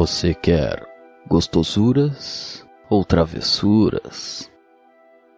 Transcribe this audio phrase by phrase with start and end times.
[0.00, 0.82] Você quer
[1.28, 4.50] gostosuras ou travessuras?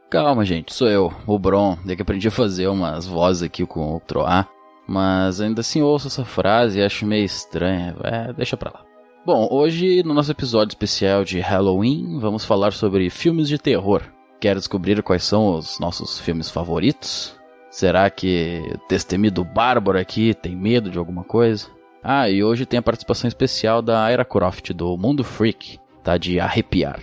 [0.09, 1.77] Calma, gente, sou eu, o Bron.
[1.89, 4.49] É que aprendi a fazer umas vozes aqui com o Troar,
[4.87, 7.97] mas ainda assim ouço essa frase e acho meio estranha.
[8.05, 8.85] É, deixa pra lá.
[9.27, 14.03] Bom, hoje no nosso episódio especial de Halloween, vamos falar sobre filmes de terror.
[14.41, 17.35] Quer descobrir quais são os nossos filmes favoritos?
[17.69, 21.67] Será que o destemido Bárbaro aqui tem medo de alguma coisa?
[22.03, 26.41] Ah, e hoje tem a participação especial da Ira Croft, do Mundo Freak, tá de
[26.41, 27.01] arrepiar.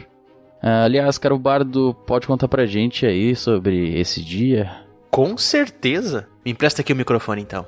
[0.62, 4.70] Ah, aliás, Caro Bardo, pode contar pra gente aí sobre esse dia?
[5.10, 6.28] Com certeza.
[6.44, 7.66] Me empresta aqui o microfone então.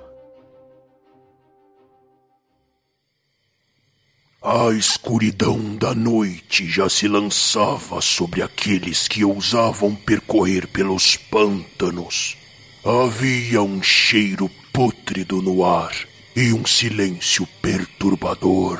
[4.43, 12.35] A escuridão da noite já se lançava sobre aqueles que ousavam percorrer pelos pântanos.
[12.83, 18.79] Havia um cheiro pútrido no ar e um silêncio perturbador.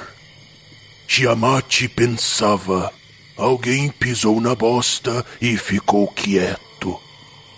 [1.08, 2.92] Tiamat pensava:
[3.36, 7.00] alguém pisou na bosta e ficou quieto.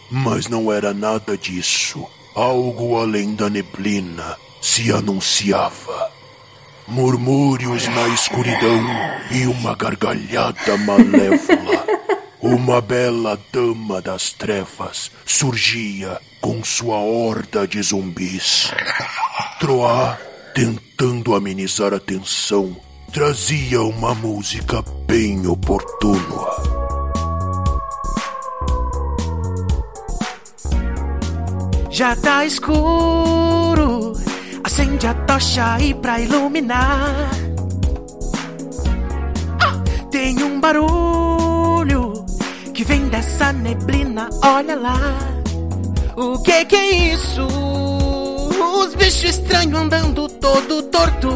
[0.09, 2.05] Mas não era nada disso.
[2.35, 6.11] Algo além da neblina se anunciava.
[6.87, 8.81] Murmúrios na escuridão
[9.31, 12.02] e uma gargalhada malévola.
[12.43, 18.69] Uma bela dama das trevas surgia com sua horda de zumbis.
[19.61, 20.17] Troá,
[20.53, 22.75] tentando amenizar a tensão,
[23.13, 26.19] trazia uma música bem oportuna.
[31.89, 34.11] Já tá escuro,
[34.65, 37.29] acende a tocha aí pra iluminar.
[39.61, 41.52] Ah, tem um barulho
[42.73, 44.97] que vem dessa neblina, olha lá.
[46.15, 47.45] O que que é isso?
[47.45, 51.29] Os bichos estranhos andando todo torto.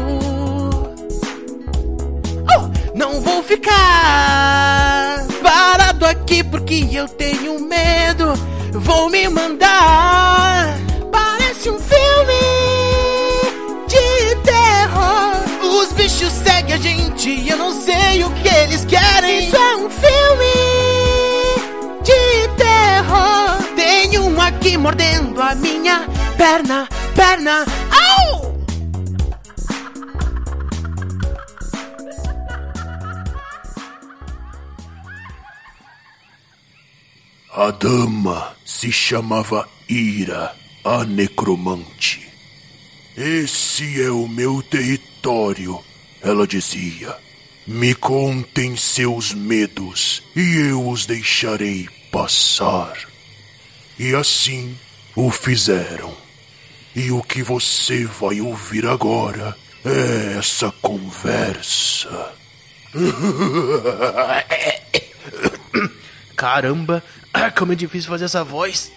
[2.56, 8.32] Oh, não vou ficar parado aqui porque eu tenho medo.
[8.72, 10.76] Vou me mandar.
[11.12, 12.40] Parece um filme
[13.86, 15.82] de terror.
[15.82, 17.08] Os bichos seguem a gente
[17.48, 19.46] eu não sei o que eles querem.
[19.46, 20.87] Isso é um filme
[24.48, 27.66] aqui mordendo a minha perna, perna.
[27.90, 28.58] Au!
[37.52, 40.54] A dama se chamava Ira,
[40.84, 42.26] a necromante.
[43.16, 45.78] Esse é o meu território,
[46.22, 47.14] ela dizia.
[47.66, 53.17] Me contem seus medos e eu os deixarei passar.
[53.98, 54.78] E assim
[55.16, 56.14] o fizeram.
[56.94, 62.32] E o que você vai ouvir agora é essa conversa.
[66.36, 67.02] Caramba,
[67.56, 68.92] como é difícil fazer essa voz.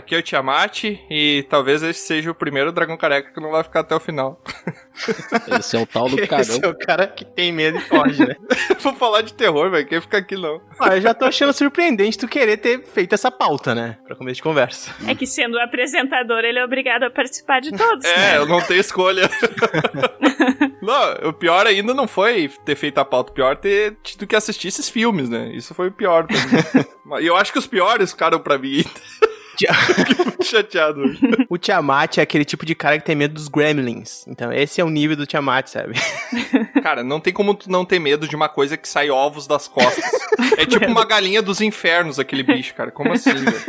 [0.00, 3.62] Aqui é o Tiamat e talvez esse seja o primeiro dragão careca que não vai
[3.62, 4.42] ficar até o final.
[5.58, 6.60] Esse é o tal do Esse carão.
[6.62, 8.34] é o cara que tem medo e foge, né?
[8.80, 9.86] Vou falar de terror, velho.
[9.86, 10.60] Quem fica aqui não.
[10.78, 13.98] Ah, eu já tô achando surpreendente tu querer ter feito essa pauta, né?
[14.06, 14.94] Pra começo de conversa.
[15.06, 18.04] É que sendo o apresentador, ele é obrigado a participar de todos.
[18.06, 18.38] É, né?
[18.38, 19.28] eu não tenho escolha.
[20.80, 23.32] não, o pior ainda não foi ter feito a pauta.
[23.32, 25.50] O pior é ter tido que assistir esses filmes, né?
[25.54, 27.22] Isso foi o pior pra mim.
[27.22, 28.84] E eu acho que os piores ficaram pra mim.
[30.42, 31.02] Chateado.
[31.48, 34.26] O Tiamat é aquele tipo de cara que tem medo dos gremlins.
[34.26, 35.94] Então, esse é o nível do Tiamat, sabe?
[36.82, 39.68] Cara, não tem como tu não ter medo de uma coisa que sai ovos das
[39.68, 40.04] costas.
[40.56, 42.90] É tipo uma galinha dos infernos, aquele bicho, cara.
[42.90, 43.60] Como assim, velho?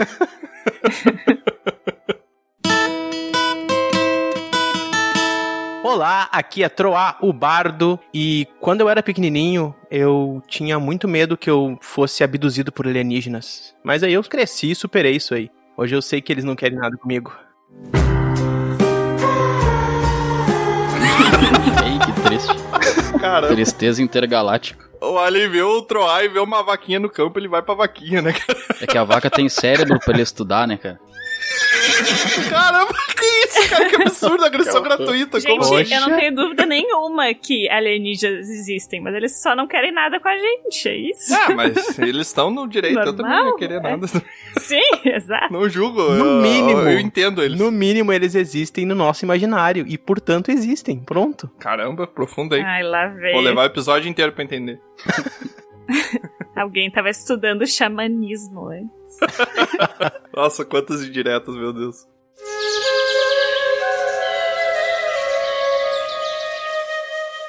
[5.84, 8.00] Olá, aqui é Troá, o Bardo.
[8.13, 13.75] E quando eu era pequenininho, eu tinha muito medo que eu fosse abduzido por alienígenas.
[13.84, 15.51] Mas aí eu cresci e superei isso aí.
[15.81, 17.36] Hoje eu sei que eles não querem nada comigo.
[21.83, 22.54] Ei, que triste.
[23.19, 23.56] Caramba.
[23.56, 24.88] Tristeza intergaláctica.
[25.01, 28.22] O Alien vê o Troar e vê uma vaquinha no campo, ele vai pra vaquinha,
[28.22, 28.60] né, cara?
[28.80, 31.00] É que a vaca tem cérebro pra ele estudar, né, cara?
[32.50, 33.89] Caramba, que isso, cara?
[33.89, 35.39] Que absurdo, agressão gratuita.
[35.39, 35.95] Gente, Como Poxa.
[35.95, 40.27] eu não tenho dúvida nenhuma que alienígenas existem, mas eles só não querem nada com
[40.27, 41.33] a gente, é isso?
[41.33, 43.80] Ah, mas eles estão no direito, eu também não ia Normal, querer é.
[43.80, 44.07] nada.
[44.59, 45.53] Sim, exato.
[45.53, 46.01] Não julgo.
[46.01, 46.81] No eu, mínimo.
[46.81, 47.59] Eu, eu entendo eles.
[47.59, 51.00] No mínimo, eles existem no nosso imaginário e, portanto, existem.
[51.00, 51.50] Pronto.
[51.59, 52.62] Caramba, profundo aí.
[52.62, 53.33] Ai, lá vem.
[53.33, 54.80] Vou levar o episódio inteiro pra entender.
[56.56, 58.88] Alguém tava estudando xamanismo, né?
[60.34, 62.08] Nossa, quantas indiretas, meu Deus.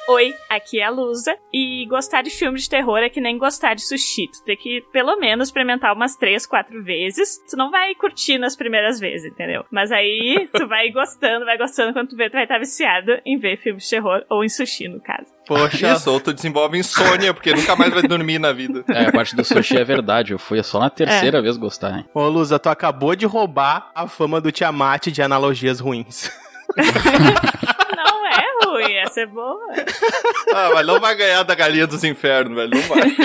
[0.08, 1.36] Oi, aqui é a Lusa.
[1.52, 4.26] E gostar de filme de terror é que nem gostar de sushi.
[4.26, 7.38] Tu tem que, pelo menos, experimentar umas três, quatro vezes.
[7.48, 9.64] Tu não vai curtir nas primeiras vezes, entendeu?
[9.70, 11.92] Mas aí tu vai gostando, vai gostando.
[11.92, 14.88] Quando tu vê, tu vai estar viciado em ver filmes de terror ou em sushi,
[14.88, 15.26] no caso.
[15.46, 15.92] Poxa.
[15.92, 18.84] Isso, ou tu desenvolve insônia, porque nunca mais vai dormir na vida.
[18.92, 20.32] É, a parte do sushi é verdade.
[20.32, 22.04] Eu fui só na terceira vez gostar, hein?
[22.12, 26.30] Ô, Lusa, tu acabou de roubar a fama do Tiamat de analogias ruins.
[28.72, 29.60] É ruim, essa é boa.
[30.54, 32.70] Ah, mas não vai ganhar da galinha dos infernos, velho.
[32.70, 33.00] Não vai.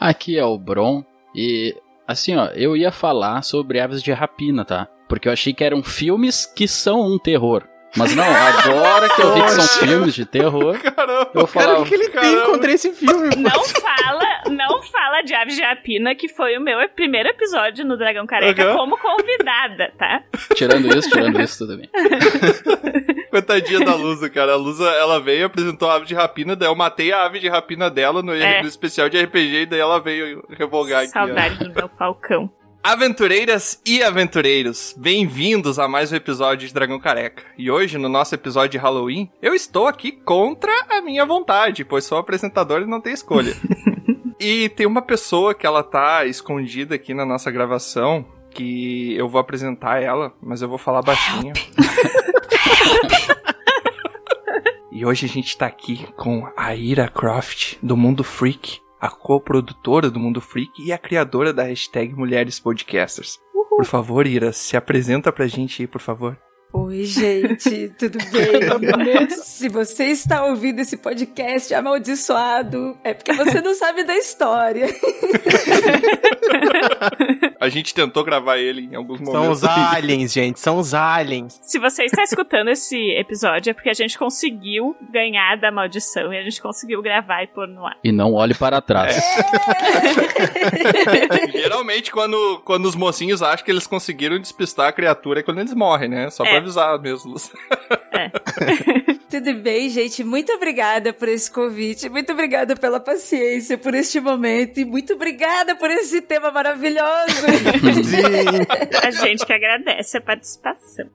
[0.00, 1.04] Aqui é o Bron
[1.34, 1.76] e
[2.06, 4.88] assim, ó, eu ia falar sobre Aves de Rapina, tá?
[5.08, 7.64] Porque eu achei que eram filmes que são um terror.
[7.96, 11.30] Mas não, agora que eu vi que são filmes de terror, Caramba.
[11.34, 12.42] eu vou Cara, o que ele tem Caramba.
[12.46, 13.30] contra esse filme?
[13.36, 17.96] Não fala, não fala de Aves de Rapina, que foi o meu primeiro episódio no
[17.96, 18.76] Dragão Careca Aham.
[18.76, 20.22] como convidada, tá?
[20.54, 21.88] Tirando isso, tirando isso, tudo bem.
[23.30, 24.52] Coitadinha da Lusa, cara.
[24.52, 27.48] A Lusa, ela veio, apresentou a ave de rapina, daí eu matei a ave de
[27.48, 28.62] rapina dela no, É.
[28.62, 31.10] no especial de RPG, e daí ela veio revogar aqui.
[31.16, 31.26] ó.
[31.26, 32.50] Saudade do meu falcão.
[32.82, 37.42] Aventureiras e aventureiros, bem-vindos a mais um episódio de Dragão Careca.
[37.58, 42.04] E hoje, no nosso episódio de Halloween, eu estou aqui contra a minha vontade, pois
[42.04, 43.54] sou apresentador e não tenho escolha.
[44.40, 49.40] e tem uma pessoa que ela tá escondida aqui na nossa gravação, que eu vou
[49.40, 51.52] apresentar ela, mas eu vou falar baixinho.
[54.98, 60.10] E hoje a gente tá aqui com a Ira Croft, do Mundo Freak, a co-produtora
[60.10, 63.38] do Mundo Freak e a criadora da hashtag Mulheres Podcasters.
[63.70, 66.36] Por favor, Ira, se apresenta pra gente aí, por favor.
[66.70, 69.30] Oi, gente, tudo bem?
[69.30, 74.86] Se você está ouvindo esse podcast amaldiçoado, é porque você não sabe da história.
[77.60, 79.62] A gente tentou gravar ele em alguns São momentos.
[79.62, 80.60] os aliens, gente.
[80.60, 81.58] São os aliens.
[81.62, 86.38] Se você está escutando esse episódio, é porque a gente conseguiu ganhar da maldição e
[86.38, 87.96] a gente conseguiu gravar e pôr no ar.
[88.04, 89.16] E não olhe para trás.
[91.52, 95.74] Geralmente, quando, quando os mocinhos acham que eles conseguiram despistar a criatura é quando eles
[95.74, 96.30] morrem, né?
[96.30, 96.57] Só pra É.
[96.58, 97.32] avisar mesmo.
[97.32, 97.52] Lúcia.
[99.30, 100.24] Tudo bem, gente?
[100.24, 105.76] Muito obrigada por esse convite, muito obrigada pela paciência, por este momento e muito obrigada
[105.76, 107.44] por esse tema maravilhoso.
[109.04, 111.06] A gente que agradece a participação.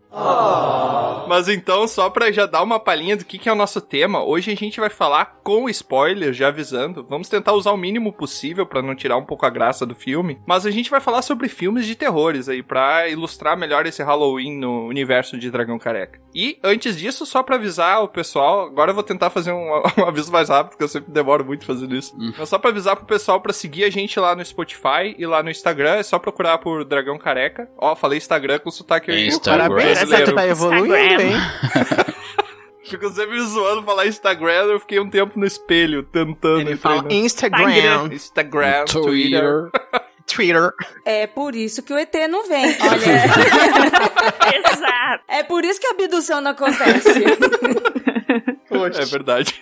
[1.28, 4.24] Mas então, só pra já dar uma palhinha do que, que é o nosso tema,
[4.24, 7.06] hoje a gente vai falar com spoiler, já avisando.
[7.10, 10.40] Vamos tentar usar o mínimo possível pra não tirar um pouco a graça do filme.
[10.46, 14.58] Mas a gente vai falar sobre filmes de terrores aí, pra ilustrar melhor esse Halloween
[14.58, 16.20] no universo de Dragão Careca.
[16.34, 20.06] E antes disso, só pra avisar o pessoal, agora eu vou tentar fazer um, um
[20.06, 22.16] aviso mais rápido, porque eu sempre demoro muito fazendo isso.
[22.38, 25.44] Mas só pra avisar pro pessoal pra seguir a gente lá no Spotify e lá
[25.44, 27.70] no Instagram, é só procurar por Dragão Careca.
[27.78, 29.70] Ó, falei Instagram com sotaque Instagram.
[29.70, 31.24] Parabéns, essa tu tá evoluindo, Instagram.
[31.24, 32.14] hein?
[32.84, 36.60] Fico sempre me zoando falar Instagram, eu fiquei um tempo no espelho tentando.
[36.62, 38.14] Ele fala treinando.
[38.14, 39.02] Instagram, Instagram, Twitter.
[39.02, 39.72] Twitter.
[41.06, 42.66] É por isso que o ET não vem.
[42.66, 43.14] Olha,
[44.58, 45.24] Exato.
[45.28, 47.24] é por isso que a abdução não acontece.
[49.00, 49.60] É verdade.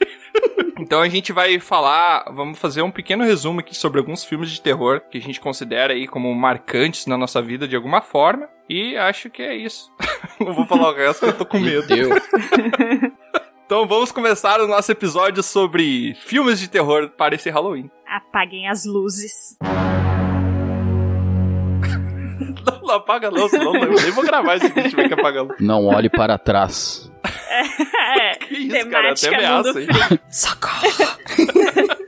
[0.79, 4.61] Então a gente vai falar, vamos fazer um pequeno resumo aqui sobre alguns filmes de
[4.61, 8.49] terror que a gente considera aí como marcantes na nossa vida de alguma forma.
[8.69, 9.91] E acho que é isso.
[10.39, 11.87] Não vou falar o resto, porque eu tô com medo.
[11.87, 12.09] Deu.
[13.71, 17.89] Então vamos começar o nosso episódio sobre filmes de terror para esse Halloween.
[18.05, 19.55] Apaguem as luzes.
[19.61, 20.10] Não,
[22.91, 25.45] não apaga não, senão eu nem vou gravar se a gente tiver que apagar a
[25.47, 25.57] luz.
[25.59, 27.09] Não olhe para trás.
[27.49, 30.19] É, Que isso, cara, até temática ameaça, hein?
[30.29, 31.97] Socorro!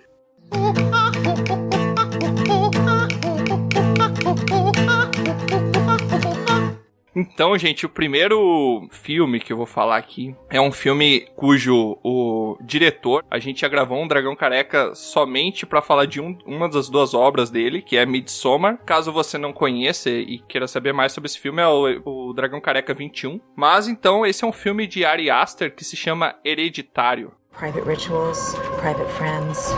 [7.15, 12.57] Então, gente, o primeiro filme que eu vou falar aqui é um filme cujo o
[12.61, 16.89] diretor, a gente já gravou um Dragão Careca somente pra falar de um- uma das
[16.89, 18.79] duas obras dele, que é Midsommar.
[18.83, 22.59] Caso você não conheça e queira saber mais sobre esse filme, é o, o Dragão
[22.59, 23.39] Careca 21.
[23.55, 27.31] Mas então, esse é um filme de Ari Aster que se chama Hereditário.
[27.51, 29.71] Private rituals, private friends.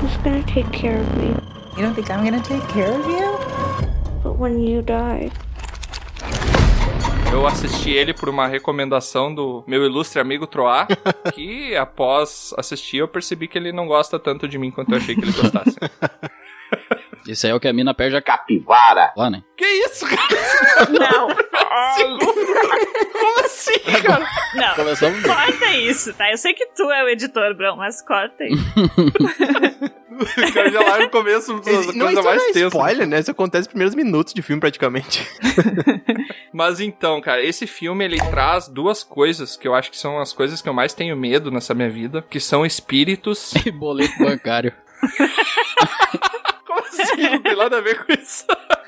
[0.00, 1.34] Who's gonna take care of me?
[1.76, 3.71] You don't think I'm gonna take care of you?
[4.42, 5.30] When you die,
[7.32, 10.88] Eu assisti ele por uma recomendação do meu ilustre amigo Troá,
[11.32, 15.14] que após assistir eu percebi que ele não gosta tanto de mim quanto eu achei
[15.14, 15.76] que ele gostasse.
[17.26, 19.12] Esse aí é o que a mina perde a capivara.
[19.16, 19.42] Lá, né?
[19.56, 20.88] que isso, cara?
[20.90, 21.28] Não,
[23.12, 24.26] Como assim, cara?
[24.54, 24.74] não.
[24.74, 25.32] Começamos bem.
[25.32, 26.30] Corta isso, tá?
[26.32, 28.64] Eu sei que tu é o editor, Brão, mas corta isso.
[30.10, 32.66] O cara já lá no começo, a Esse- Não, coisa isso mais não é tensa.
[32.66, 33.20] spoiler, né?
[33.20, 35.26] Isso acontece nos primeiros minutos de filme, praticamente.
[36.52, 40.32] Mas então, cara, esse filme ele traz duas coisas que eu acho que são as
[40.32, 43.52] coisas que eu mais tenho medo nessa minha vida, que são espíritos.
[43.64, 44.72] E boleto bancário.
[47.00, 47.22] Assim?
[47.30, 48.44] Não tem nada a ver com isso.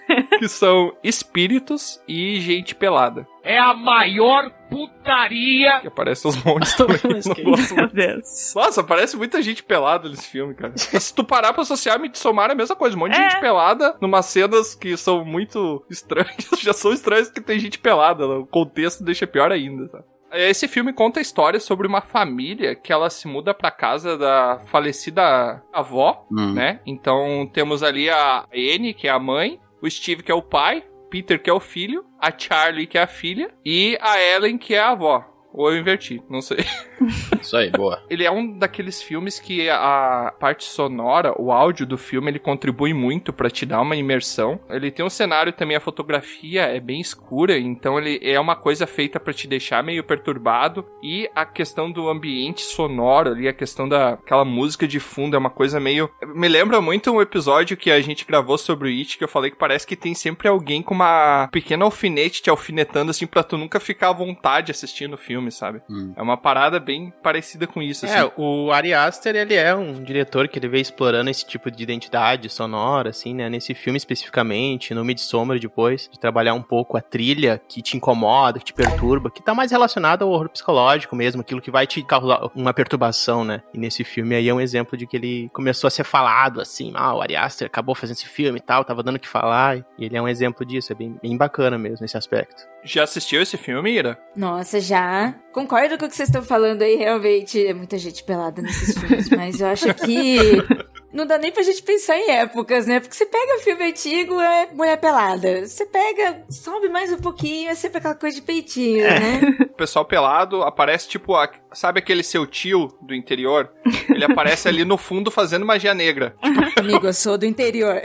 [0.38, 3.26] que são espíritos e gente pelada.
[3.42, 5.80] É a maior putaria.
[5.80, 6.98] Que aparece uns montes também.
[7.04, 7.88] Meu.
[7.88, 8.52] Deus.
[8.54, 10.72] Nossa, aparece muita gente pelada nesse filme, cara.
[10.76, 12.96] Se tu parar pra associar Midsommar é a mesma coisa.
[12.96, 13.30] Um monte de É.
[13.30, 16.36] gente pelada, numas cenas que são muito estranhas.
[16.60, 18.26] Já são estranhas que tem gente pelada.
[18.26, 20.02] O contexto deixa pior ainda, tá?
[20.34, 24.58] Esse filme conta a história sobre uma família que ela se muda pra casa da
[24.66, 26.52] falecida avó, Hum.
[26.54, 26.80] né?
[26.86, 30.84] Então temos ali a Anne, que é a mãe, o Steve, que é o pai,
[31.10, 34.74] Peter, que é o filho, a Charlie, que é a filha, e a Ellen, que
[34.74, 35.24] é a avó.
[35.52, 36.58] Ou eu inverti, não sei.
[37.44, 38.02] Isso aí, boa.
[38.08, 42.92] Ele é um daqueles filmes que a parte sonora, o áudio do filme, ele contribui
[42.92, 44.58] muito pra te dar uma imersão.
[44.68, 48.86] Ele tem um cenário também, a fotografia é bem escura, então ele é uma coisa
[48.86, 50.84] feita pra te deixar meio perturbado.
[51.02, 55.50] E a questão do ambiente sonoro ali, a questão daquela música de fundo é uma
[55.50, 56.10] coisa meio.
[56.34, 59.50] Me lembra muito um episódio que a gente gravou sobre o It, que eu falei
[59.50, 63.56] que parece que tem sempre alguém com uma pequena alfinete te alfinetando assim pra tu
[63.58, 65.82] nunca ficar à vontade assistindo o filme, sabe?
[65.88, 66.12] Hum.
[66.16, 67.33] É uma parada bem parecida
[67.66, 68.14] com isso, assim.
[68.14, 71.82] É, o Ari Aster, ele é um diretor que ele veio explorando esse tipo de
[71.82, 73.48] identidade sonora, assim, né?
[73.48, 78.58] Nesse filme especificamente, no Midsommar depois, de trabalhar um pouco a trilha que te incomoda,
[78.58, 82.02] que te perturba, que tá mais relacionado ao horror psicológico mesmo, aquilo que vai te
[82.02, 83.62] causar uma perturbação, né?
[83.72, 86.92] E nesse filme aí é um exemplo de que ele começou a ser falado, assim,
[86.94, 89.78] ah, o Ari Aster acabou fazendo esse filme e tal, tava dando o que falar,
[89.98, 92.74] e ele é um exemplo disso, é bem, bem bacana mesmo nesse aspecto.
[92.84, 94.18] Já assistiu esse filme, Ira?
[94.36, 95.34] Nossa, já.
[95.52, 97.23] Concordo com o que vocês estão falando aí, realmente.
[97.28, 100.38] É muita gente pelada nesses filmes, mas eu acho que.
[101.14, 102.98] Não dá nem pra gente pensar em épocas, né?
[102.98, 105.64] Porque você pega filme antigo, é mulher pelada.
[105.64, 109.40] Você pega, sobe mais um pouquinho, é sempre aquela coisa de peitinho, né?
[109.70, 113.70] O pessoal pelado aparece tipo, a- sabe aquele seu tio do interior?
[114.08, 116.34] Ele aparece ali no fundo fazendo magia negra.
[116.76, 118.02] Amigo, eu sou do interior.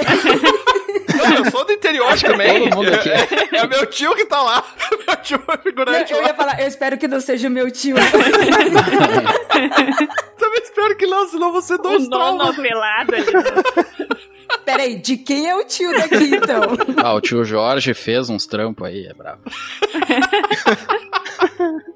[1.46, 2.70] Eu sou do interior também.
[2.70, 3.28] todo mundo aqui é.
[3.58, 4.64] É, meu tio que tá lá.
[5.08, 6.28] Meu tio é figurante eu lá.
[6.28, 7.96] ia falar, eu espero que não seja o meu tio.
[10.38, 12.56] Também espero que não, senão você O dois nono traumas.
[12.56, 13.26] pelado ali.
[14.65, 16.62] Peraí, de quem é o tio daqui, então?
[17.03, 19.41] Ah, o tio Jorge fez uns trampos aí, é bravo.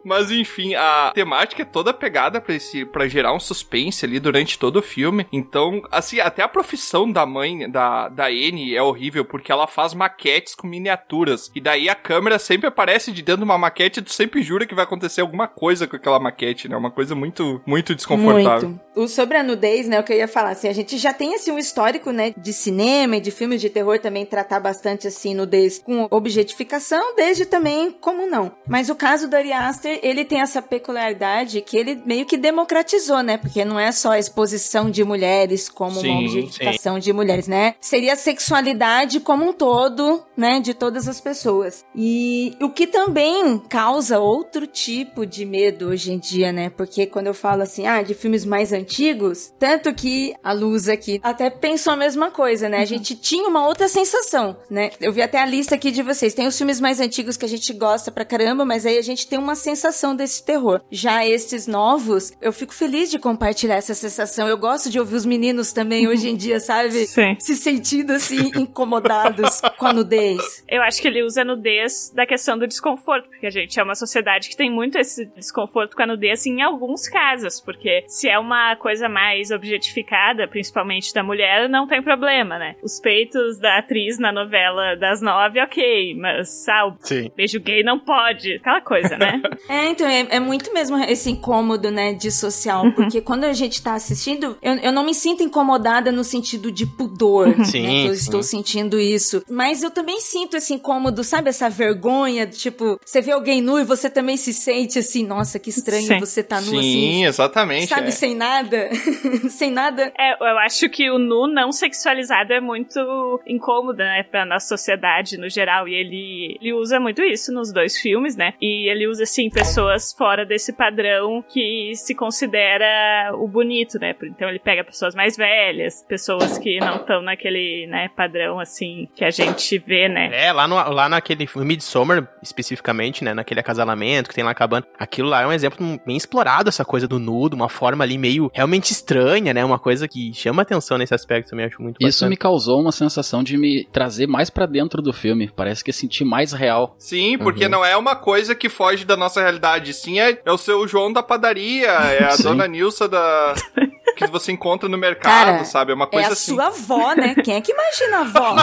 [0.03, 4.60] Mas enfim, a temática é toda pegada pra, esse, pra gerar um suspense ali durante
[4.60, 5.25] todo o filme.
[5.31, 9.93] Então, assim, até a profissão da mãe, da, da Anne, é horrível, porque ela faz
[9.93, 11.50] maquetes com miniaturas.
[11.55, 14.65] E daí a câmera sempre aparece de dentro de uma maquete e tu sempre jura
[14.65, 16.75] que vai acontecer alguma coisa com aquela maquete, né?
[16.75, 18.69] Uma coisa muito, muito desconfortável.
[18.69, 18.83] Muito.
[18.95, 21.33] O sobre a nudez, né, o que eu ia falar, assim, a gente já tem,
[21.33, 25.33] assim, um histórico, né, de cinema e de filmes de terror também tratar bastante, assim,
[25.33, 28.51] nudez com objetificação, desde também como não.
[28.67, 33.23] Mas o caso do Ari Aster, ele tem essa peculiaridade que ele meio que democratizou,
[33.23, 37.47] né, porque não é só a exposição de mulheres como Sim, uma objetificação de mulheres,
[37.47, 41.85] né, seria a sexualidade como um todo, né, de todas as pessoas.
[41.95, 47.27] E o que também causa outro tipo de medo hoje em dia, né, porque quando
[47.27, 51.93] eu falo assim, ah, de filmes mais antigos, tanto que a Luz aqui até pensou
[51.93, 52.80] a mesma coisa, né?
[52.80, 54.92] A gente tinha uma outra sensação, né?
[55.00, 56.34] Eu vi até a lista aqui de vocês.
[56.34, 59.28] Tem os filmes mais antigos que a gente gosta pra caramba, mas aí a gente
[59.28, 60.82] tem uma sensação desse terror.
[60.92, 64.48] Já esses novos, eu fico feliz de compartilhar essa sensação.
[64.48, 67.06] Eu gosto de ouvir os meninos também hoje em dia, sabe?
[67.08, 67.36] Sim.
[67.40, 70.63] Se sentindo assim, incomodados com a nudez.
[70.68, 73.84] Eu acho que ele usa a nudez da questão do desconforto, porque a gente é
[73.84, 78.28] uma sociedade que tem muito esse desconforto com a nudez em alguns casos, porque se
[78.28, 82.75] é uma coisa mais objetificada, principalmente da mulher, não tem problema, né?
[82.84, 87.32] Os peitos da atriz na novela das nove, ok, mas ah, o Sim.
[87.36, 89.42] beijo gay não pode, aquela coisa, né?
[89.70, 93.82] É, então, é, é muito mesmo esse incômodo, né, de social, porque quando a gente
[93.82, 98.08] tá assistindo, eu, eu não me sinto incomodada no sentido de pudor, Sim, né, que
[98.08, 98.22] eu sim.
[98.22, 103.32] estou sentindo isso, mas eu também sinto esse incômodo, sabe, essa vergonha, tipo, você vê
[103.32, 106.20] alguém nu e você também se sente assim, nossa, que estranho Sim.
[106.20, 107.88] você tá nu Sim, assim, exatamente.
[107.88, 108.12] sabe, é.
[108.12, 108.53] sem nada.
[108.53, 108.89] nada.
[109.50, 110.12] Sem nada.
[110.18, 112.12] É, eu acho que o nu não sexualizado
[112.53, 115.88] é muito incômodo, né, pra nossa sociedade no geral.
[115.88, 118.53] E ele, ele usa muito isso nos dois filmes, né?
[118.62, 124.15] E ele usa, assim, pessoas fora desse padrão que se considera o bonito, né?
[124.24, 129.24] Então ele pega pessoas mais velhas, pessoas que não estão naquele, né, padrão, assim, que
[129.24, 130.29] a gente vê, né?
[130.34, 133.34] É, lá, no, lá naquele Midsommar, especificamente, né?
[133.34, 134.88] Naquele acasalamento que tem lá acabando.
[134.98, 138.51] Aquilo lá é um exemplo bem explorado, essa coisa do nudo, uma forma ali meio
[138.53, 139.63] realmente estranha, né?
[139.63, 142.29] Uma coisa que chama atenção nesse aspecto também, acho muito Isso bacana.
[142.29, 145.51] me causou uma sensação de me trazer mais pra dentro do filme.
[145.55, 146.95] Parece que eu senti mais real.
[146.97, 147.71] Sim, porque Uhum.
[147.71, 149.93] não é uma coisa que foge da nossa realidade.
[149.93, 152.43] Sim, é, é o seu João da padaria, é a Sim.
[152.43, 153.53] dona Nilsa da.
[154.15, 155.91] que você encontra no mercado, Cara, sabe?
[155.91, 156.53] É uma É coisa a assim.
[156.53, 157.36] sua avó, né?
[157.36, 158.55] Quem é que imagina a avó?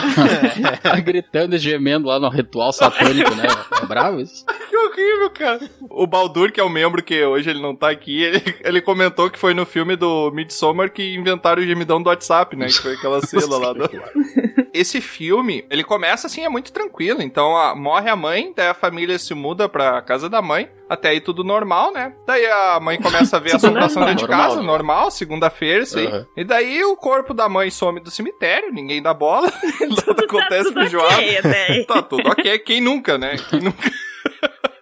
[0.82, 3.44] Tá gritando e gemendo lá no ritual satânico, né?
[3.82, 4.44] É bravo isso?
[4.68, 5.60] Que horrível, cara.
[5.88, 9.28] O Baldur, que é o membro que hoje ele não tá aqui, ele, ele comentou
[9.30, 12.66] que foi no filme do Midsommar que inventaram o gemidão do WhatsApp, né?
[12.66, 13.90] Que foi aquela cena lá do...
[14.72, 17.20] Esse filme, ele começa assim, é muito tranquilo.
[17.22, 20.68] Então, a- morre a mãe, daí a família se muda pra casa da mãe.
[20.90, 22.12] Até aí tudo normal, né?
[22.26, 25.96] Daí a mãe começa a ver a assombração dentro de casa, Normal, normal, segunda-feira, isso
[25.96, 26.06] aí.
[26.08, 26.26] Uhum.
[26.36, 29.46] E daí o corpo da mãe some do cemitério, ninguém dá bola.
[29.80, 31.14] Nada Tudo acontece tá tudo feijoada.
[31.14, 31.86] ok até aí.
[31.86, 32.58] Tá tudo ok.
[32.58, 33.36] Quem nunca, né?
[33.48, 33.88] Quem nunca.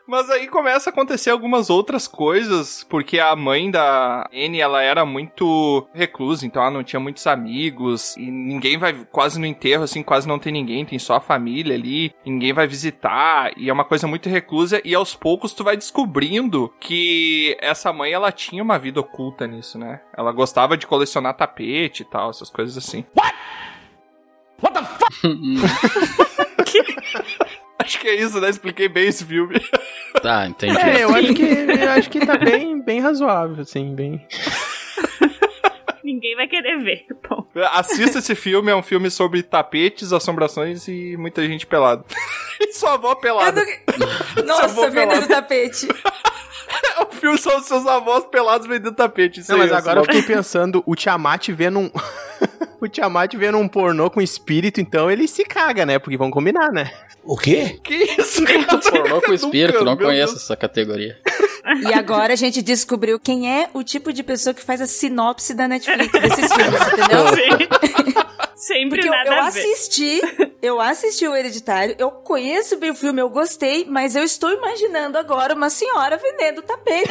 [0.08, 5.04] Mas aí começa a acontecer algumas outras coisas, porque a mãe da Anne, ela era
[5.04, 10.02] muito reclusa, então ela não tinha muitos amigos, e ninguém vai, quase no enterro, assim,
[10.02, 13.84] quase não tem ninguém, tem só a família ali, ninguém vai visitar, e é uma
[13.84, 18.78] coisa muito reclusa, e aos poucos tu vai descobrindo que essa mãe, ela tinha uma
[18.78, 20.00] vida oculta nisso, né?
[20.16, 23.04] Ela gostava de colecionar tapete e tal, essas coisas assim.
[27.88, 28.50] Acho que é isso, né?
[28.50, 29.60] Expliquei bem esse filme.
[30.22, 30.76] Tá, entendi.
[30.76, 31.42] É, eu acho que
[31.84, 34.26] eu acho que tá bem, bem razoável, assim, bem.
[36.02, 37.06] Ninguém vai querer ver.
[37.28, 42.04] Bom, Assista esse filme, é um filme sobre tapetes, assombrações e muita gente pelada.
[42.60, 43.62] e sua avó pelada.
[44.38, 45.86] não- Nossa, vendendo tapete.
[46.96, 49.40] É um filme sobre seus avós pelados vendendo tapete.
[49.40, 51.90] Isso Não, aí, mas agora eu fiquei pensando, o Tiamat vendo um.
[52.80, 55.98] O Tiamat vendo um pornô com espírito, então ele se caga, né?
[55.98, 56.90] Porque vão combinar, né?
[57.24, 57.78] O quê?
[57.82, 58.78] Que isso, cara?
[58.78, 60.44] Pornô com espírito, não conheço Deus.
[60.44, 61.18] essa categoria.
[61.86, 65.52] E agora a gente descobriu quem é o tipo de pessoa que faz a sinopse
[65.54, 67.28] da Netflix desses filmes, entendeu?
[67.36, 68.18] sim.
[68.56, 69.60] Sempre Porque eu, nada eu a ver.
[69.60, 70.20] assisti,
[70.60, 75.16] eu assisti o Hereditário, eu conheço bem o filme, eu gostei, mas eu estou imaginando
[75.16, 77.08] agora uma senhora vendendo tapete.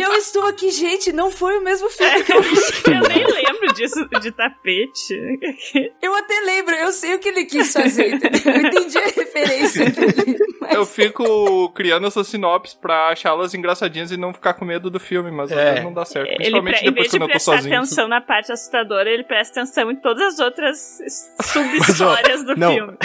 [0.00, 2.50] E eu estou aqui, gente, não foi o mesmo filme que eu vi.
[2.90, 5.14] Eu nem lembro disso de tapete.
[6.02, 8.40] Eu até lembro, eu sei o que ele quis fazer, entendeu?
[8.52, 10.38] Eu entendi a referência dele.
[10.60, 10.72] Mas...
[10.74, 15.30] Eu fico criando essas sinopses pra achá-las engraçadinhas e não ficar com medo do filme,
[15.30, 15.82] mas É.
[15.82, 16.28] não dá certo.
[16.28, 17.76] Ele, Principalmente pre- em depois vez de quando eu tô prestar sozinho.
[17.76, 20.98] atenção na parte assustadora, ele presta atenção em todas as outras
[21.42, 22.72] sub-histórias do não.
[22.74, 22.96] filme.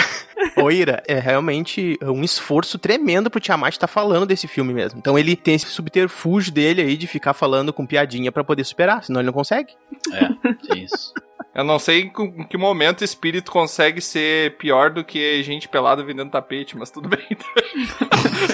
[0.56, 4.98] Ô, Ira, é realmente um esforço tremendo pro Tiamat estar falando desse filme mesmo.
[4.98, 9.04] Então ele tem esse subterfúgio dele aí de ficar falando com piadinha pra poder superar,
[9.04, 9.74] senão ele não consegue.
[10.12, 11.12] É, isso.
[11.54, 16.04] Eu não sei em que momento o espírito consegue ser pior do que gente pelada
[16.04, 17.26] vendendo tapete, mas tudo bem.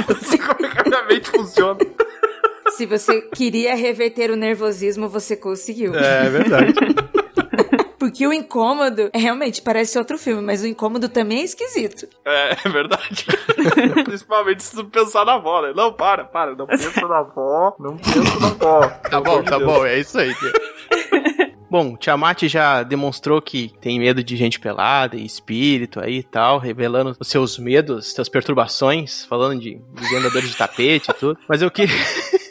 [0.09, 1.81] não sei como é que a minha mente funciona.
[2.77, 5.95] Se você queria reverter o nervosismo, você conseguiu.
[5.97, 6.73] É verdade.
[8.03, 12.09] Porque o incômodo, é, realmente, parece outro filme, mas o incômodo também é esquisito.
[12.25, 13.27] É, é verdade.
[14.05, 15.73] Principalmente se tu pensar na avó, né?
[15.73, 16.57] Não, para, para.
[16.57, 17.77] Não pensa na avó.
[17.79, 18.89] Não pensa na avó.
[19.09, 20.35] Tá bom, tá bom, é isso aí.
[21.71, 26.59] Bom, Tiamat já demonstrou que tem medo de gente pelada e espírito aí e tal,
[26.59, 31.39] revelando os seus medos, suas perturbações, falando de, de vendedores de tapete e tudo.
[31.49, 31.97] Mas eu queria.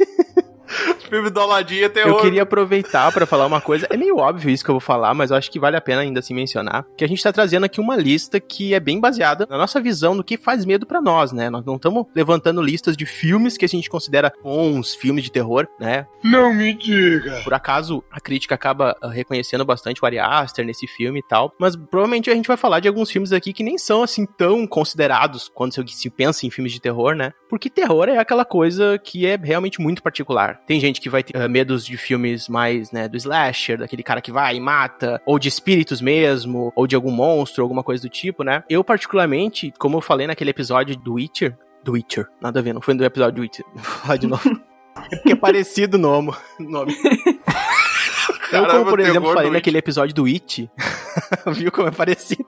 [1.12, 2.12] Filme do Aladdin é terror.
[2.12, 3.86] Eu queria aproveitar pra falar uma coisa.
[3.90, 6.04] É meio óbvio isso que eu vou falar, mas eu acho que vale a pena
[6.04, 6.86] ainda assim mencionar.
[6.96, 10.16] Que a gente tá trazendo aqui uma lista que é bem baseada na nossa visão
[10.16, 11.50] do que faz medo pra nós, né?
[11.50, 15.68] Nós não estamos levantando listas de filmes que a gente considera bons filmes de terror,
[15.78, 16.08] né?
[16.24, 17.42] Não me diga.
[17.44, 21.54] Por acaso, a crítica acaba ah, reconhecendo bastante o Ari Aster nesse filme e tal.
[21.60, 24.66] Mas provavelmente a gente vai falar de alguns filmes aqui que nem são assim tão
[24.66, 27.34] considerados quando se se pensa em filmes de terror, né?
[27.52, 30.62] Porque terror é aquela coisa que é realmente muito particular.
[30.66, 34.22] Tem gente que vai ter ah, medos de filmes mais, né, do slasher, daquele cara
[34.22, 38.10] que vai e mata, ou de espíritos mesmo, ou de algum monstro, alguma coisa do
[38.10, 38.64] tipo, né?
[38.70, 42.80] Eu, particularmente, como eu falei naquele episódio do Witcher, do Witcher, nada a ver, não
[42.80, 43.66] foi do episódio do Witcher.
[43.76, 44.62] Vou falar de novo.
[45.10, 46.34] É porque é parecido o nome.
[46.60, 46.94] nome.
[48.52, 50.70] Eu, como por exemplo, falei do naquele episódio do It,
[51.54, 52.46] viu como é parecido?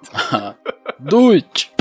[0.99, 1.71] Do it!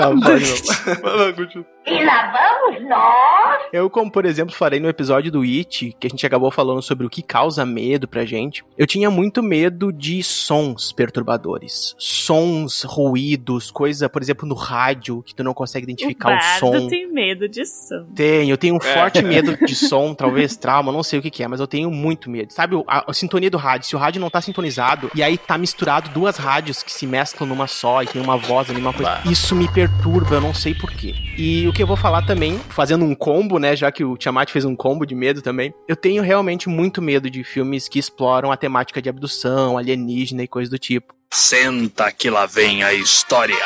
[0.00, 0.94] Tá, pode não.
[1.02, 1.66] Vai lá, continua.
[1.86, 6.10] E lá vamos nós Eu, como por exemplo, falei no episódio do It, que a
[6.10, 10.22] gente acabou falando sobre o que causa medo pra gente, eu tinha muito medo de
[10.22, 11.94] sons perturbadores.
[11.98, 16.88] Sons, ruídos, coisa, por exemplo, no rádio, que tu não consegue identificar o, Bardo som.
[16.88, 18.04] tem medo de som.
[18.14, 18.94] Tenho, eu tenho um É.
[18.94, 21.90] forte medo de som, talvez trauma, não sei o que, que é, mas eu tenho
[21.90, 22.52] muito medo.
[22.52, 23.88] Sabe o- a, a sintonia do rádio?
[23.88, 27.48] Se o rádio não tá sintonizado e aí tá misturado duas rádios que se mesclam
[27.48, 29.20] numa só e tem uma voz ali, uma coisa.
[29.24, 31.14] Isso me perturba, eu não sei porquê.
[31.38, 33.76] E o que eu vou falar também, fazendo um combo, né?
[33.76, 37.30] Já que o Tiamat fez um combo de medo também, eu tenho realmente muito medo
[37.30, 41.14] de filmes que exploram a temática de abdução, alienígena e coisa do tipo.
[41.32, 43.56] Senta que lá vem a história.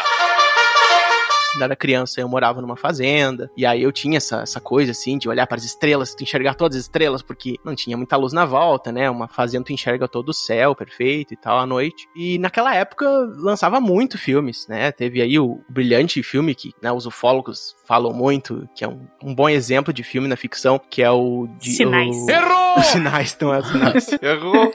[1.55, 5.17] Quando era criança, eu morava numa fazenda, e aí eu tinha essa, essa coisa, assim,
[5.17, 8.33] de olhar para as estrelas, tu enxergar todas as estrelas, porque não tinha muita luz
[8.33, 9.09] na volta, né?
[9.09, 12.09] Uma fazenda tu enxerga todo o céu perfeito e tal à noite.
[12.14, 14.90] E naquela época lançava muito filmes, né?
[14.90, 19.35] Teve aí o brilhante filme que né, os ufólogos falam muito, que é um, um
[19.35, 21.47] bom exemplo de filme na ficção, que é o...
[21.59, 22.17] De, Sinais.
[22.17, 22.31] O...
[22.31, 22.64] Errou!
[22.79, 24.73] Os sinais, não é os sinais Errou!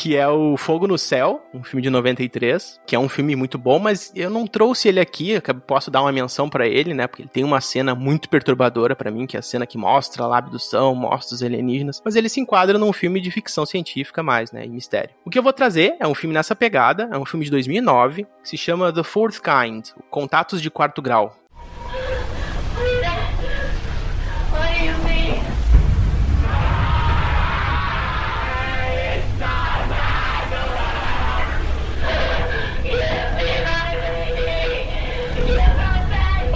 [0.00, 3.58] Que é o Fogo no Céu, um filme de 93, que é um filme muito
[3.58, 7.06] bom, mas eu não trouxe ele aqui, eu posso dar uma menção pra ele, né,
[7.06, 10.24] porque ele tem uma cena muito perturbadora pra mim, que é a cena que mostra
[10.24, 14.50] a abdução, mostra os alienígenas, mas ele se enquadra num filme de ficção científica mais,
[14.52, 15.10] né, e mistério.
[15.22, 18.26] O que eu vou trazer é um filme nessa pegada, é um filme de 2009,
[18.42, 21.36] que se chama The Fourth Kind, Contatos de Quarto Grau.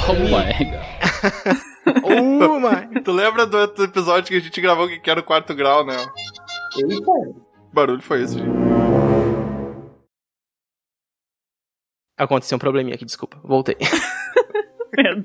[0.07, 1.65] Oh my god.
[2.05, 3.01] Oh my...
[3.03, 5.97] Tu lembra do outro episódio que a gente gravou que era o quarto grau, né?
[6.73, 6.83] Que
[7.73, 8.51] barulho foi esse, gente?
[12.19, 13.77] Aconteceu um probleminha aqui, desculpa, voltei.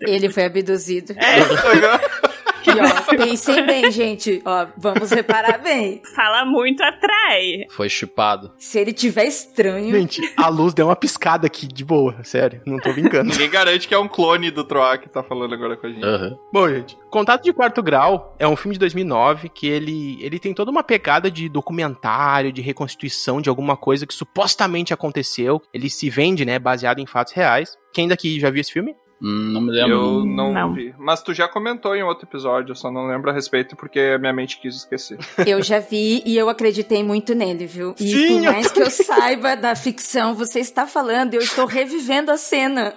[0.08, 1.14] Ele foi abduzido.
[1.14, 2.20] É.
[2.76, 4.42] E, ó, pensem bem, gente.
[4.46, 6.02] Ó, vamos reparar bem.
[6.16, 7.66] Fala muito atrai.
[7.70, 8.54] Foi chipado.
[8.58, 9.94] Se ele tiver estranho.
[9.94, 13.30] Gente, a luz deu uma piscada aqui, de boa, sério, não tô brincando.
[13.30, 16.04] Ninguém garante que é um clone do Troá que tá falando agora com a gente.
[16.04, 16.38] Aham.
[16.52, 20.54] Bom, gente, Contato de Quarto Grau é um filme de 2009 que ele, ele tem
[20.54, 25.62] toda uma pegada de documentário, de reconstituição de alguma coisa que supostamente aconteceu.
[25.74, 27.78] Ele se vende, né, baseado em fatos reais.
[27.94, 28.96] Quem daqui já viu esse filme?
[29.22, 29.92] Hum, não me lembro.
[29.92, 30.74] Eu não, Não.
[30.74, 30.94] vi.
[30.98, 34.32] Mas tu já comentou em outro episódio, eu só não lembro a respeito porque minha
[34.34, 35.18] mente quis esquecer.
[35.46, 37.96] Eu já vi e eu acreditei muito nele, viu?
[38.00, 41.66] E Sim, por eu mais que eu saiba da ficção, você está falando, eu estou
[41.66, 42.94] revivendo a cena.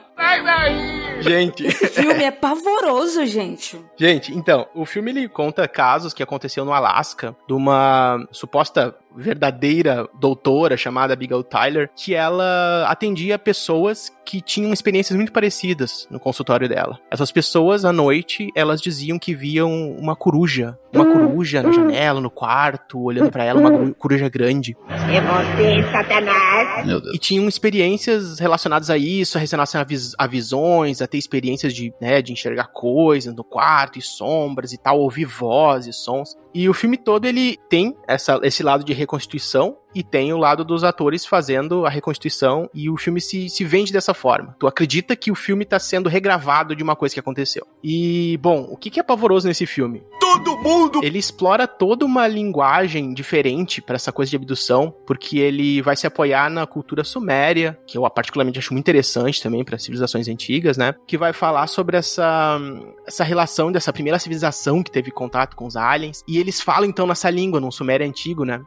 [1.21, 1.65] Gente.
[1.65, 3.79] Esse filme é pavoroso, gente.
[3.97, 10.09] Gente, então, o filme ele conta casos que aconteceu no Alasca de uma suposta verdadeira
[10.19, 16.67] doutora chamada Abigail Tyler, que ela atendia pessoas que tinham experiências muito parecidas no consultório
[16.67, 16.99] dela.
[17.11, 20.79] Essas pessoas, à noite, elas diziam que viam uma coruja.
[20.95, 24.77] Uma coruja na janela, no quarto, olhando pra ela, uma coru- coruja grande.
[26.87, 27.15] Meu Deus.
[27.15, 31.93] E tinham experiências relacionadas a isso, relacionadas a, vis- a visões, a ter experiências de,
[32.01, 36.37] né, de enxergar coisas no quarto e sombras e tal, ouvir vozes, sons.
[36.55, 40.65] E o filme todo ele tem essa, esse lado de reconstituição e tem o lado
[40.65, 44.57] dos atores fazendo a reconstituição e o filme se, se vende dessa forma.
[44.59, 47.67] Tu acredita que o filme tá sendo regravado de uma coisa que aconteceu.
[47.83, 50.03] E, bom, o que, que é pavoroso nesse filme?
[50.19, 55.83] Todo mundo Ele explora toda uma linguagem diferente pra essa coisa de abdução, porque ele
[55.83, 60.29] vai se apoiar na cultura suméria, que eu particularmente acho muito interessante também para civilizações
[60.29, 60.95] antigas, né?
[61.07, 62.59] Que vai falar sobre essa
[63.07, 67.07] essa relação dessa primeira civilização que teve contato com os aliens, e eles falam então
[67.07, 68.61] nessa língua, num sumério antigo, né?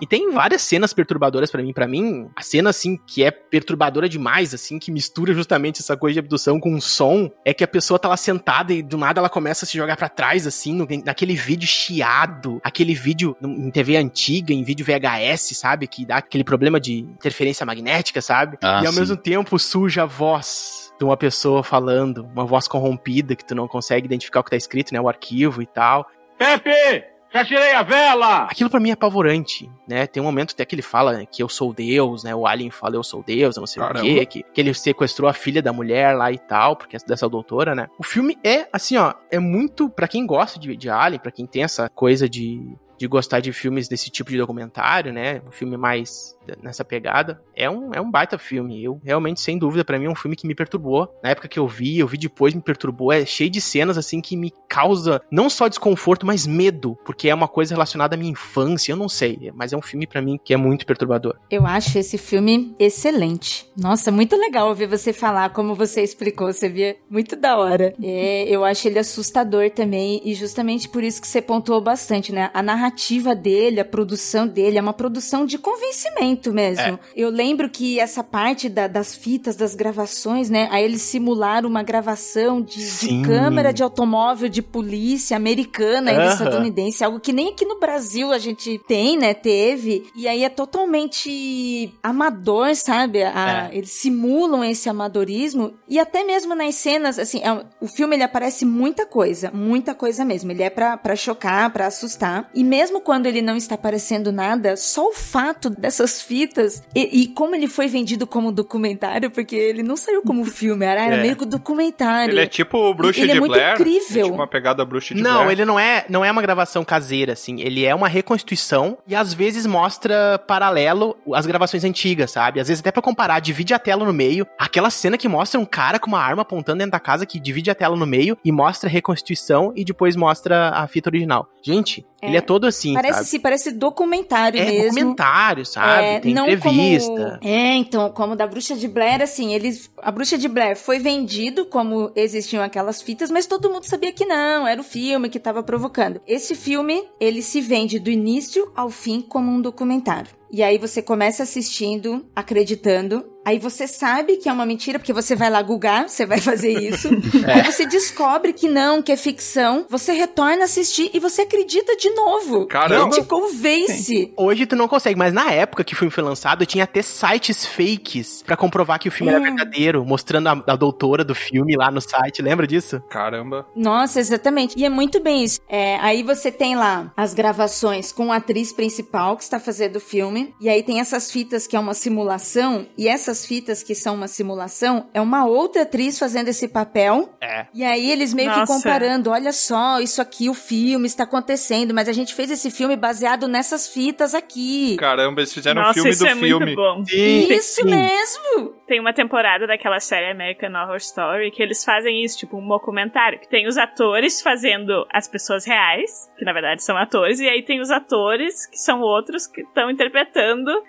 [0.00, 1.72] E tem várias cenas perturbadoras pra mim.
[1.72, 6.14] Pra mim, a cena, assim, que é perturbadora demais, assim, que mistura justamente essa coisa
[6.14, 9.20] de abdução com um som, é que a pessoa tá lá sentada e do nada
[9.20, 13.70] ela começa a se jogar pra trás, assim, no- naquele vídeo chiado, aquele vídeo em
[13.70, 15.86] TV antiga, em vídeo VHS, sabe?
[15.86, 18.58] Que dá aquele problema de interferência magnética, sabe?
[18.62, 19.00] Ah, e ao sim.
[19.00, 23.66] mesmo tempo surge a voz de uma pessoa falando, uma voz corrompida que tu não
[23.66, 25.00] consegue identificar o que tá escrito, né?
[25.00, 26.06] O arquivo e tal.
[26.38, 28.44] Pepe, já tirei a vela!
[28.44, 30.06] Aquilo pra mim é apavorante, né?
[30.06, 32.32] Tem um momento até que ele fala né, que eu sou Deus, né?
[32.36, 33.98] O Alien fala eu sou Deus, eu não sei Caramba.
[33.98, 37.00] o quê, que, que ele sequestrou a filha da mulher lá e tal, porque é
[37.04, 37.88] dessa doutora, né?
[37.98, 41.46] O filme é, assim, ó, é muito, pra quem gosta de, de Alien, pra quem
[41.46, 42.62] tem essa coisa de,
[43.02, 45.42] de gostar de filmes desse tipo de documentário, né?
[45.44, 47.42] Um filme mais nessa pegada.
[47.54, 48.82] É um, é um baita filme.
[48.82, 51.12] Eu realmente, sem dúvida, para mim é um filme que me perturbou.
[51.22, 53.12] Na época que eu vi, eu vi depois, me perturbou.
[53.12, 57.34] É cheio de cenas assim que me causa não só desconforto, mas medo, porque é
[57.34, 58.92] uma coisa relacionada à minha infância.
[58.92, 61.36] Eu não sei, mas é um filme para mim que é muito perturbador.
[61.50, 63.68] Eu acho esse filme excelente.
[63.76, 67.94] Nossa, muito legal ouvir você falar como você explicou, você via muito da hora.
[68.00, 72.48] É, eu acho ele assustador também e justamente por isso que você pontuou bastante, né?
[72.54, 72.91] A narrativa
[73.34, 76.82] dele, a produção dele é uma produção de convencimento mesmo.
[76.82, 76.98] É.
[77.16, 80.68] Eu lembro que essa parte da, das fitas, das gravações, né?
[80.70, 86.28] Aí eles simularam uma gravação de, de câmera de automóvel de polícia americana, ainda uh
[86.28, 86.32] -huh.
[86.32, 89.34] estadunidense, algo que nem aqui no Brasil a gente tem, né?
[89.34, 90.04] Teve.
[90.16, 93.22] E aí é totalmente amador, sabe?
[93.22, 93.76] A, é.
[93.76, 98.64] Eles simulam esse amadorismo e até mesmo nas cenas, assim, é, o filme ele aparece
[98.64, 100.50] muita coisa, muita coisa mesmo.
[100.50, 102.50] Ele é para chocar, para assustar.
[102.54, 107.26] E mesmo quando ele não está aparecendo nada, só o fato dessas fitas e, e
[107.28, 111.22] como ele foi vendido como documentário, porque ele não saiu como filme, era, era é.
[111.22, 112.32] meio que documentário.
[112.32, 113.74] Ele é tipo o Bruxa ele de é muito Blair.
[113.74, 114.20] incrível.
[114.20, 115.44] É tipo uma pegada Bruxa de não, Blair.
[115.44, 117.60] Não, ele não é, não é uma gravação caseira, assim.
[117.60, 122.60] Ele é uma reconstituição e às vezes mostra paralelo as gravações antigas, sabe?
[122.60, 124.46] Às vezes até para comparar, divide a tela no meio.
[124.58, 127.70] Aquela cena que mostra um cara com uma arma apontando dentro da casa que divide
[127.70, 131.48] a tela no meio e mostra a reconstituição e depois mostra a fita original.
[131.62, 133.26] Gente, é, ele é todo assim, parece, sabe?
[133.26, 134.90] Sim, parece documentário é, mesmo.
[134.90, 136.04] documentário, sabe?
[136.04, 137.38] É, Tem não entrevista.
[137.40, 137.52] Como...
[137.52, 139.90] É, então, como da Bruxa de Blair, assim, eles...
[140.00, 144.24] A Bruxa de Blair foi vendido como existiam aquelas fitas, mas todo mundo sabia que
[144.24, 146.20] não, era o filme que estava provocando.
[146.26, 150.41] Esse filme, ele se vende do início ao fim como um documentário.
[150.52, 153.24] E aí você começa assistindo, acreditando.
[153.44, 156.78] Aí você sabe que é uma mentira, porque você vai lá googar, você vai fazer
[156.78, 157.08] isso.
[157.46, 157.54] é.
[157.54, 159.86] Aí você descobre que não, que é ficção.
[159.88, 162.66] Você retorna a assistir e você acredita de novo.
[162.66, 163.16] Caramba.
[163.16, 164.04] E te convence.
[164.04, 164.32] Sim.
[164.36, 167.66] Hoje tu não consegue, mas na época que o filme foi lançado, tinha até sites
[167.66, 169.36] fakes para comprovar que o filme hum.
[169.36, 172.42] era verdadeiro, mostrando a, a, doutora do filme lá no site.
[172.42, 173.00] Lembra disso?
[173.08, 173.66] Caramba.
[173.74, 174.78] Nossa, exatamente.
[174.78, 175.60] E é muito bem isso.
[175.68, 180.00] É, aí você tem lá as gravações com a atriz principal que está fazendo o
[180.00, 180.41] filme.
[180.60, 184.28] E aí tem essas fitas que é uma simulação, e essas fitas que são uma
[184.28, 187.34] simulação é uma outra atriz fazendo esse papel.
[187.40, 187.66] É.
[187.74, 188.60] E aí eles meio Nossa.
[188.60, 192.70] que comparando, olha só, isso aqui, o filme está acontecendo, mas a gente fez esse
[192.70, 194.96] filme baseado nessas fitas aqui.
[194.96, 196.64] Caramba, eles fizeram Nossa, um filme isso do é filme.
[196.66, 197.02] Muito bom.
[197.02, 197.90] Isso Sim.
[197.90, 198.74] mesmo!
[198.86, 203.38] Tem uma temporada daquela série American Horror Story que eles fazem isso, tipo um documentário,
[203.38, 207.62] que tem os atores fazendo as pessoas reais, que na verdade são atores, e aí
[207.62, 210.31] tem os atores que são outros que estão interpretando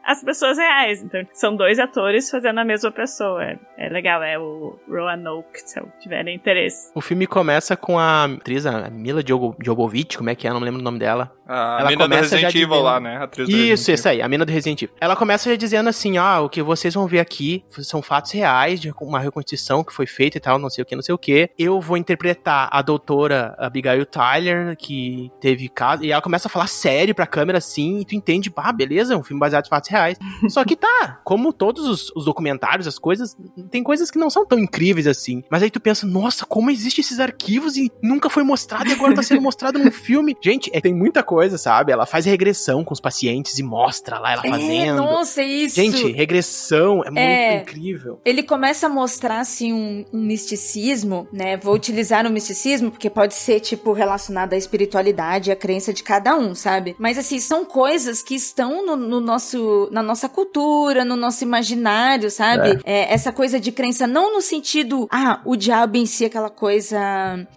[0.04, 1.02] as pessoas reais.
[1.02, 3.44] Então são dois atores fazendo a mesma pessoa.
[3.44, 6.92] É, é legal, é o Roanoke, se tiverem interesse.
[6.96, 10.50] O filme começa com a atriz, a Mila Jovovich, como é que é?
[10.50, 11.32] Eu não lembro o nome dela.
[11.46, 13.18] A ela mina do Resident Evil lá, né?
[13.18, 14.96] A atriz isso, isso aí, a mina do Resident Evil.
[15.00, 18.32] Ela começa já dizendo assim, ó, ah, o que vocês vão ver aqui são fatos
[18.32, 21.14] reais de uma reconstituição que foi feita e tal, não sei o que, não sei
[21.14, 21.50] o que.
[21.58, 26.68] Eu vou interpretar a doutora Abigail Tyler, que teve caso, e ela começa a falar
[26.68, 29.90] sério pra câmera assim, e tu entende, ah, beleza, é um filme baseado em fatos
[29.90, 30.18] reais.
[30.50, 33.36] Só que tá, como todos os, os, documentários, as coisas,
[33.70, 35.44] tem coisas que não são tão incríveis assim.
[35.50, 39.16] Mas aí tu pensa, nossa, como existem esses arquivos e nunca foi mostrado e agora
[39.16, 40.36] tá sendo mostrado num filme.
[40.42, 41.92] Gente, é, tem muita coisa, sabe?
[41.92, 44.98] Ela faz regressão com os pacientes e mostra lá ela é, fazendo.
[44.98, 45.76] Nossa, isso.
[45.76, 48.22] Gente, regressão é, é, muito incrível.
[48.26, 51.58] Ele começa a mostrar, assim, um, um misticismo, né?
[51.58, 56.36] Vou utilizar o misticismo porque pode ser, tipo, relacionado à espiritualidade, à crença de cada
[56.36, 56.96] um, sabe?
[57.00, 62.30] Mas, assim, são coisas que estão no, no nosso, na nossa cultura, no nosso imaginário,
[62.30, 62.80] sabe?
[62.84, 63.02] É.
[63.02, 67.00] É, essa coisa de crença, não no sentido, ah, o diabo em si, aquela coisa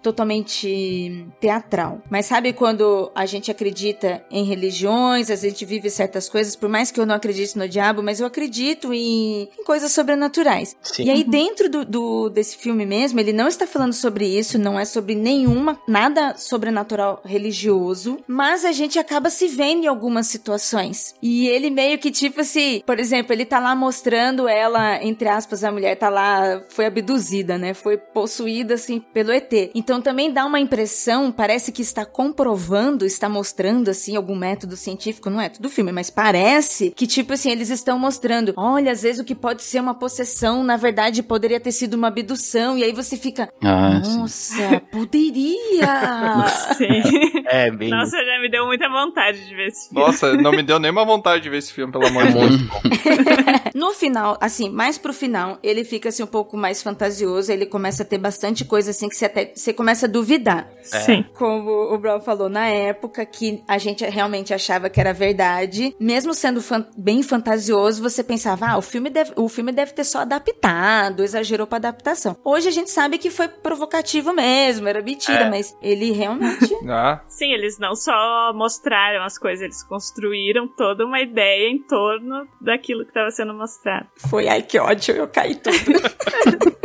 [0.03, 2.01] totalmente teatral.
[2.09, 6.91] Mas sabe quando a gente acredita em religiões, a gente vive certas coisas, por mais
[6.91, 10.77] que eu não acredite no diabo, mas eu acredito em, em coisas sobrenaturais.
[10.83, 11.05] Sim.
[11.05, 14.79] E aí, dentro do, do, desse filme mesmo, ele não está falando sobre isso, não
[14.79, 21.15] é sobre nenhuma, nada sobrenatural religioso, mas a gente acaba se vendo em algumas situações.
[21.23, 25.65] E ele meio que, tipo assim, por exemplo, ele tá lá mostrando ela, entre aspas,
[25.65, 27.75] a mulher tá lá, foi abduzida, né?
[27.75, 29.53] Foi possuída, assim, pelo ET.
[29.75, 35.31] Então também dá uma impressão, parece que está comprovando, está mostrando, assim, algum método científico,
[35.31, 39.21] não é tudo filme, mas parece que, tipo assim, eles estão mostrando, olha, às vezes
[39.21, 42.93] o que pode ser uma possessão, na verdade, poderia ter sido uma abdução, e aí
[42.93, 44.79] você fica, ah, nossa, sim.
[44.91, 46.47] poderia!
[46.77, 47.03] Sim.
[47.47, 47.91] É, bem...
[47.91, 50.07] Nossa, já me deu muita vontade de ver esse filme.
[50.07, 52.61] Nossa, não me deu nenhuma vontade de ver esse filme, pelo amor de Deus.
[53.75, 58.03] No final, assim, mais pro final, ele fica assim um pouco mais fantasioso, ele começa
[58.03, 60.67] a ter bastante coisa assim que você até você começa a duvidar.
[60.83, 61.23] Sim.
[61.35, 66.33] Como o Brown falou na época que a gente realmente achava que era verdade, mesmo
[66.33, 70.21] sendo fan- bem fantasioso, você pensava, ah, o filme deve, o filme deve ter só
[70.21, 72.35] adaptado, exagerou pra adaptação.
[72.43, 75.51] Hoje a gente sabe que foi provocativo mesmo, era mentira, É.
[75.51, 81.21] mas ele realmente Ah, Sim, eles não só mostraram as coisas, eles construíram toda uma
[81.27, 84.07] ideia em torno daquilo que estava sendo mostrado.
[84.17, 85.77] foi, ai que ódio, eu caí tudo.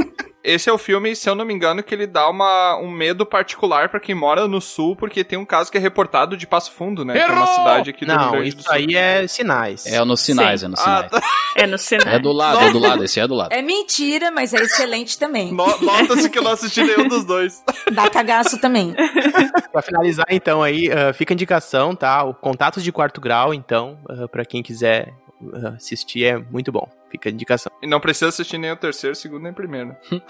[0.44, 3.26] Esse é o filme, se eu não me engano, que ele dá uma, um medo
[3.26, 6.72] particular pra quem mora no sul, porque tem um caso que é reportado de Passo
[6.72, 7.14] Fundo, né?
[7.14, 7.56] Que é uma Errou!
[7.56, 8.74] cidade aqui do Rio Não, Grande do isso Sul.
[8.74, 9.86] aí é sinais.
[9.86, 10.66] É nos sinais, Sim.
[10.66, 11.12] é nos Ah, sinais.
[11.12, 11.22] tá.
[11.56, 12.14] É no cenário.
[12.14, 13.52] É do lado, é do lado, esse é do lado.
[13.54, 15.54] É mentira, mas é excelente também.
[15.54, 17.64] No- Nota-se que eu não assisti nenhum dos dois.
[17.92, 18.96] Dá cagaço também.
[19.72, 22.24] Pra finalizar, então, aí, ah, fica a indicação, tá?
[22.24, 25.31] O Contatos de Quarto Grau, então, ah, pra quem quiser ah,
[25.76, 26.88] assistir, é muito bom.
[27.10, 27.72] Fica a indicação.
[27.82, 29.96] E não precisa assistir nem o terceiro, segundo nem o primeiro.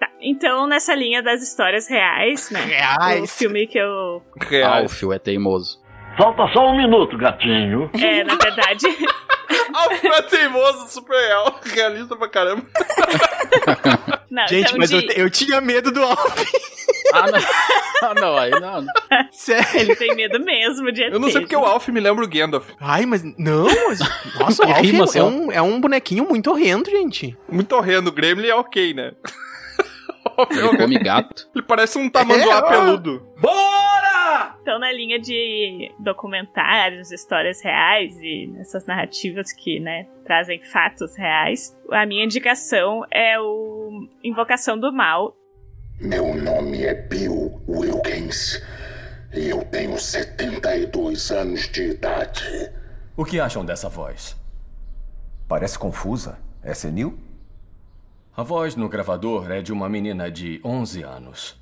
[0.00, 2.62] Tá, então, nessa linha das histórias reais, né?
[2.64, 3.36] O Reais!
[3.36, 4.22] filme que eu.
[4.40, 4.84] Reais.
[4.84, 5.78] Alfio é teimoso.
[6.16, 7.90] Falta só um minuto, gatinho.
[7.92, 8.86] É, na verdade.
[9.74, 11.60] Alfio é teimoso, super real.
[11.64, 12.62] Realista pra caramba.
[14.30, 16.20] Não, Gente, então mas de- eu, eu tinha medo do Alf.
[17.12, 17.38] Ah, não.
[18.02, 18.86] Ah, não, aí não.
[19.32, 19.66] Sério.
[19.80, 21.12] Ele tem medo mesmo de ET.
[21.12, 22.68] Eu não sei porque o Alf me lembra o Gandalf.
[22.80, 23.98] Ai, mas não, mas...
[24.38, 27.36] Nossa, o Alf rima, é, um, é um bonequinho muito horrendo, gente.
[27.48, 28.10] Muito horrendo.
[28.10, 29.12] O Gremlin é ok, né?
[30.38, 31.48] É Ele come gato.
[31.52, 32.96] Ele parece um tamanduá É, ó.
[34.62, 41.76] Então, na linha de documentários, histórias reais e nessas narrativas que, né, trazem fatos reais,
[41.90, 45.36] a minha indicação é o Invocação do Mal.
[46.00, 48.62] Meu nome é Bill Wilkins
[49.34, 52.72] e eu tenho 72 anos de idade.
[53.16, 54.36] O que acham dessa voz?
[55.46, 56.38] Parece confusa.
[56.62, 57.18] É senil?
[58.36, 61.59] A voz no gravador é de uma menina de 11 anos.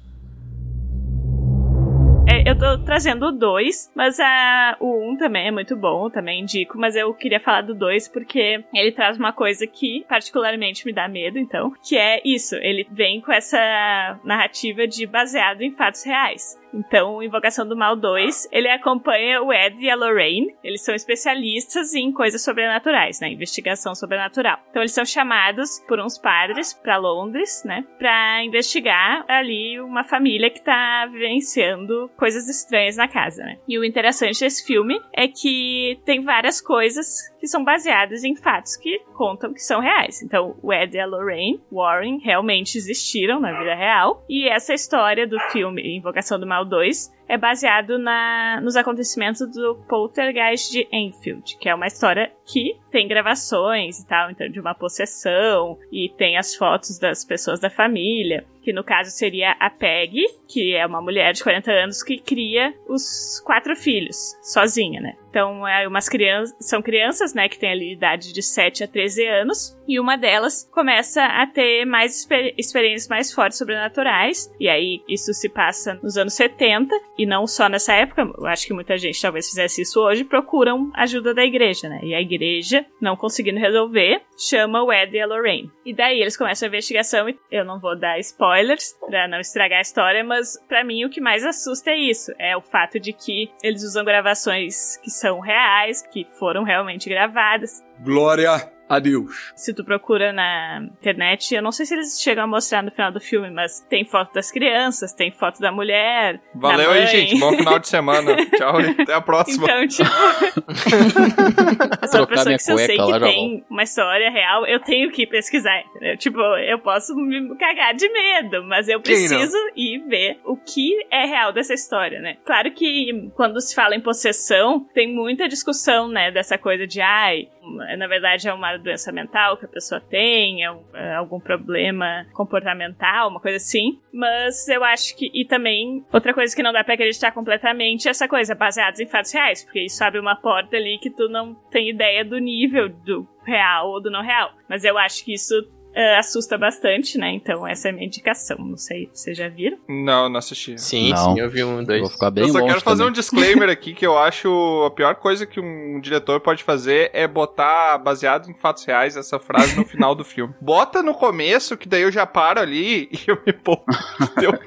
[2.30, 6.10] É, eu tô trazendo o 2, mas a, o 1 um também é muito bom,
[6.10, 10.84] também indico, mas eu queria falar do 2 porque ele traz uma coisa que particularmente
[10.84, 15.74] me dá medo, então, que é isso, ele vem com essa narrativa de baseado em
[15.74, 16.58] fatos reais.
[16.72, 20.54] Então, Invocação do Mal 2, ele acompanha o Ed e a Lorraine.
[20.62, 23.30] Eles são especialistas em coisas sobrenaturais, né?
[23.30, 24.58] Investigação sobrenatural.
[24.70, 27.84] Então, eles são chamados por uns padres pra Londres, né?
[27.98, 33.58] Pra investigar ali uma família que tá vivenciando coisas estranhas na casa, né?
[33.66, 38.76] E o interessante desse filme é que tem várias coisas que são baseadas em fatos
[38.76, 40.22] que contam que são reais.
[40.22, 44.24] Então, o Ed e a Lorraine Warren realmente existiram na vida real.
[44.28, 49.76] E essa história do filme Invocação do Mal 2 é baseado na, nos acontecimentos do
[49.88, 54.74] Poltergeist de Enfield, que é uma história que tem gravações e tal, então de uma
[54.74, 60.24] possessão, e tem as fotos das pessoas da família, que no caso seria a Peggy,
[60.46, 65.14] que é uma mulher de 40 anos que cria os quatro filhos, sozinha, né?
[65.30, 69.26] Então, é umas crianças, são crianças, né, que têm ali idade de 7 a 13
[69.26, 75.02] anos, e uma delas começa a ter mais exper experiências mais fortes sobrenaturais, e aí
[75.08, 79.20] isso se passa nos anos 70, e não só nessa época, acho que muita gente
[79.20, 82.00] talvez fizesse isso hoje, procuram ajuda da igreja, né?
[82.02, 85.70] E a igreja, não conseguindo resolver, chama o Ed e a Lorraine.
[85.84, 89.78] E daí eles começam a investigação, e eu não vou dar spoilers pra não estragar
[89.78, 93.12] a história, mas pra mim o que mais assusta é isso, é o fato de
[93.12, 97.82] que eles usam gravações que são reais, que foram realmente gravadas.
[98.00, 99.52] Glória a Deus.
[99.54, 103.12] Se tu procura na internet, eu não sei se eles chegam a mostrar no final
[103.12, 106.40] do filme, mas tem foto das crianças, tem foto da mulher.
[106.54, 107.38] Valeu da aí, gente.
[107.38, 108.36] Bom final de semana.
[108.56, 109.64] Tchau e até a próxima.
[109.64, 110.08] Então, tipo.
[112.02, 115.10] eu sou uma pessoa que se eu sei que tem uma história real, eu tenho
[115.10, 116.16] que pesquisar, entendeu?
[116.16, 121.26] Tipo, eu posso me cagar de medo, mas eu preciso ir ver o que é
[121.26, 122.36] real dessa história, né?
[122.44, 127.48] Claro que quando se fala em possessão, tem muita discussão, né, dessa coisa de, ai,
[127.96, 133.28] na verdade é uma doença mental que a pessoa tem, é, é algum problema comportamental,
[133.28, 134.00] uma coisa assim.
[134.12, 135.30] Mas eu acho que.
[135.34, 139.06] E também, outra coisa que não dá pra acreditar completamente é essa coisa, baseados em
[139.06, 142.88] fatos reais, porque isso abre uma porta ali que tu não tem ideia do nível
[142.88, 144.52] do real ou do não real.
[144.68, 145.54] Mas eu acho que isso
[145.94, 147.30] eh, assusta bastante, né?
[147.32, 148.56] Então essa é a minha indicação.
[148.58, 149.78] Não sei, vocês já viram?
[149.88, 150.78] Não, não assisti.
[150.78, 151.34] Sim, Não.
[151.34, 152.00] sim, eu vi um, dois.
[152.00, 153.10] Vou ficar bem eu só longe quero fazer também.
[153.10, 157.26] um disclaimer aqui que eu acho a pior coisa que um diretor pode fazer é
[157.26, 160.54] botar baseado em fatos reais essa frase no final do filme.
[160.60, 163.52] Bota no começo, que daí eu já paro ali e eu me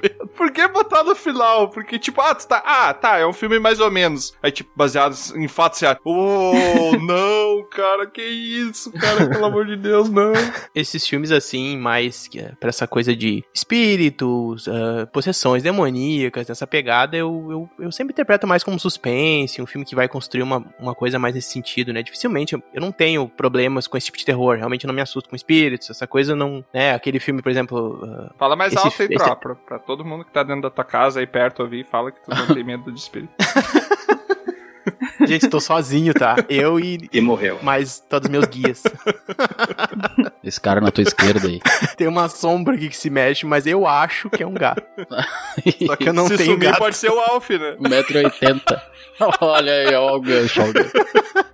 [0.02, 0.28] medo.
[0.36, 1.68] Por que botar no final?
[1.70, 4.36] Porque, tipo, ah, tu tá, ah, tá, é um filme mais ou menos.
[4.42, 5.98] Aí, tipo, baseado em fatos reais.
[6.04, 6.52] Oh,
[7.00, 10.32] não, cara, que isso, cara, pelo amor de Deus, não.
[10.74, 17.14] Esses filmes, assim, mais é pra essa coisa de espíritos, uh, possessões demoníacas, essa pegada,
[17.14, 20.94] eu, eu, eu sempre interpreto mais como suspense, um filme que vai construir uma, uma
[20.94, 22.02] coisa mais nesse sentido, né?
[22.02, 25.02] Dificilmente, eu, eu não tenho problemas com esse tipo de terror, realmente eu não me
[25.02, 26.94] assusto com espíritos, essa coisa não, né?
[26.94, 28.02] Aquele filme, por exemplo...
[28.02, 29.36] Uh, fala mais esse, alto aí, esse...
[29.36, 32.24] pra, pra todo mundo que tá dentro da tua casa aí perto ouvir, fala que
[32.24, 33.34] tu não tem medo de espírito.
[35.26, 36.36] Gente, tô sozinho, tá?
[36.48, 37.08] Eu e.
[37.12, 37.58] E morreu.
[37.62, 38.82] Mais todos meus guias.
[40.42, 41.60] Esse cara na tua esquerda aí.
[41.96, 44.82] Tem uma sombra aqui que se mexe, mas eu acho que é um gato.
[45.86, 46.78] Só que eu não se tenho sumir, gato.
[46.78, 47.76] pode ser o Alf, né?
[47.80, 48.80] 1,80m.
[49.40, 50.92] Olha aí, ó, o gancho, ó, o gancho.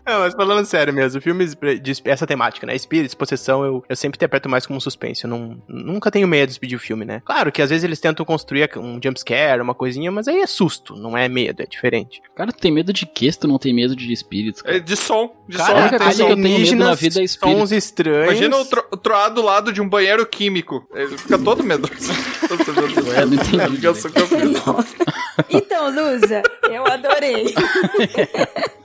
[0.08, 2.74] Não, mas falando sério mesmo, filmes de essa temática, né?
[2.74, 5.24] Espíritos, possessão, eu, eu sempre interpreto mais como suspense.
[5.24, 7.20] Eu não, nunca tenho medo de pedir o filme, né?
[7.26, 10.96] Claro que às vezes eles tentam construir um jumpscare, uma coisinha, mas aí é susto,
[10.96, 12.22] não é medo, é diferente.
[12.34, 14.62] Cara, tu tem medo de quê se tu não tem medo de espíritos?
[14.62, 14.76] Cara?
[14.76, 15.34] É de som.
[15.48, 15.76] De Cara, som.
[15.76, 17.59] a única coisa que eu tenho medo na vida é espírito.
[17.59, 18.24] Sons estranhos.
[18.32, 20.86] Imagina o, tro o troar do lado de um banheiro químico.
[20.94, 22.12] Ele fica todo medroso.
[23.18, 23.84] Eu não entendi.
[23.84, 24.11] Eu sou
[25.50, 27.54] Então, Lusa, eu adorei.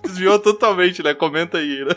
[0.04, 1.14] Desviou totalmente, né?
[1.14, 1.96] Comenta aí, né?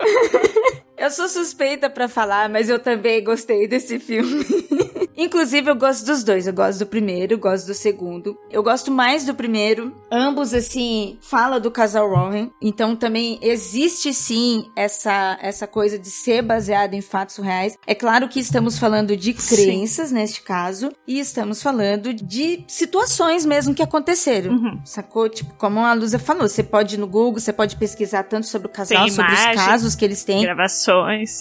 [1.00, 4.44] Eu sou suspeita para falar, mas eu também gostei desse filme.
[5.16, 6.46] Inclusive, eu gosto dos dois.
[6.46, 8.38] Eu gosto do primeiro, gosto do segundo.
[8.50, 9.94] Eu gosto mais do primeiro.
[10.12, 12.50] Ambos, assim, fala do casal Warren.
[12.60, 17.78] Então, também existe, sim, essa, essa coisa de ser baseado em fatos reais.
[17.86, 20.14] É claro que estamos falando de crenças, sim.
[20.14, 20.90] neste caso.
[21.06, 24.52] E estamos falando de situações mesmo que aconteceram.
[24.52, 24.80] Uhum.
[24.84, 25.30] Sacou?
[25.30, 28.68] Tipo, como a Lusa falou, você pode ir no Google, você pode pesquisar tanto sobre
[28.68, 30.42] o casal, Tem sobre imagens, os casos que eles têm.
[30.42, 30.89] Gravações.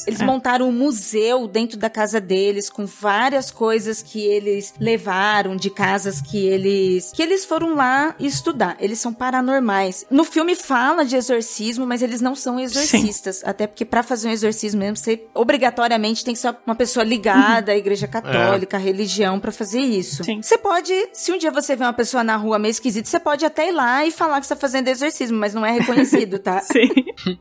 [0.07, 0.25] Eles é.
[0.25, 6.21] montaram um museu dentro da casa deles com várias coisas que eles levaram de casas
[6.21, 8.77] que eles que eles foram lá estudar.
[8.79, 10.05] Eles são paranormais.
[10.09, 13.45] No filme fala de exorcismo, mas eles não são exorcistas, Sim.
[13.45, 17.71] até porque para fazer um exorcismo mesmo você obrigatoriamente tem que ser uma pessoa ligada
[17.71, 17.75] uhum.
[17.75, 20.23] à igreja católica, à religião para fazer isso.
[20.23, 20.41] Sim.
[20.41, 23.45] Você pode, se um dia você vê uma pessoa na rua meio esquisita, você pode
[23.45, 26.59] até ir lá e falar que está fazendo exorcismo, mas não é reconhecido, tá?
[26.61, 26.89] Sim.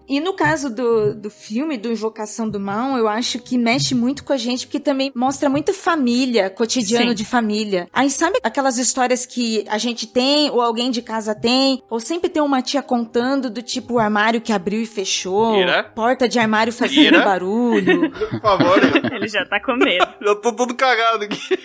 [0.09, 4.25] E no caso do, do filme do Invocação do Mal, eu acho que mexe muito
[4.25, 7.15] com a gente porque também mostra muito família, cotidiano Sim.
[7.15, 7.89] de família.
[7.93, 12.31] Aí sabe aquelas histórias que a gente tem, ou alguém de casa tem, ou sempre
[12.31, 15.83] tem uma tia contando do tipo o armário que abriu e fechou, Ira?
[15.83, 17.25] porta de armário fazendo Ira?
[17.25, 18.11] barulho.
[18.31, 18.79] Por favor.
[19.13, 20.07] Ele já tá com medo.
[20.21, 21.59] Eu tô todo cagado aqui.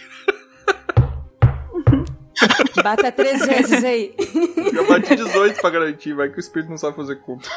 [2.83, 4.13] Bata três vezes aí.
[4.73, 7.49] Eu bati 18 pra garantir, vai que o espírito não sabe fazer conta.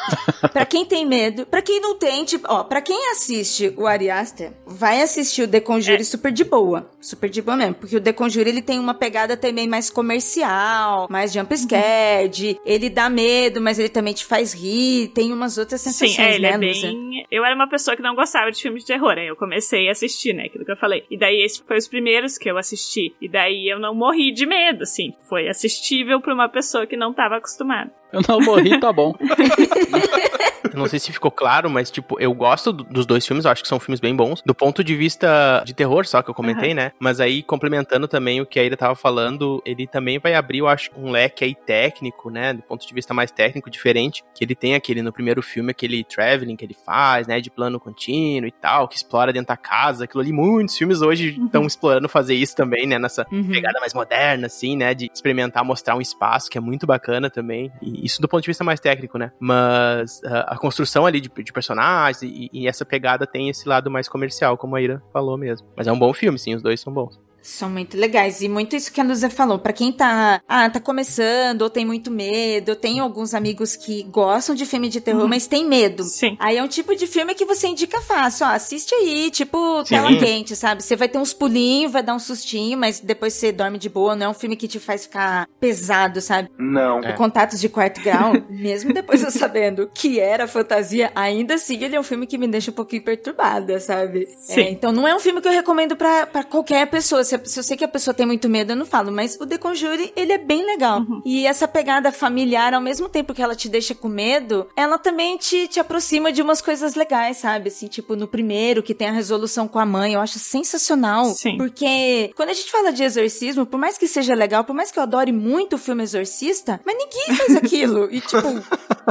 [0.52, 4.10] pra quem tem medo, pra quem não tem, tipo, ó, pra quem assiste o Ari
[4.10, 6.04] Aster, vai assistir o The Conjure é.
[6.04, 6.90] super de boa.
[7.00, 7.74] Super de boa mesmo.
[7.74, 12.60] Porque o The Conjure, ele tem uma pegada também mais comercial, mais jumpscare, uhum.
[12.64, 16.34] ele dá medo, mas ele também te faz rir, tem umas outras sensações, Sim, é,
[16.34, 17.26] ele né, é bem...
[17.30, 19.92] Eu era uma pessoa que não gostava de filmes de terror, aí eu comecei a
[19.92, 21.04] assistir, né, aquilo que eu falei.
[21.10, 23.14] E daí, esses foram os primeiros que eu assisti.
[23.20, 25.14] E daí, eu não morri de medo, assim.
[25.28, 27.90] Foi assistível pra uma pessoa que não tava acostumada.
[28.12, 29.14] Eu não morri, tá bom.
[30.76, 33.62] Não sei se ficou claro, mas, tipo, eu gosto do, dos dois filmes, eu acho
[33.62, 34.42] que são filmes bem bons.
[34.44, 36.76] Do ponto de vista de terror, só que eu comentei, uhum.
[36.76, 36.92] né?
[37.00, 40.68] Mas aí, complementando também o que a Ira tava falando, ele também vai abrir, eu
[40.68, 42.52] acho, um leque aí técnico, né?
[42.52, 44.22] Do ponto de vista mais técnico, diferente.
[44.34, 47.40] Que ele tem aquele, no primeiro filme, aquele traveling que ele faz, né?
[47.40, 50.04] De plano contínuo e tal, que explora dentro da casa.
[50.04, 51.66] Aquilo ali, muitos filmes hoje estão uhum.
[51.66, 52.98] explorando fazer isso também, né?
[52.98, 53.48] Nessa uhum.
[53.48, 54.94] pegada mais moderna, assim, né?
[54.94, 57.72] De experimentar, mostrar um espaço, que é muito bacana também.
[57.80, 59.32] E isso do ponto de vista mais técnico, né?
[59.40, 63.90] Mas uh, a construção ali de, de personagens e, e, essa pegada tem esse lado
[63.90, 65.66] mais comercial, como a Ira falou mesmo.
[65.76, 67.18] Mas é um bom filme, sim, os dois são bons.
[67.46, 68.40] São muito legais.
[68.40, 69.58] E muito isso que a Luzia falou.
[69.58, 72.72] Pra quem tá, ah, tá começando, ou tem muito medo.
[72.72, 75.28] Eu tenho alguns amigos que gostam de filme de terror, uhum.
[75.28, 76.02] mas tem medo.
[76.02, 76.36] Sim.
[76.40, 78.46] Aí é um tipo de filme que você indica fácil.
[78.46, 79.94] Ó, assiste aí, tipo, Sim.
[79.94, 80.82] tela quente, sabe?
[80.82, 84.16] Você vai ter uns pulinhos, vai dar um sustinho, mas depois você dorme de boa.
[84.16, 86.50] Não é um filme que te faz ficar pesado, sabe?
[86.58, 86.98] Não.
[87.00, 87.12] É.
[87.12, 92.00] Contatos de quarto grau, mesmo depois eu sabendo que era fantasia, ainda assim ele é
[92.00, 94.26] um filme que me deixa um pouquinho perturbada, sabe?
[94.40, 94.60] Sim.
[94.60, 97.22] É, então não é um filme que eu recomendo pra qualquer pessoa.
[97.44, 99.46] Se se eu sei que a pessoa tem muito medo, eu não falo, mas o
[99.46, 101.00] The Conjure, ele é bem legal.
[101.00, 101.22] Uhum.
[101.24, 105.38] E essa pegada familiar, ao mesmo tempo que ela te deixa com medo, ela também
[105.38, 107.68] te, te aproxima de umas coisas legais, sabe?
[107.68, 111.24] Assim, tipo, no primeiro, que tem a resolução com a mãe, eu acho sensacional.
[111.26, 111.56] Sim.
[111.56, 114.98] Porque quando a gente fala de exorcismo, por mais que seja legal, por mais que
[114.98, 118.06] eu adore muito o filme Exorcista, mas ninguém faz aquilo.
[118.12, 118.46] E, tipo,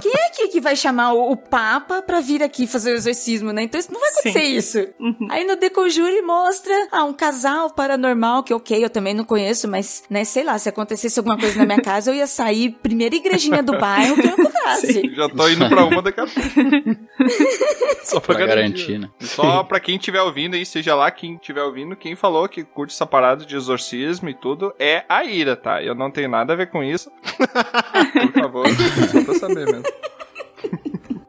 [0.02, 3.52] Quem é aqui que vai chamar o, o Papa pra vir aqui fazer o exorcismo,
[3.52, 3.64] né?
[3.64, 4.56] Então isso não vai acontecer Sim.
[4.56, 4.88] isso.
[5.30, 9.68] Aí no The Conjure mostra, ah, um casal paranormal, que ok, eu também não conheço,
[9.68, 13.16] mas, né, sei lá, se acontecesse alguma coisa na minha casa, eu ia sair primeira
[13.16, 15.16] igrejinha do bairro que eu encontrasse.
[15.16, 16.50] Já tô indo pra uma daqui a pouco.
[18.04, 18.88] Só pra, Pra garantir.
[18.94, 19.10] garantir, né?
[19.22, 22.94] Só pra quem estiver ouvindo aí, seja lá quem estiver ouvindo, quem falou que curte
[22.94, 25.82] essa parada de exorcismo e tudo é a Ira, tá?
[25.82, 27.10] Eu não tenho nada a ver com isso.
[27.34, 28.68] Por favor,
[29.12, 29.84] só pra saber mesmo.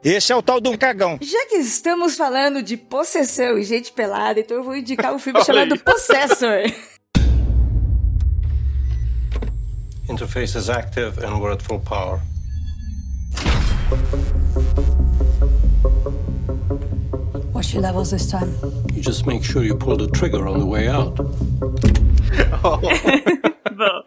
[0.03, 1.17] Esse é o tal do cagão.
[1.21, 5.37] Já que estamos falando de possessão e gente pelada, então eu vou indicar um filme
[5.41, 5.79] Olha chamado aí.
[5.79, 6.61] Possessor.
[10.09, 12.21] Interface is active and we're at full power.
[17.53, 18.53] What's your levels this time?
[18.93, 21.17] You just make sure you pull the trigger on the way out.
[23.77, 24.01] Bom,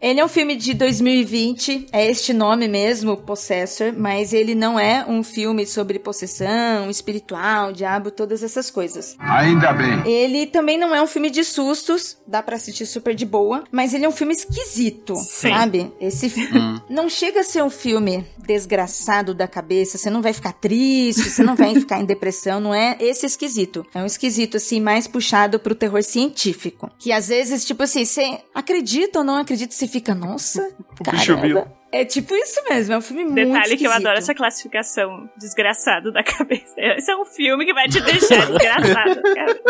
[0.00, 5.04] Ele é um filme de 2020, é este nome mesmo, Possessor, mas ele não é
[5.08, 9.16] um filme sobre possessão, espiritual, diabo, todas essas coisas.
[9.18, 10.06] Ainda bem.
[10.08, 13.92] Ele também não é um filme de sustos, dá pra assistir super de boa, mas
[13.92, 15.92] ele é um filme esquisito, sabe?
[16.00, 16.48] Esse fi-
[16.88, 21.42] não chega a ser um filme desgraçado da cabeça, você não vai ficar triste, você
[21.42, 23.84] não vai ficar em depressão, não é esse esquisito.
[23.94, 28.38] É um esquisito assim mais puxado pro terror científico, que às vezes tipo assim, você
[28.54, 30.68] acredita ou não acredita, você fica, nossa,
[31.12, 31.54] bicho viu.
[31.54, 31.78] caramba.
[31.90, 36.12] É tipo isso mesmo, é um filme muito detalhe que eu adoro essa classificação desgraçado
[36.12, 36.74] da cabeça.
[36.76, 39.60] Esse é um filme que vai te deixar desgraçado, cara.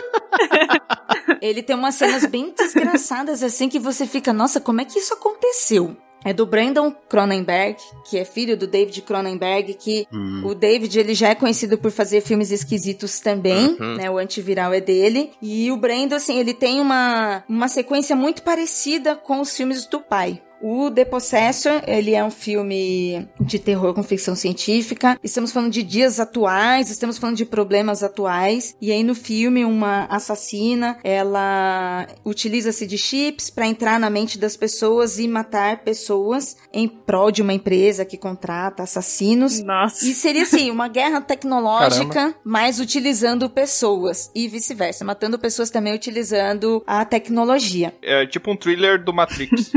[1.40, 5.14] Ele tem umas cenas bem desgraçadas assim que você fica, nossa, como é que isso
[5.14, 5.96] aconteceu?
[6.24, 7.76] É do Brandon Cronenberg,
[8.08, 10.06] que é filho do David Cronenberg, que
[10.44, 13.94] o David ele já é conhecido por fazer filmes esquisitos também, Uhum.
[13.96, 14.10] né?
[14.10, 15.30] O antiviral é dele.
[15.40, 20.00] E o Brandon, assim, ele tem uma, uma sequência muito parecida com os filmes do
[20.00, 20.42] pai.
[20.60, 25.18] O The Possessor, ele é um filme de terror com ficção científica.
[25.22, 28.76] Estamos falando de dias atuais, estamos falando de problemas atuais.
[28.80, 34.56] E aí no filme, uma assassina, ela utiliza-se de chips para entrar na mente das
[34.56, 39.62] pessoas e matar pessoas em prol de uma empresa que contrata assassinos.
[39.62, 40.04] Nossa.
[40.04, 46.82] E seria assim, uma guerra tecnológica, mas utilizando pessoas e vice-versa, matando pessoas também utilizando
[46.86, 47.94] a tecnologia.
[48.02, 49.72] É tipo um thriller do Matrix.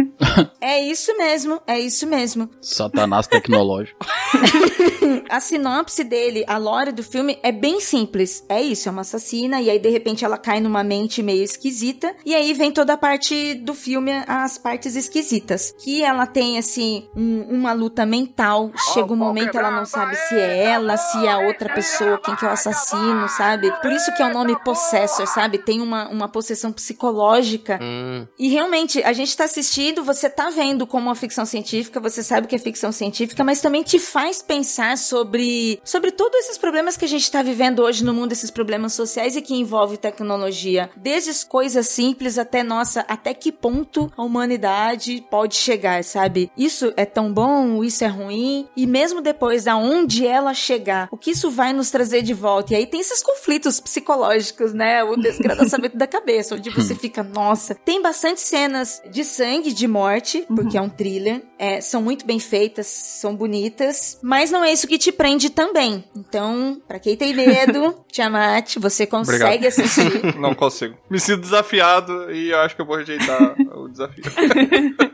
[0.60, 2.50] É isso mesmo, é isso mesmo.
[2.62, 4.06] Satanás tecnológico.
[5.30, 8.44] A sinopse dele, a lore do filme é bem simples.
[8.50, 12.14] É isso, é uma assassina e aí de repente ela cai numa mente meio esquisita
[12.26, 15.74] e aí vem toda a parte do filme, as partes esquisitas.
[15.80, 18.72] Que ela tem assim um- uma luta mental.
[18.94, 22.36] Chega um momento ela não sabe se é ela, se é a outra pessoa, quem
[22.36, 23.72] que é o assassino, sabe?
[23.82, 25.58] Por isso que é o nome Possessor, sabe?
[25.58, 27.80] Tem uma, uma possessão psicológica.
[27.82, 28.28] Hum.
[28.38, 32.46] E realmente, a gente tá assistindo, você tá vendo como uma ficção científica, você sabe
[32.46, 37.04] que é ficção científica, mas também te faz pensar sobre, sobre todos esses problemas que
[37.04, 40.92] a gente tá vivendo hoje no mundo, esses problemas sociais e que envolve tecnologia.
[40.96, 46.52] Desde as coisas simples até, nossa, até que ponto a humanidade pode chegar, sabe?
[46.56, 51.18] Isso é tão bom, isso é ruim, e mesmo depois da onde ela chegar, o
[51.18, 52.74] que isso vai nos trazer de volta?
[52.74, 55.04] E aí tem esses conflitos psicológicos, né?
[55.04, 57.74] O desgraçamento da cabeça, onde você fica, nossa.
[57.74, 61.44] Tem bastante cenas de sangue, de morte, porque é um thriller.
[61.58, 66.04] É, são muito bem feitas, são bonitas, mas não é isso que te prende também.
[66.16, 69.66] Então, pra quem tem medo, Tiamat, você consegue Obrigado.
[69.68, 70.36] assistir.
[70.40, 70.96] Não consigo.
[71.10, 74.24] Me sinto desafiado e eu acho que eu vou rejeitar o desafio.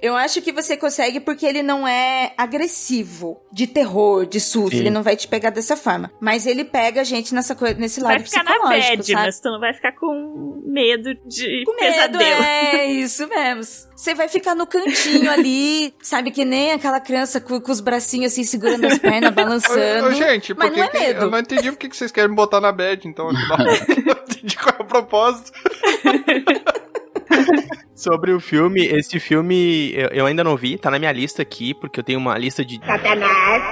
[0.00, 4.70] Eu acho que você consegue porque ele não é agressivo, de terror, de susto.
[4.72, 4.78] Sim.
[4.78, 6.10] Ele não vai te pegar dessa forma.
[6.20, 9.26] Mas ele pega a gente nessa coisa, nesse vai lado ficar na psicológico, bad, sabe?
[9.26, 12.42] mas tu não vai ficar com medo de Com medo, pesadelo.
[12.42, 13.62] é isso mesmo.
[13.96, 16.30] Você vai ficar no cantinho ali, sabe?
[16.30, 20.06] Que nem aquela criança com, com os bracinhos assim, segurando as pernas, balançando.
[20.06, 21.20] Ô, ô, gente, mas por não que é que- medo.
[21.22, 23.28] eu não entendi por que que vocês querem me botar na bad, então.
[23.30, 25.52] eu não entendi qual é o propósito.
[28.02, 31.72] Sobre o filme, esse filme eu, eu ainda não vi, tá na minha lista aqui,
[31.72, 32.80] porque eu tenho uma lista de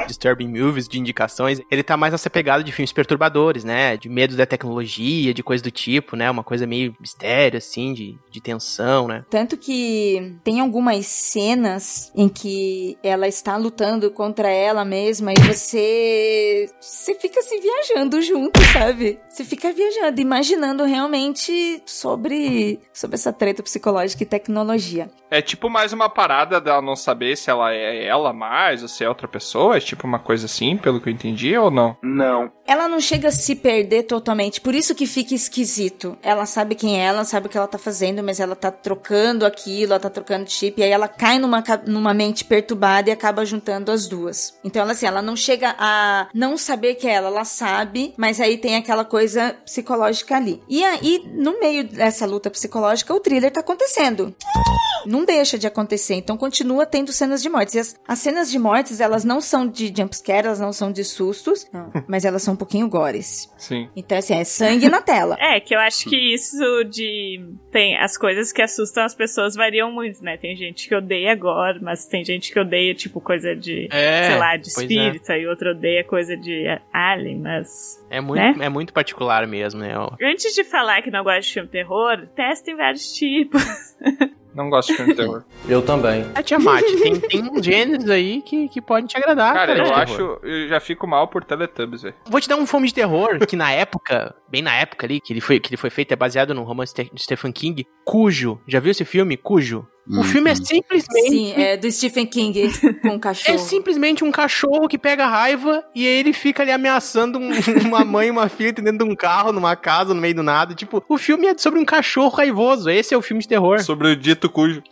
[0.06, 1.60] Disturbing Movies, de indicações.
[1.68, 3.96] Ele tá mais nessa pegada de filmes perturbadores, né?
[3.96, 6.30] De medo da tecnologia, de coisa do tipo, né?
[6.30, 9.24] Uma coisa meio mistério, assim, de, de tensão, né?
[9.28, 16.70] Tanto que tem algumas cenas em que ela está lutando contra ela mesma e você.
[16.80, 19.18] Você fica se viajando junto, sabe?
[19.28, 25.10] Você fica viajando, imaginando realmente sobre, sobre essa treta psicológica que tecnologia.
[25.30, 29.04] É tipo mais uma parada dela não saber se ela é ela mais ou se
[29.04, 29.76] é outra pessoa?
[29.76, 31.96] É tipo uma coisa assim, pelo que eu entendi, ou não?
[32.02, 32.50] Não.
[32.66, 36.18] Ela não chega a se perder totalmente, por isso que fica esquisito.
[36.22, 39.46] Ela sabe quem é ela, sabe o que ela tá fazendo, mas ela tá trocando
[39.46, 43.46] aquilo, ela tá trocando chip, e aí ela cai numa, numa mente perturbada e acaba
[43.46, 44.58] juntando as duas.
[44.64, 48.40] Então ela assim, ela não chega a não saber que é ela, ela sabe, mas
[48.40, 50.60] aí tem aquela coisa psicológica ali.
[50.68, 54.09] E aí, no meio dessa luta psicológica, o thriller tá acontecendo.
[55.06, 57.74] Não deixa de acontecer, então continua tendo cenas de mortes.
[57.74, 61.04] E as, as cenas de mortes, elas não são de jumpscare, elas não são de
[61.04, 63.50] sustos, não, mas elas são um pouquinho gores.
[63.56, 63.88] Sim.
[63.96, 65.36] Então, assim, é sangue na tela.
[65.50, 67.40] É, que eu acho que isso de.
[67.72, 70.36] Tem as coisas que assustam as pessoas variam muito, né?
[70.36, 73.88] Tem gente que odeia agora, mas tem gente que odeia, tipo, coisa de.
[73.90, 77.99] É, sei lá, de espírita, e outra odeia coisa de alien, mas.
[78.10, 78.66] É muito, Né?
[78.66, 79.94] é muito particular mesmo, né?
[80.22, 83.62] Antes de falar que não gosta de filme terror, testem vários tipos.
[84.52, 85.44] Não gosto de filme de terror.
[85.68, 86.26] Eu também.
[86.34, 89.78] É, Tiamat, tem, tem uns gêneros aí que, que podem te agradar, Cara, cara.
[89.78, 90.16] eu de acho.
[90.16, 90.40] terror.
[90.42, 92.16] Eu já fico mal por Teletubbies, velho.
[92.28, 95.32] Vou te dar um filme de terror que na época, bem na época ali, que
[95.32, 98.60] ele foi, que ele foi feito, é baseado no romance de Stephen King, Cujo.
[98.66, 99.36] Já viu esse filme?
[99.36, 99.86] Cujo.
[100.18, 101.28] O filme é simplesmente.
[101.30, 102.68] Sim, é do Stephen King
[103.02, 103.54] com o cachorro.
[103.54, 107.50] É simplesmente um cachorro que pega raiva e aí ele fica ali ameaçando um-
[107.86, 110.74] uma mãe e uma filha dentro de um carro, numa casa, no meio do nada.
[110.74, 112.88] Tipo, o filme é sobre um cachorro raivoso.
[112.90, 113.82] Esse é o filme de terror.
[113.82, 114.82] Sobre o dito cujo.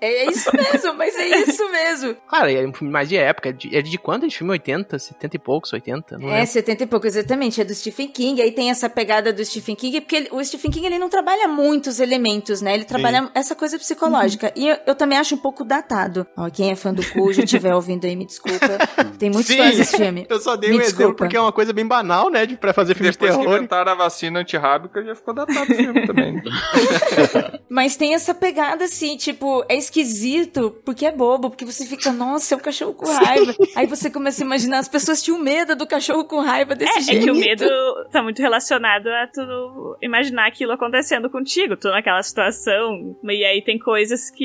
[0.00, 2.16] É isso mesmo, mas é isso mesmo.
[2.32, 3.50] Claro, é um filme mais de época.
[3.50, 4.52] É de, é de quando esse filme?
[4.52, 4.98] 80?
[4.98, 5.72] 70 e poucos?
[5.72, 6.18] 80?
[6.18, 6.46] Não É, lembro.
[6.46, 7.60] 70 e pouco, exatamente.
[7.60, 8.40] É do Stephen King.
[8.42, 11.46] Aí tem essa pegada do Stephen King, porque ele- o Stephen King ele não trabalha
[11.46, 12.74] muitos elementos, né?
[12.74, 14.52] Ele trabalha essa coisa psicológica.
[14.62, 16.24] E eu, eu também acho um pouco datado.
[16.36, 18.78] Ó, quem é fã do Cujo, estiver ouvindo aí, me desculpa.
[19.18, 20.24] Tem muitos Sim, fãs desse filme.
[20.28, 21.18] Eu só dei Me um exemplo desculpa.
[21.18, 22.46] porque é uma coisa bem banal, né?
[22.46, 23.56] De, pra fazer filme Depois de que terror.
[23.58, 26.40] inventaram a vacina antirrábica, já ficou datado o filme também.
[27.68, 32.54] Mas tem essa pegada assim, tipo, é esquisito porque é bobo, porque você fica, nossa,
[32.54, 33.54] é um cachorro com raiva.
[33.74, 36.98] Aí você começa a imaginar, as pessoas tinham medo do cachorro com raiva desse É,
[36.98, 37.24] é jeito.
[37.24, 37.64] que o medo
[38.10, 43.16] tá muito relacionado a tu imaginar aquilo acontecendo contigo, tu naquela situação.
[43.24, 44.41] E aí tem coisas que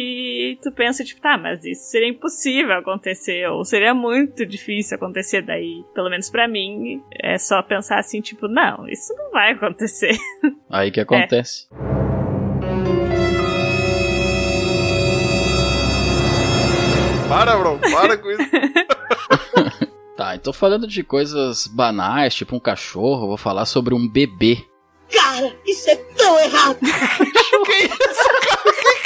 [0.61, 5.41] tu pensa, tipo, tá, mas isso seria impossível acontecer, ou seria muito difícil acontecer.
[5.41, 10.15] Daí, pelo menos pra mim, é só pensar assim, tipo, não, isso não vai acontecer.
[10.69, 11.67] Aí que acontece.
[17.29, 18.43] Para, bro, para com isso.
[20.17, 24.65] Tá, então falando de coisas banais, tipo um cachorro, eu vou falar sobre um bebê.
[25.13, 26.79] Cara, isso é tão errado.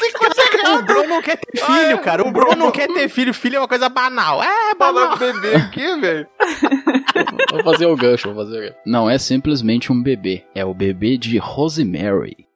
[0.74, 2.28] O Bruno não quer ter filho, cara.
[2.28, 3.34] O Bruno não quer ter filho.
[3.34, 4.42] Filho é uma coisa banal.
[4.42, 5.18] É, banal.
[5.18, 6.28] Fala bebê aqui, velho.
[7.52, 8.76] Vou fazer o gancho, vou fazer o gancho.
[8.86, 12.48] Não é simplesmente um bebê, é o bebê de Rosemary.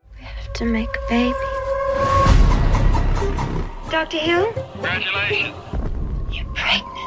[0.53, 1.35] To make a baby.
[3.89, 4.17] Dr.
[4.17, 4.53] Hill?
[4.73, 5.53] Congratulations.
[6.31, 7.05] You're pregnant.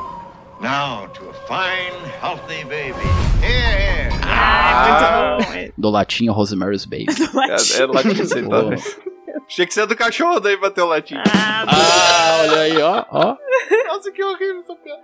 [0.60, 2.92] Now to a fine, healthy baby.
[3.40, 4.10] Here, here.
[4.24, 5.70] Ah, bom.
[5.78, 7.06] Do latinho Rosemary's Baby.
[7.48, 8.78] É, é latinho
[9.48, 11.22] Achei que você é do cachorro, daí bateu o latinho.
[11.26, 13.36] Ah, olha aí, ó, ó.
[13.88, 15.02] Nossa, que horrível essa piada.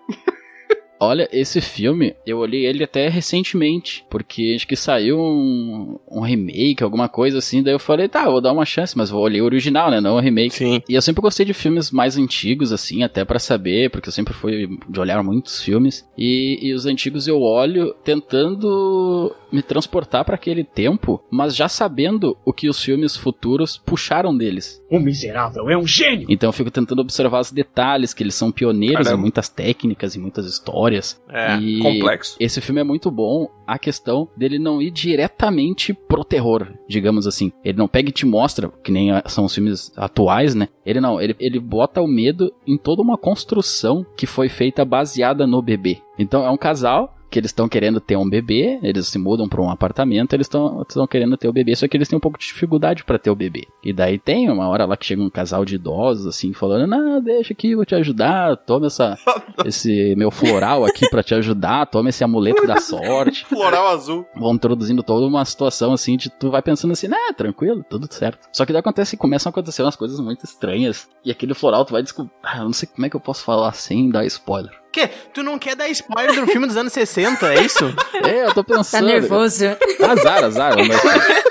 [1.05, 6.83] Olha, esse filme, eu olhei ele até recentemente, porque acho que saiu um, um remake,
[6.83, 9.47] alguma coisa assim, daí eu falei, tá, vou dar uma chance, mas vou olhar o
[9.47, 10.55] original, né, não o remake.
[10.55, 10.83] Sim.
[10.89, 14.33] E eu sempre gostei de filmes mais antigos, assim, até pra saber, porque eu sempre
[14.33, 20.35] fui de olhar muitos filmes, e, e os antigos eu olho tentando me transportar pra
[20.35, 24.83] aquele tempo, mas já sabendo o que os filmes futuros puxaram deles.
[24.91, 26.27] O miserável é um gênio!
[26.29, 29.17] Então eu fico tentando observar os detalhes, que eles são pioneiros Caramba.
[29.17, 30.94] em muitas técnicas e muitas histórias.
[31.29, 32.37] É, e complexo.
[32.39, 37.53] Esse filme é muito bom, a questão dele não ir diretamente pro terror, digamos assim.
[37.65, 40.69] Ele não pega e te mostra, que nem são os filmes atuais, né?
[40.85, 45.47] Ele não, ele, ele bota o medo em toda uma construção que foi feita baseada
[45.47, 45.99] no bebê.
[46.19, 49.61] Então é um casal que eles estão querendo ter um bebê, eles se mudam para
[49.61, 52.47] um apartamento, eles estão querendo ter o bebê, só que eles têm um pouco de
[52.47, 53.67] dificuldade para ter o bebê.
[53.83, 57.21] E daí tem uma hora lá que chega um casal de idosos assim, falando: "Não,
[57.21, 59.19] deixa aqui, vou te ajudar, toma essa
[59.67, 63.45] esse meu floral aqui para te ajudar, toma esse amuleto da sorte".
[63.51, 64.25] Floral azul.
[64.37, 68.47] Vão introduzindo toda uma situação assim de tu vai pensando assim, né, tranquilo, tudo certo.
[68.53, 71.09] Só que daí acontece, começam a acontecer umas coisas muito estranhas.
[71.25, 73.43] E aquele floral tu vai descobrir, ah, eu não sei como é que eu posso
[73.43, 74.84] falar sem dar spoiler.
[74.95, 75.09] Que?
[75.09, 77.85] Tu não quer dar spoiler do filme dos anos 60, é isso?
[78.25, 79.07] É, eu tô Tá pensando.
[79.07, 79.65] nervoso.
[80.01, 81.01] Azar, azar, mas...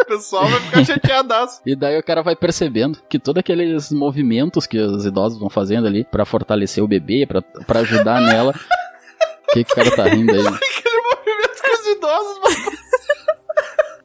[0.00, 1.60] O pessoal vai ficar chateadaço.
[1.66, 5.86] E daí o cara vai percebendo que todos aqueles movimentos que os idosos vão fazendo
[5.86, 8.52] ali pra fortalecer o bebê, pra pra ajudar nela.
[9.48, 10.38] O que, que o cara tá rindo aí?
[10.46, 12.76] Aquele movimento com os idosos, mano.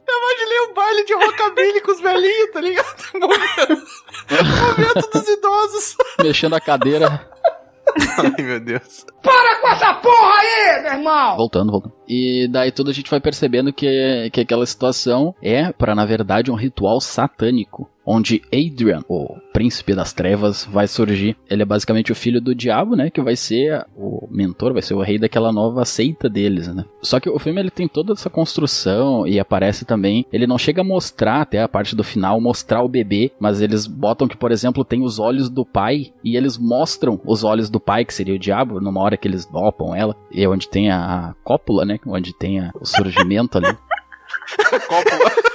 [0.08, 2.96] Eu imaginei um baile de rockabilly com os velhinhos, tá ligado?
[3.16, 3.88] Movimento.
[4.78, 5.96] Momento dos idosos.
[6.24, 7.28] Mexendo a cadeira.
[8.38, 9.06] Ai, meu Deus.
[9.22, 11.38] Para com essa porra aí, meu irmão!
[11.38, 11.94] Voltando, voltando.
[12.08, 16.52] E daí tudo a gente vai percebendo que, que aquela situação é, para na verdade,
[16.52, 17.90] um ritual satânico.
[18.06, 21.36] Onde Adrian, o príncipe das trevas, vai surgir.
[21.50, 23.10] Ele é basicamente o filho do diabo, né?
[23.10, 26.86] Que vai ser o mentor, vai ser o rei daquela nova seita deles, né?
[27.02, 30.26] Só que o filme ele tem toda essa construção e aparece também.
[30.32, 33.88] Ele não chega a mostrar até a parte do final, mostrar o bebê, mas eles
[33.88, 37.80] botam que, por exemplo, tem os olhos do pai e eles mostram os olhos do
[37.80, 40.92] pai, que seria o diabo, numa hora que eles dopam ela, e é onde tem
[40.92, 42.00] a cópula, né?
[42.06, 43.76] Onde tem a, o surgimento ali.
[44.88, 45.55] cópula.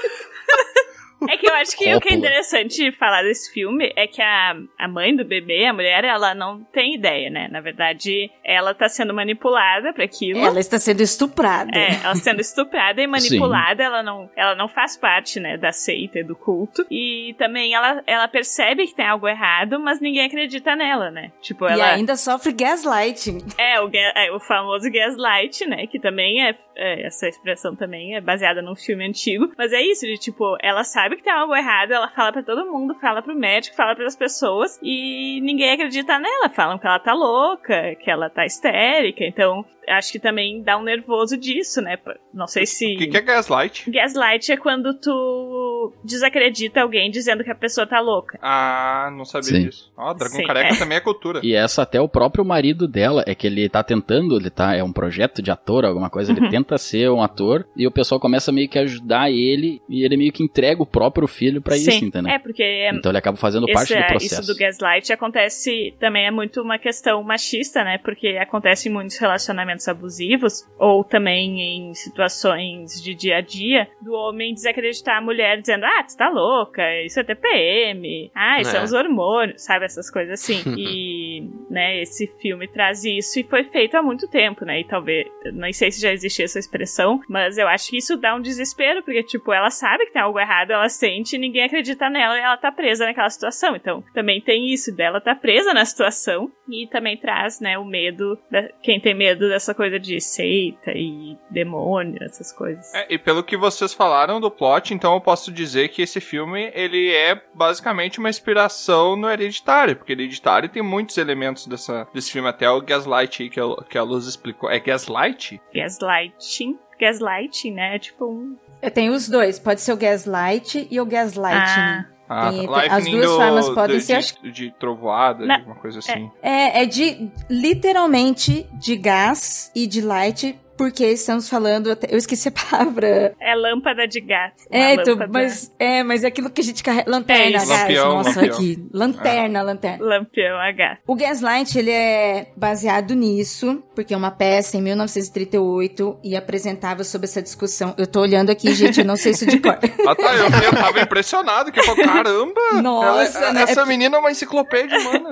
[1.29, 4.57] É que eu acho que o que é interessante falar desse filme é que a,
[4.79, 7.49] a mãe do bebê, a mulher, ela não tem ideia, né?
[7.51, 10.41] Na verdade, ela tá sendo manipulada para aquilo.
[10.41, 11.71] Ela está sendo estuprada.
[11.77, 16.21] É, ela sendo estuprada e manipulada, ela não, ela não faz parte, né, da seita
[16.21, 16.87] e do culto.
[16.91, 21.33] E também ela, ela percebe que tem algo errado, mas ninguém acredita nela, né?
[21.41, 21.79] Tipo, ela...
[21.79, 23.39] E ainda sofre gaslighting.
[23.59, 25.87] É, o, é, o famoso gaslight, né?
[25.87, 29.53] Que também é, é, essa expressão também é baseada num filme antigo.
[29.57, 32.71] Mas é isso, de tipo, ela sabe que tem algo errado, ela fala para todo
[32.71, 36.49] mundo, fala pro médico, fala para as pessoas e ninguém acredita nela.
[36.51, 39.25] Falam que ela tá louca, que ela tá histérica.
[39.25, 41.99] Então, acho que também dá um nervoso disso, né?
[42.33, 42.95] Não sei se.
[42.95, 43.91] O que, que é gaslight?
[43.91, 48.39] Gaslight é quando tu desacredita alguém dizendo que a pessoa tá louca.
[48.43, 49.65] Ah, não sabia Sim.
[49.67, 49.93] disso.
[49.97, 50.79] Ó, Dragão Sim, Careca é.
[50.79, 51.41] também é cultura.
[51.43, 54.83] E essa até o próprio marido dela, é que ele tá tentando, ele tá, é
[54.83, 56.51] um projeto de ator, alguma coisa, ele Uhum.
[56.51, 60.17] tenta ser um ator, e o pessoal começa meio que a ajudar ele, e ele
[60.17, 62.31] meio que entrega o próprio filho pra isso, entendeu?
[62.33, 64.41] é porque é- Então ele acaba fazendo parte Esse- do processo.
[64.43, 67.99] Isso do gaslight acontece também é muito uma questão machista, né?
[67.99, 74.13] Porque acontece em muitos relacionamentos abusivos, ou também em situações de dia a dia, do
[74.13, 78.81] homem desacreditar a mulher dizendo: Ah, tu tá louca, isso é TPM, ah, isso é,
[78.81, 78.83] É.
[78.83, 79.85] os hormônios, sabe?
[79.85, 80.63] Essas coisas assim.
[80.79, 84.81] e, né, esse filme traz isso e foi feito há muito tempo, né?
[84.81, 88.35] E talvez, não sei se já existia essa expressão, mas eu acho que isso dá
[88.35, 92.37] um desespero, porque, tipo, ela sabe que tem algo errado, ela sente, ninguém acredita nela
[92.37, 93.77] e ela tá presa naquela situação.
[93.77, 98.39] Então, também tem isso dela tá presa na situação e também traz, né, o medo,
[98.51, 102.93] da, quem tem medo dessa coisa de seita e demônio, essas coisas.
[102.95, 106.71] É, e pelo que vocês falaram do plot, então eu posso dizer que esse filme
[106.75, 112.49] ele é basicamente uma inspiração no Hereditário, porque Hereditário tem muitos elementos dessa, desse filme,
[112.49, 114.71] até o Gaslight aí que a, que a Luz explicou.
[114.71, 115.61] É Gaslight?
[115.75, 116.79] Gaslighting.
[116.99, 117.97] Gaslighting, né?
[117.97, 118.57] É tipo um.
[118.83, 121.81] Eu tenho os dois, pode ser o gaslight e o gaslighting.
[121.81, 122.07] Ah.
[122.33, 124.13] Ah, Tem- tem- as duas do- formas podem do- ser.
[124.13, 126.31] de, acho- de trovoada, Não, alguma coisa assim.
[126.41, 131.91] É, é de literalmente de gás e de light, porque estamos falando.
[131.91, 133.35] até- Eu esqueci a palavra.
[133.39, 134.63] É lâmpada de gato.
[134.71, 137.11] É, então, lâmpada- mas é, mas é aquilo que a gente carrega.
[137.11, 137.67] Lanterna, É.
[137.67, 138.55] Lampião, Nossa, lampião.
[138.57, 138.89] aqui.
[138.93, 140.03] Lanterna, lanterna.
[140.07, 141.01] Lampião a gato.
[141.07, 147.27] O Gaslight, ele é baseado nisso, porque é uma peça em 1938 e apresentava sobre
[147.27, 147.95] essa discussão.
[147.99, 149.79] Eu tô olhando aqui, gente, eu não sei isso de cor.
[150.09, 152.61] Ah tá, eu, eu tava impressionado, que eu falei, caramba!
[152.83, 153.63] Nossa, ela- né?
[153.65, 155.29] essa menina é uma enciclopédia humana.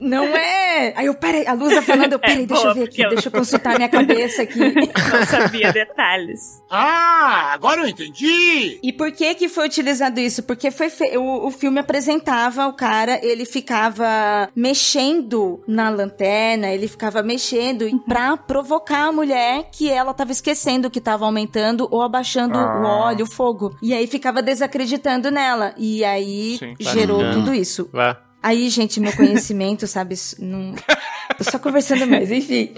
[0.00, 0.94] Não é!
[0.96, 3.02] Aí eu, peraí, a Luz tá falando, eu, peraí, É, deixa boa, eu ver aqui,
[3.02, 4.59] eu- deixa eu consultar minha cabeça aqui.
[5.12, 6.62] Não sabia detalhes.
[6.70, 8.78] Ah, agora eu entendi!
[8.82, 10.42] E por que que foi utilizado isso?
[10.42, 16.88] Porque foi fe- o, o filme apresentava o cara, ele ficava mexendo na lanterna, ele
[16.88, 22.02] ficava mexendo e pra provocar a mulher que ela tava esquecendo que tava aumentando ou
[22.02, 22.80] abaixando Ah.
[22.80, 23.76] o óleo, o fogo.
[23.82, 25.74] E aí ficava desacreditando nela.
[25.76, 26.74] E aí Sim.
[26.80, 27.30] gerou Tá.
[27.32, 27.88] tudo isso.
[27.92, 28.16] Vá.
[28.42, 30.74] Aí, gente, meu conhecimento, sabe, não...
[31.38, 32.72] Tô só conversando mais, enfim.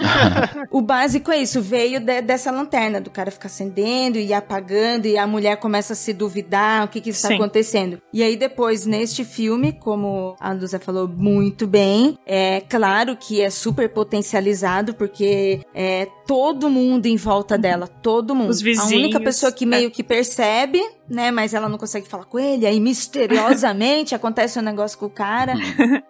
[0.70, 5.16] o básico é isso, veio de- dessa lanterna, do cara ficar acendendo e apagando, e
[5.18, 7.34] a mulher começa a se duvidar o que que está Sim.
[7.34, 8.00] acontecendo.
[8.12, 13.50] E aí depois, neste filme, como a Luza falou muito bem, é claro que é
[13.50, 18.50] super potencializado, porque é todo mundo em volta dela, todo mundo.
[18.50, 22.24] Os A única vizinhos, pessoa que meio que percebe, né, mas ela não consegue falar
[22.24, 25.54] com ele, aí misteriosamente acontece um negócio com o cara,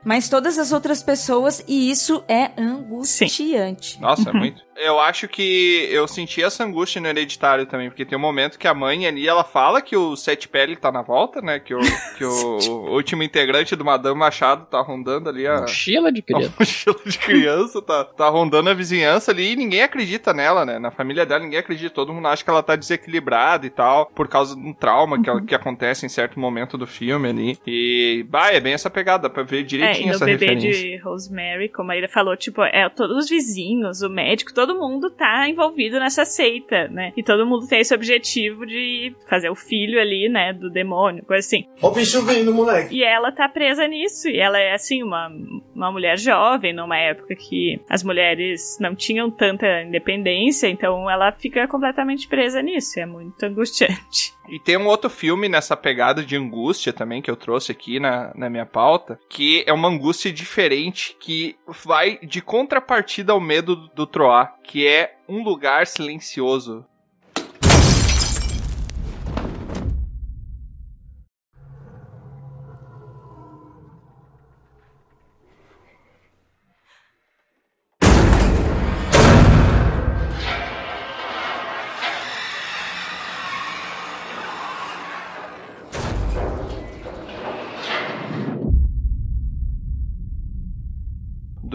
[0.04, 4.00] mas todas as outras pessoas, e isso é angustiante.
[4.00, 4.36] Nossa, Uhum.
[4.36, 4.62] é muito.
[4.76, 8.66] Eu acho que eu senti essa angústia no hereditário também, porque tem um momento que
[8.66, 11.58] a mãe ali, ela fala que o Sete Pele tá na volta, né?
[11.60, 11.80] Que o,
[12.16, 12.58] que o,
[12.88, 15.60] o último integrante do Madame Machado tá rondando ali a.
[15.62, 16.52] Mochila de criança.
[16.58, 20.78] mochila de criança, tá, tá rondando a vizinhança ali e ninguém acredita nela, né?
[20.78, 24.26] Na família dela ninguém acredita, todo mundo acha que ela tá desequilibrada e tal, por
[24.28, 27.58] causa de um trauma que, ela- que acontece em certo momento do filme ali.
[27.66, 30.72] E, bah, é bem essa pegada, pra ver É, e direitinho no essa bebê referência.
[30.72, 34.78] de Rosemary, como a Ira falou, tipo, é todos os vizinhos, o médico, todo todo
[34.78, 37.12] mundo tá envolvido nessa seita, né?
[37.16, 41.44] E todo mundo tem esse objetivo de fazer o filho ali, né, do demônio, coisa
[41.44, 41.66] assim.
[41.80, 42.94] Ó o bicho vindo, moleque.
[42.94, 45.28] E ela tá presa nisso, e ela é, assim, uma,
[45.74, 51.66] uma mulher jovem, numa época que as mulheres não tinham tanta independência, então ela fica
[51.66, 54.32] completamente presa nisso, é muito angustiante.
[54.48, 58.32] E tem um outro filme nessa pegada de angústia também que eu trouxe aqui na,
[58.34, 63.88] na minha pauta, que é uma angústia diferente que vai de contrapartida ao medo do,
[63.94, 66.86] do Troar, que é Um Lugar Silencioso.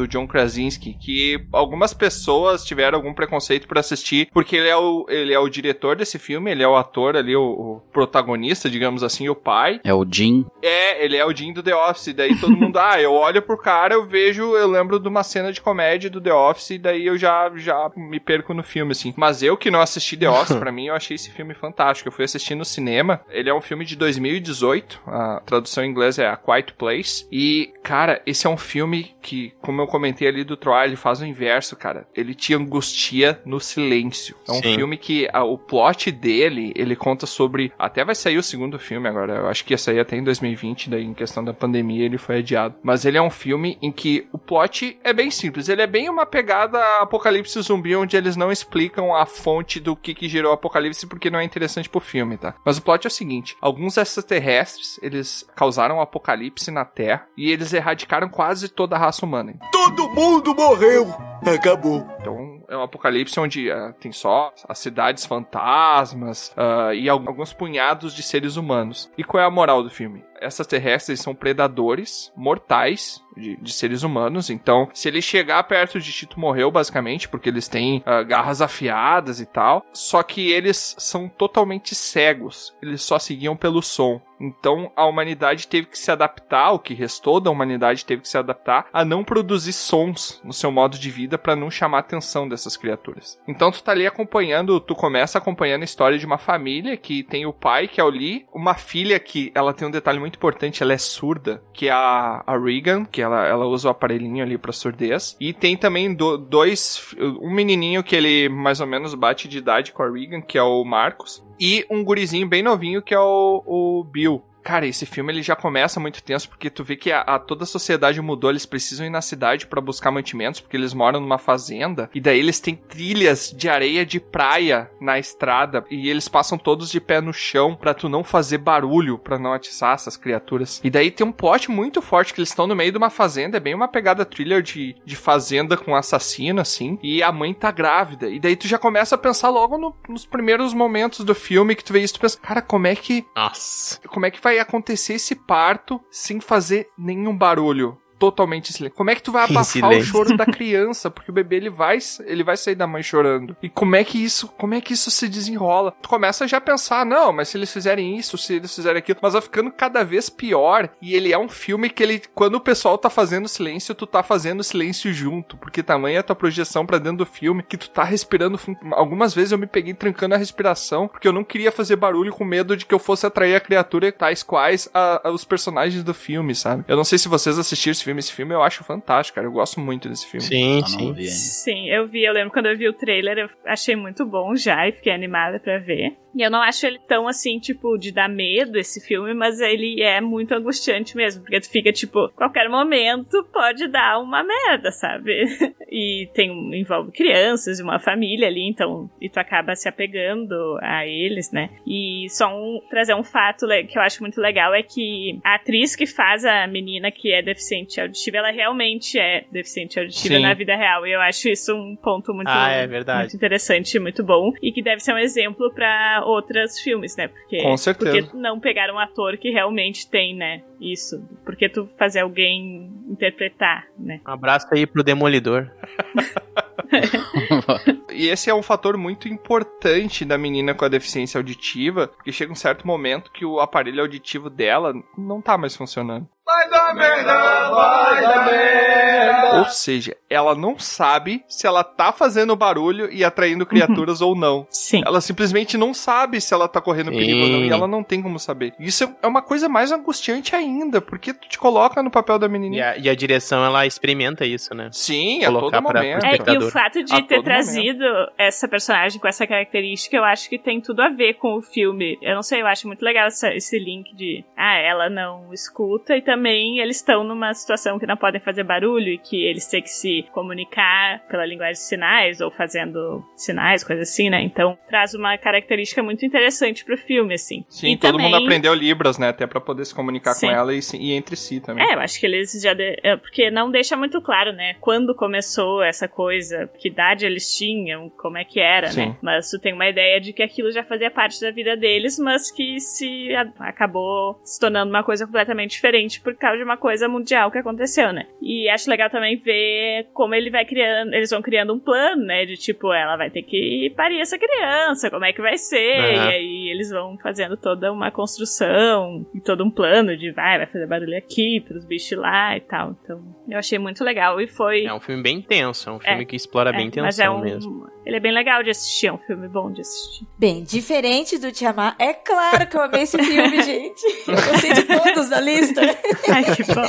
[0.08, 5.06] Do John Krasinski, que algumas pessoas tiveram algum preconceito por assistir, porque ele é o,
[5.10, 9.04] ele é o diretor desse filme, ele é o ator ali, o, o protagonista, digamos
[9.04, 9.80] assim, o pai.
[9.84, 10.46] É o Jim.
[10.62, 13.58] É, ele é o Jim do The Office, daí todo mundo, ah, eu olho pro
[13.58, 17.06] cara, eu vejo, eu lembro de uma cena de comédia do The Office, e daí
[17.06, 19.14] eu já, já me perco no filme, assim.
[19.18, 22.08] Mas eu que não assisti The Office, pra mim, eu achei esse filme fantástico.
[22.08, 26.18] Eu fui assistir no cinema, ele é um filme de 2018, a tradução em inglês
[26.18, 30.44] é A Quiet Place, e, cara, esse é um filme que, como eu comentei ali
[30.44, 32.08] do Troy, ele faz o inverso, cara.
[32.16, 34.36] Ele te angustia no silêncio.
[34.48, 34.76] É um Sim.
[34.76, 37.72] filme que a- o plot dele, ele conta sobre.
[37.78, 39.34] Até vai sair o segundo filme agora.
[39.38, 42.38] Eu acho que ia sair até em 2020, daí em questão da pandemia ele foi
[42.38, 42.76] adiado.
[42.84, 45.68] Mas ele é um filme em que o plot é bem simples.
[45.70, 50.14] Ele é bem uma pegada apocalipse zumbi, onde eles não explicam a fonte do que,
[50.14, 52.54] que gerou o apocalipse, porque não é interessante pro filme, tá?
[52.64, 57.50] Mas o plot é o seguinte: alguns extraterrestres, eles causaram um apocalipse na Terra e
[57.52, 59.56] eles erradicaram quase toda a raça humana.
[59.78, 61.08] Todo mundo morreu.
[61.46, 62.06] Acabou.
[62.20, 67.54] Então é um apocalipse onde ah, tem só as cidades fantasmas ah, e al- alguns
[67.54, 69.10] punhados de seres humanos.
[69.18, 70.24] E qual é a moral do filme?
[70.40, 74.50] Essas terrestres são predadores mortais de, de seres humanos.
[74.50, 78.62] Então, se ele chegar perto de ti, tu morreu, basicamente, porque eles têm ah, garras
[78.62, 79.86] afiadas e tal.
[79.94, 82.76] Só que eles são totalmente cegos.
[82.82, 84.22] Eles só seguiam pelo som.
[84.40, 88.38] Então a humanidade teve que se adaptar, o que restou da humanidade teve que se
[88.38, 92.48] adaptar a não produzir sons no seu modo de vida para não chamar a atenção
[92.48, 93.40] dessas criaturas.
[93.48, 97.46] Então tu tá ali acompanhando, tu começa acompanhando a história de uma família que tem
[97.48, 100.84] o pai, que é o Lee, uma filha que ela tem um detalhe muito importante,
[100.84, 104.58] ela é surda, que é a, a Regan, que ela, ela usa o aparelhinho ali
[104.58, 109.48] pra surdez, e tem também do- dois, um menininho que ele mais ou menos bate
[109.48, 113.14] de idade com a Regan, que é o Marcos, e um gurizinho bem novinho que
[113.14, 114.44] é o, o Bill.
[114.68, 117.64] Cara, esse filme ele já começa muito tenso porque tu vê que a, a- toda
[117.64, 121.38] a sociedade mudou, eles precisam ir na cidade pra buscar mantimentos porque eles moram numa
[121.38, 126.58] fazenda e daí eles têm trilhas de areia de praia na estrada e eles passam
[126.58, 130.82] todos de pé no chão pra tu não fazer barulho, pra não atiçar essas criaturas.
[130.84, 133.56] E daí tem um plot muito forte que eles estão no meio de uma fazenda,
[133.56, 137.72] é bem uma pegada thriller de, de fazenda com assassino assim, e a mãe tá
[137.72, 138.28] grávida.
[138.28, 141.86] E daí tu já começa a pensar logo no- nos primeiros momentos do filme que
[141.86, 144.02] tu vê isso, tu pensa, cara, como é que Nossa.
[144.10, 147.98] como é que vai acontecer esse parto sem fazer nenhum barulho?
[148.20, 148.98] Totalmente silêncio.
[148.98, 151.10] Como é que tu vai abafar o choro da criança?
[151.12, 153.56] Porque o bebê ele vai, ele vai sair da mãe chorando.
[153.62, 155.94] E como é que isso, como é que isso se desenrola?
[156.02, 159.20] Tu começa já a pensar, não, mas se eles fizerem isso, se eles fizerem aquilo,
[159.22, 160.90] mas vai ficando cada vez pior.
[161.02, 164.24] E ele é um filme que ele, quando o pessoal tá fazendo silêncio, tu tá
[164.24, 167.90] fazendo silêncio junto, porque tamanha é a tua projeção pra dentro do filme que tu
[167.90, 168.60] tá respirando.
[168.92, 172.44] Algumas vezes eu me peguei trancando a respiração, porque eu não queria fazer barulho com
[172.44, 176.14] medo de que eu fosse atrair a criatura tais quais a- a- os personagens do
[176.14, 176.84] filme, sabe?
[176.88, 179.48] Eu não sei se vocês assistiram esse filme, esse filme eu acho fantástico, cara.
[179.48, 180.46] Eu gosto muito desse filme.
[180.46, 181.28] Sim, Ah, não vi.
[181.28, 184.88] Sim, eu vi, eu lembro quando eu vi o trailer, eu achei muito bom já
[184.88, 186.16] e fiquei animada pra ver.
[186.38, 190.04] E eu não acho ele tão assim, tipo, de dar medo esse filme, mas ele
[190.04, 195.46] é muito angustiante mesmo, porque tu fica tipo, qualquer momento pode dar uma merda, sabe?
[195.90, 201.08] E tem envolve crianças e uma família ali, então, e tu acaba se apegando a
[201.08, 201.70] eles, né?
[201.88, 205.96] E só um, trazer um fato que eu acho muito legal é que a atriz
[205.96, 210.42] que faz a menina que é deficiente auditiva, ela realmente é deficiente auditiva Sim.
[210.42, 211.08] na vida real.
[211.08, 214.52] E eu acho isso um ponto muito, Ah, é muito interessante, muito bom.
[214.62, 217.28] E que deve ser um exemplo pra outros filmes, né?
[217.28, 218.22] Porque, Com certeza.
[218.22, 220.64] Porque não pegar um ator que realmente tem, né?
[220.80, 221.24] Isso.
[221.46, 224.20] Porque tu fazer alguém interpretar, né?
[224.28, 225.70] Um abraço aí pro Demolidor.
[228.18, 232.52] E esse é um fator muito importante da menina com a deficiência auditiva, porque chega
[232.52, 236.28] um certo momento que o aparelho auditivo dela não tá mais funcionando.
[236.48, 239.60] Vai dar merda, vai dar merda.
[239.60, 244.66] Ou seja, ela não sabe se ela tá fazendo barulho e atraindo criaturas ou não.
[244.70, 245.02] Sim.
[245.06, 247.60] Ela simplesmente não sabe se ela tá correndo perigo ou não.
[247.66, 248.74] E ela não tem como saber.
[248.80, 252.50] Isso é uma coisa mais angustiante ainda, porque tu te coloca no papel da E
[252.50, 252.92] menininha.
[252.92, 254.88] a, e a direção, ela experimenta isso, né?
[254.94, 256.26] Sim, a Colocar todo pra- momento.
[256.26, 258.06] É, e o fato A de ter todo trazido
[258.38, 262.18] essa personagem com essa característica, eu acho que tem tudo a ver com o filme.
[262.22, 266.16] Eu não sei, eu acho muito legal essa- esse link de, ah, ela não escuta
[266.16, 269.82] e também eles estão numa situação que não podem fazer barulho e que eles têm
[269.82, 274.42] que se comunicar pela linguagem de sinais ou fazendo sinais, coisa assim, né?
[274.42, 277.66] Então traz uma característica muito interessante pro filme, assim.
[277.70, 279.30] Sim, E todo também- mundo aprendeu Libras, né?
[279.30, 280.48] Até pra poder se comunicar Sim.
[280.48, 281.84] com ela e, e entre si também.
[281.90, 282.74] É, eu acho que eles já.
[282.74, 282.98] De...
[283.04, 284.76] é, porque não deixa muito claro, né?
[284.80, 289.08] Quando começou essa coisa, que idade eles tinham, como é que era, Sim.
[289.10, 289.18] né?
[289.22, 292.52] Mas tu tem uma ideia de que aquilo já fazia parte da vida deles, mas
[292.52, 293.30] que se
[293.60, 298.12] acabou se tornando uma coisa completamente diferente por causa de uma coisa mundial que aconteceu,
[298.12, 298.28] né?
[298.42, 301.14] E acho legal também ver como ele vai criando.
[301.14, 302.46] Eles vão criando um plano, né?
[302.46, 305.98] De tipo, ela vai ter que parir essa criança, como é que vai ser?
[305.98, 306.12] Aham.
[306.12, 310.68] E aí eles vão fazendo toda uma construção e todo um plano de vai, vai
[310.68, 312.98] fazer barulho aqui, pros bichos lá e tal.
[313.02, 314.84] Então, eu achei muito legal e foi.
[314.84, 317.20] É um filme bem tenso, é um filme É, que explora bem é, tensão mas
[317.20, 317.90] é um, mesmo.
[318.06, 320.26] Ele é bem legal de assistir, é um filme bom de assistir.
[320.38, 324.02] Bem, diferente do Te Amar, é claro que eu amei esse filme, gente.
[324.28, 325.82] Eu gostei de todos da lista.
[326.30, 326.88] Ai, que bom.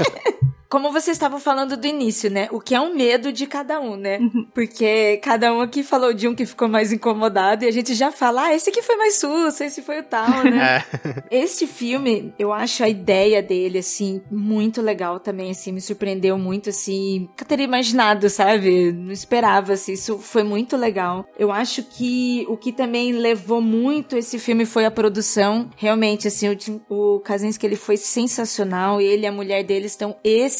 [0.69, 2.47] Como vocês estavam falando do início, né?
[2.53, 4.19] O que é um medo de cada um, né?
[4.53, 8.13] Porque cada um aqui falou de um que ficou mais incomodado e a gente já
[8.13, 10.59] fala, ah, esse aqui foi mais susto, esse foi o tal, né?
[10.69, 10.83] É.
[11.31, 16.71] Este filme, eu acho a ideia dele, assim, muito legal também, assim, me surpreendeu muito,
[16.71, 18.93] assim, nunca teria imaginado, sabe?
[18.93, 21.25] Não esperava, assim, isso foi muito legal.
[21.39, 25.71] Eu acho que o que também levou muito esse filme foi a produção.
[25.77, 30.58] Realmente, assim, o, o Kaczynski, ele foi sensacional, ele e a mulher dele estão excelentes.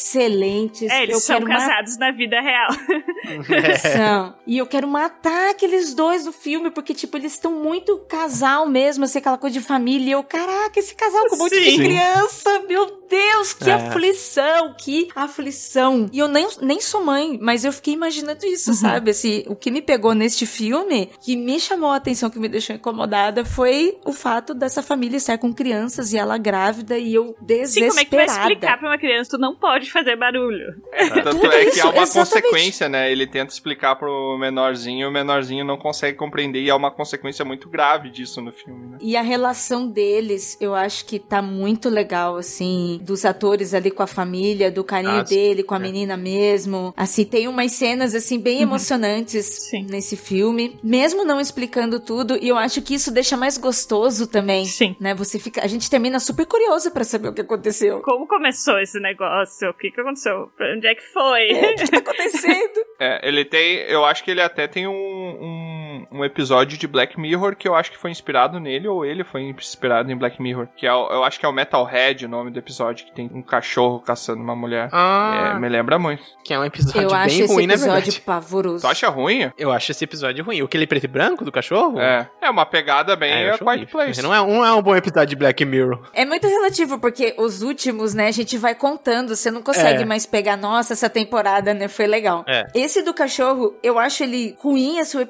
[0.91, 2.69] É, eles eu são casados na vida real.
[3.95, 4.35] são.
[4.45, 9.05] E eu quero matar aqueles dois do filme, porque, tipo, eles estão muito casal mesmo,
[9.05, 10.09] assim, aquela coisa de família.
[10.09, 11.77] E eu, caraca, esse casal com um monte de Sim.
[11.77, 13.73] criança, meu Deus, que É.
[13.73, 16.09] aflição, que aflição.
[16.11, 19.11] E eu nem, nem sou mãe, mas eu fiquei imaginando isso, sabe?
[19.11, 22.75] Assim, o que me pegou neste filme, que me chamou a atenção, que me deixou
[22.75, 27.45] incomodada, foi o fato dessa família estar com crianças e ela grávida e eu Sim,
[27.45, 27.89] desesperada.
[27.89, 29.31] como é que tu vai explicar pra uma criança?
[29.31, 30.75] Tu não pode fazer barulho.
[31.23, 32.43] Tanto Tudo é que isso, há uma exatamente.
[32.43, 33.11] consequência, né?
[33.11, 37.69] Ele tenta explicar pro menorzinho, o menorzinho não consegue compreender e há uma consequência muito
[37.69, 38.97] grave disso no filme, né?
[39.01, 44.03] E a relação deles, eu acho que tá muito legal, assim, dos atores ali com
[44.03, 45.81] a família, do carinho Ah, dele com a É.
[45.81, 46.93] menina mesmo.
[46.95, 49.85] Assim, tem umas cenas, assim, bem emocionantes Sim.
[49.89, 54.65] nesse filme, mesmo não explicando tudo, e eu acho que isso deixa mais gostoso também.
[54.65, 54.95] Sim.
[54.99, 55.13] Né?
[55.15, 58.01] Você fica, a gente termina super curioso pra saber o que aconteceu.
[58.01, 59.73] Como começou esse negócio?
[59.79, 60.51] O que que aconteceu?
[60.57, 61.53] Pra Onde é que foi?
[61.53, 62.85] O que tá acontecendo?
[62.99, 63.77] É, ele tem.
[63.87, 65.78] Eu acho que ele até tem um, um,
[66.11, 69.41] um episódio de Black Mirror que eu acho que foi inspirado nele, ou ele foi
[69.43, 70.67] inspirado em Black Mirror.
[70.75, 73.29] Que é, o- eu acho que é o Metalhead o nome do episódio, que tem
[73.33, 74.89] um cachorro caçando uma mulher.
[74.91, 76.23] Ah, É, me lembra muito.
[76.43, 78.21] que é um episódio eu bem acho ruim, na episódio verdade.
[78.21, 78.81] pavoroso.
[78.85, 79.51] Tu acha ruim?
[79.57, 80.61] Eu acho esse episódio ruim.
[80.61, 81.99] O que ele preto e branco do cachorro?
[81.99, 82.29] É.
[82.41, 83.85] É uma pegada bem É, eu a acho Quiet.
[83.91, 84.21] Place.
[84.21, 85.99] Não é, não é um bom episódio de Black Mirror.
[86.13, 90.05] É muito relativo, porque os últimos, né, a gente vai contando, você não consegue É.
[90.05, 92.43] mais pegar, nossa, essa temporada, né, foi legal.
[92.47, 92.67] É.
[92.73, 95.21] Esse do cachorro, eu acho ele ruim esse o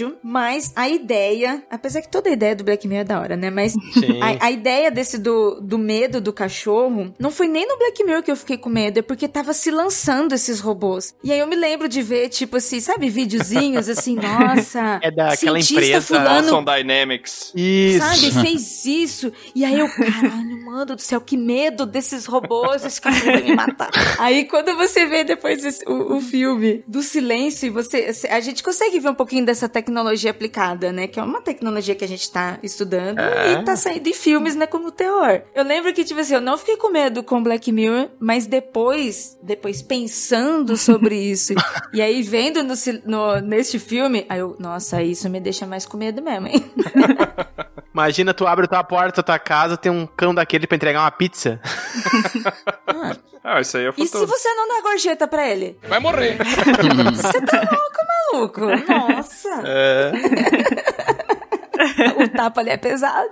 [0.00, 3.36] episódio, mas a ideia, apesar que toda a ideia do Black Mirror é da hora,
[3.36, 3.74] né, mas
[4.20, 8.22] a, a ideia desse do, do medo do cachorro, não foi nem no Black Mirror
[8.22, 11.14] que eu fiquei com medo, é porque tava se lançando esses robôs.
[11.22, 15.60] E aí eu me lembro de ver, tipo assim, sabe, videozinhos assim, nossa, É daquela
[15.60, 17.52] cientista empresa fulano Boston Dynamics.
[17.54, 17.98] Isso.
[17.98, 19.32] Sabe, fez isso.
[19.54, 23.54] E aí eu, caralho, mano do céu, que medo desses robôs, esse cara vai me
[23.54, 23.90] matar.
[24.18, 28.98] Aí quando você vê depois esse- o, o filme do silêncio, você, a gente consegue
[29.00, 31.06] ver um pouquinho dessa tecnologia aplicada, né?
[31.06, 33.52] Que é uma tecnologia que a gente tá estudando É.
[33.52, 35.42] e tá saindo em filmes, né, como terror.
[35.54, 39.38] Eu lembro que, tipo assim, eu não fiquei com medo com Black Mirror, mas depois,
[39.42, 41.52] depois pensando sobre isso,
[41.92, 45.96] e aí vendo no, no, neste filme, aí eu, nossa, isso me deixa mais com
[45.96, 46.64] medo mesmo, hein?
[48.00, 51.10] Imagina, tu abre tua porta da tua casa, tem um cão daquele pra entregar uma
[51.10, 51.60] pizza.
[52.86, 54.26] Ah, Ah, isso aí é E se futuro.
[54.26, 55.78] você não dá gorjeta pra ele?
[55.88, 56.36] Vai morrer.
[56.36, 58.66] Você tá louco, maluco?
[59.16, 59.48] Nossa.
[59.64, 60.12] É.
[62.24, 63.28] o tapa ali é pesado.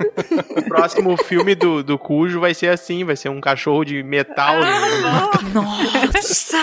[0.56, 4.56] O próximo filme do, do Cujo vai ser assim, vai ser um cachorro de metal.
[4.62, 6.59] Ah, Nossa!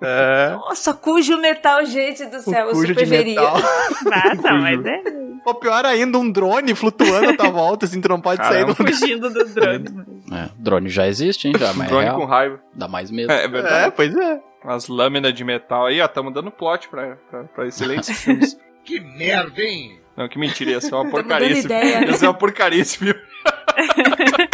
[0.00, 0.50] É.
[0.52, 3.40] Nossa, Cujo metal, gente do céu, eu Cujo super veria.
[3.40, 5.02] não, mas é
[5.44, 8.74] Ou pior ainda, um drone flutuando à tua volta, assim, tu não pode sair do...
[8.74, 9.84] fugindo do drone.
[10.32, 11.54] É, drone já existe, hein?
[11.58, 12.18] Já, mas é Drone real.
[12.18, 12.60] com raiva.
[12.74, 13.30] Dá mais medo.
[13.30, 13.86] É, é verdade.
[13.86, 14.40] É, pois é.
[14.64, 18.56] As lâminas de metal aí, ó, tamo dando plot pra, pra, pra excelentes filmes.
[18.84, 20.00] Que merda, hein?
[20.16, 21.92] Não, que mentira, ia ser uma porcaria dando esse ideia.
[21.98, 22.06] filme.
[22.06, 23.20] Ia ser uma porcaria esse filme.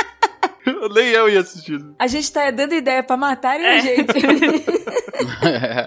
[0.93, 1.81] Nem eu ia assistir.
[1.99, 4.13] A gente tá dando ideia pra matarem a gente.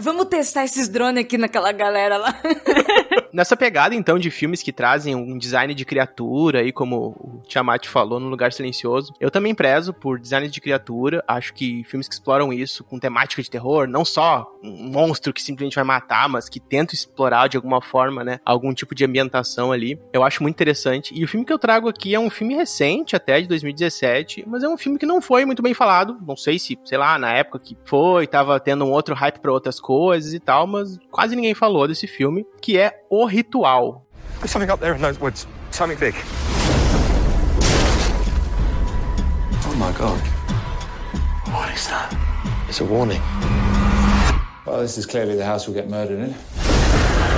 [0.02, 2.36] Vamos testar esses drones aqui naquela galera lá.
[3.34, 7.88] Nessa pegada, então, de filmes que trazem um design de criatura, aí como o Tiamat
[7.88, 11.24] falou, no Lugar Silencioso, eu também prezo por design de criatura.
[11.28, 15.42] Acho que filmes que exploram isso com temática de terror, não só um monstro que
[15.42, 19.72] simplesmente vai matar, mas que tenta explorar de alguma forma, né, algum tipo de ambientação
[19.72, 21.12] ali, eu acho muito interessante.
[21.16, 24.64] E o filme que eu trago aqui é um filme recente, até de 2017, mas
[24.64, 26.18] é um filme que não foi muito bem falado.
[26.26, 29.52] Não sei se, sei lá, na época que foi, tava tendo um outro hype pra
[29.52, 34.06] outras coisas e tal, mas quase ninguém falou desse filme, que é O Ritual.
[34.40, 35.48] There's something up there in those woods.
[35.72, 36.16] Something big.
[39.66, 40.20] Oh my god.
[41.52, 42.14] What is that?
[42.68, 43.22] It's a warning.
[44.66, 46.36] Well, this is clearly the house we'll get murdered in.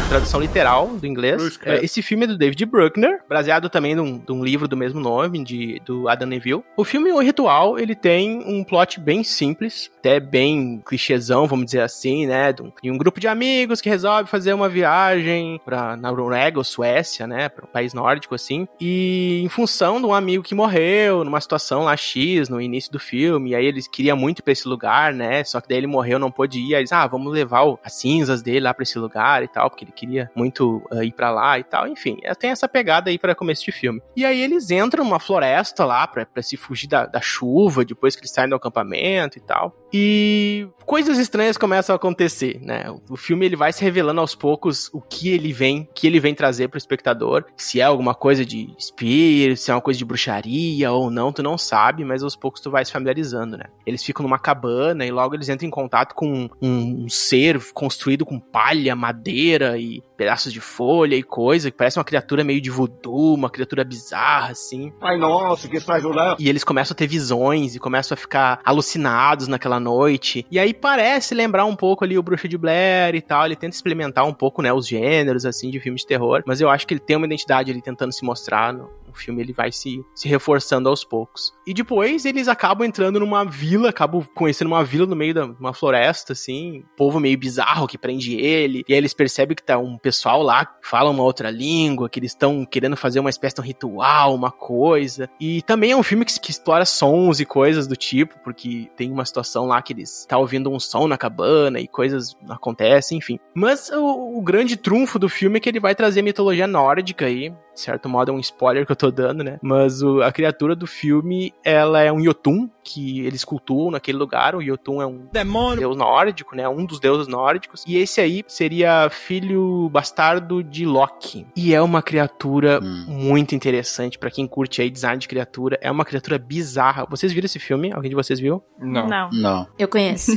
[0.07, 1.59] Tradução literal do inglês.
[1.65, 4.99] É, esse filme é do David Bruckner, baseado também num, de um livro do mesmo
[4.99, 6.63] nome, de, do Adam Neville.
[6.77, 11.81] O filme O Ritual, ele tem um plot bem simples, até bem clichêzão, vamos dizer
[11.81, 12.53] assim, né?
[12.53, 16.63] De um, de um grupo de amigos que resolve fazer uma viagem pra Noruega ou
[16.63, 17.49] Suécia, né?
[17.49, 18.67] Para um país nórdico, assim.
[18.79, 22.99] E em função de um amigo que morreu numa situação lá X, no início do
[22.99, 25.43] filme, e aí eles queriam muito ir pra esse lugar, né?
[25.43, 26.75] Só que daí ele morreu, não pôde ir.
[26.75, 29.69] Aí eles, ah, vamos levar o, as cinzas dele lá pra esse lugar e tal,
[29.69, 31.87] porque ele queria muito uh, ir para lá e tal.
[31.87, 34.01] Enfim, tem essa pegada aí para começo de filme.
[34.15, 38.21] E aí eles entram numa floresta lá pra se fugir da, da chuva, depois que
[38.21, 39.75] eles saem do acampamento e tal.
[39.93, 42.85] E coisas estranhas começam a acontecer, né?
[43.09, 46.35] O filme ele vai se revelando aos poucos o que ele vem, que ele vem
[46.35, 47.45] trazer pro espectador.
[47.55, 51.41] Se é alguma coisa de espírito, se é uma coisa de bruxaria ou não, tu
[51.41, 53.65] não sabe, mas aos poucos tu vai se familiarizando, né?
[53.85, 58.25] Eles ficam numa cabana e logo eles entram em contato com um, um ser construído
[58.25, 59.84] com palha, madeira e
[60.17, 64.51] pedaços de folha e coisa, que parece uma criatura meio de voodoo, uma criatura bizarra,
[64.51, 64.91] assim.
[65.01, 66.37] Ai, nossa, que está ajudando.
[66.39, 70.45] E eles começam a ter visões e começam a ficar alucinados naquela noite.
[70.49, 73.45] E aí parece lembrar um pouco ali o Bruxa de Blair e tal.
[73.45, 76.43] Ele tenta experimentar um pouco, né, os gêneros, assim, de filmes de terror.
[76.45, 79.53] Mas eu acho que ele tem uma identidade ali tentando se mostrar no, filme ele
[79.53, 81.53] vai se, se reforçando aos poucos.
[81.65, 85.73] E depois eles acabam entrando numa vila, acabam conhecendo uma vila no meio de uma
[85.73, 89.77] floresta, assim, um povo meio bizarro que prende ele, e aí eles percebem que tá
[89.77, 93.55] um pessoal lá que fala uma outra língua, que eles estão querendo fazer uma espécie
[93.55, 95.29] de um ritual, uma coisa.
[95.39, 99.11] E também é um filme que, que explora sons e coisas do tipo, porque tem
[99.11, 103.39] uma situação lá que eles tá ouvindo um som na cabana e coisas acontecem, enfim.
[103.53, 107.53] Mas o, o grande trunfo do filme é que ele vai trazer mitologia nórdica aí,
[107.75, 109.59] de certo modo é um spoiler que eu tô dando, né?
[109.61, 114.55] Mas o, a criatura do filme, ela é um Yotun, que eles cultuam naquele lugar.
[114.55, 115.79] O Yotun é um Demônio.
[115.79, 116.67] deus nórdico, né?
[116.69, 117.83] Um dos deuses nórdicos.
[117.85, 121.45] E esse aí seria filho bastardo de Loki.
[121.55, 123.05] E é uma criatura Hum.
[123.07, 125.77] muito interessante para quem curte aí design de criatura.
[125.81, 127.05] É uma criatura bizarra.
[127.09, 127.91] Vocês viram esse filme?
[127.93, 128.63] Alguém de vocês viu?
[128.79, 129.07] Não.
[129.07, 129.29] Não.
[129.31, 129.67] Não.
[129.77, 130.31] Eu conheço.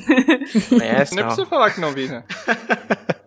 [0.68, 1.14] Conhece?
[1.16, 1.24] Não.
[1.24, 2.24] precisa falar que não vi, né?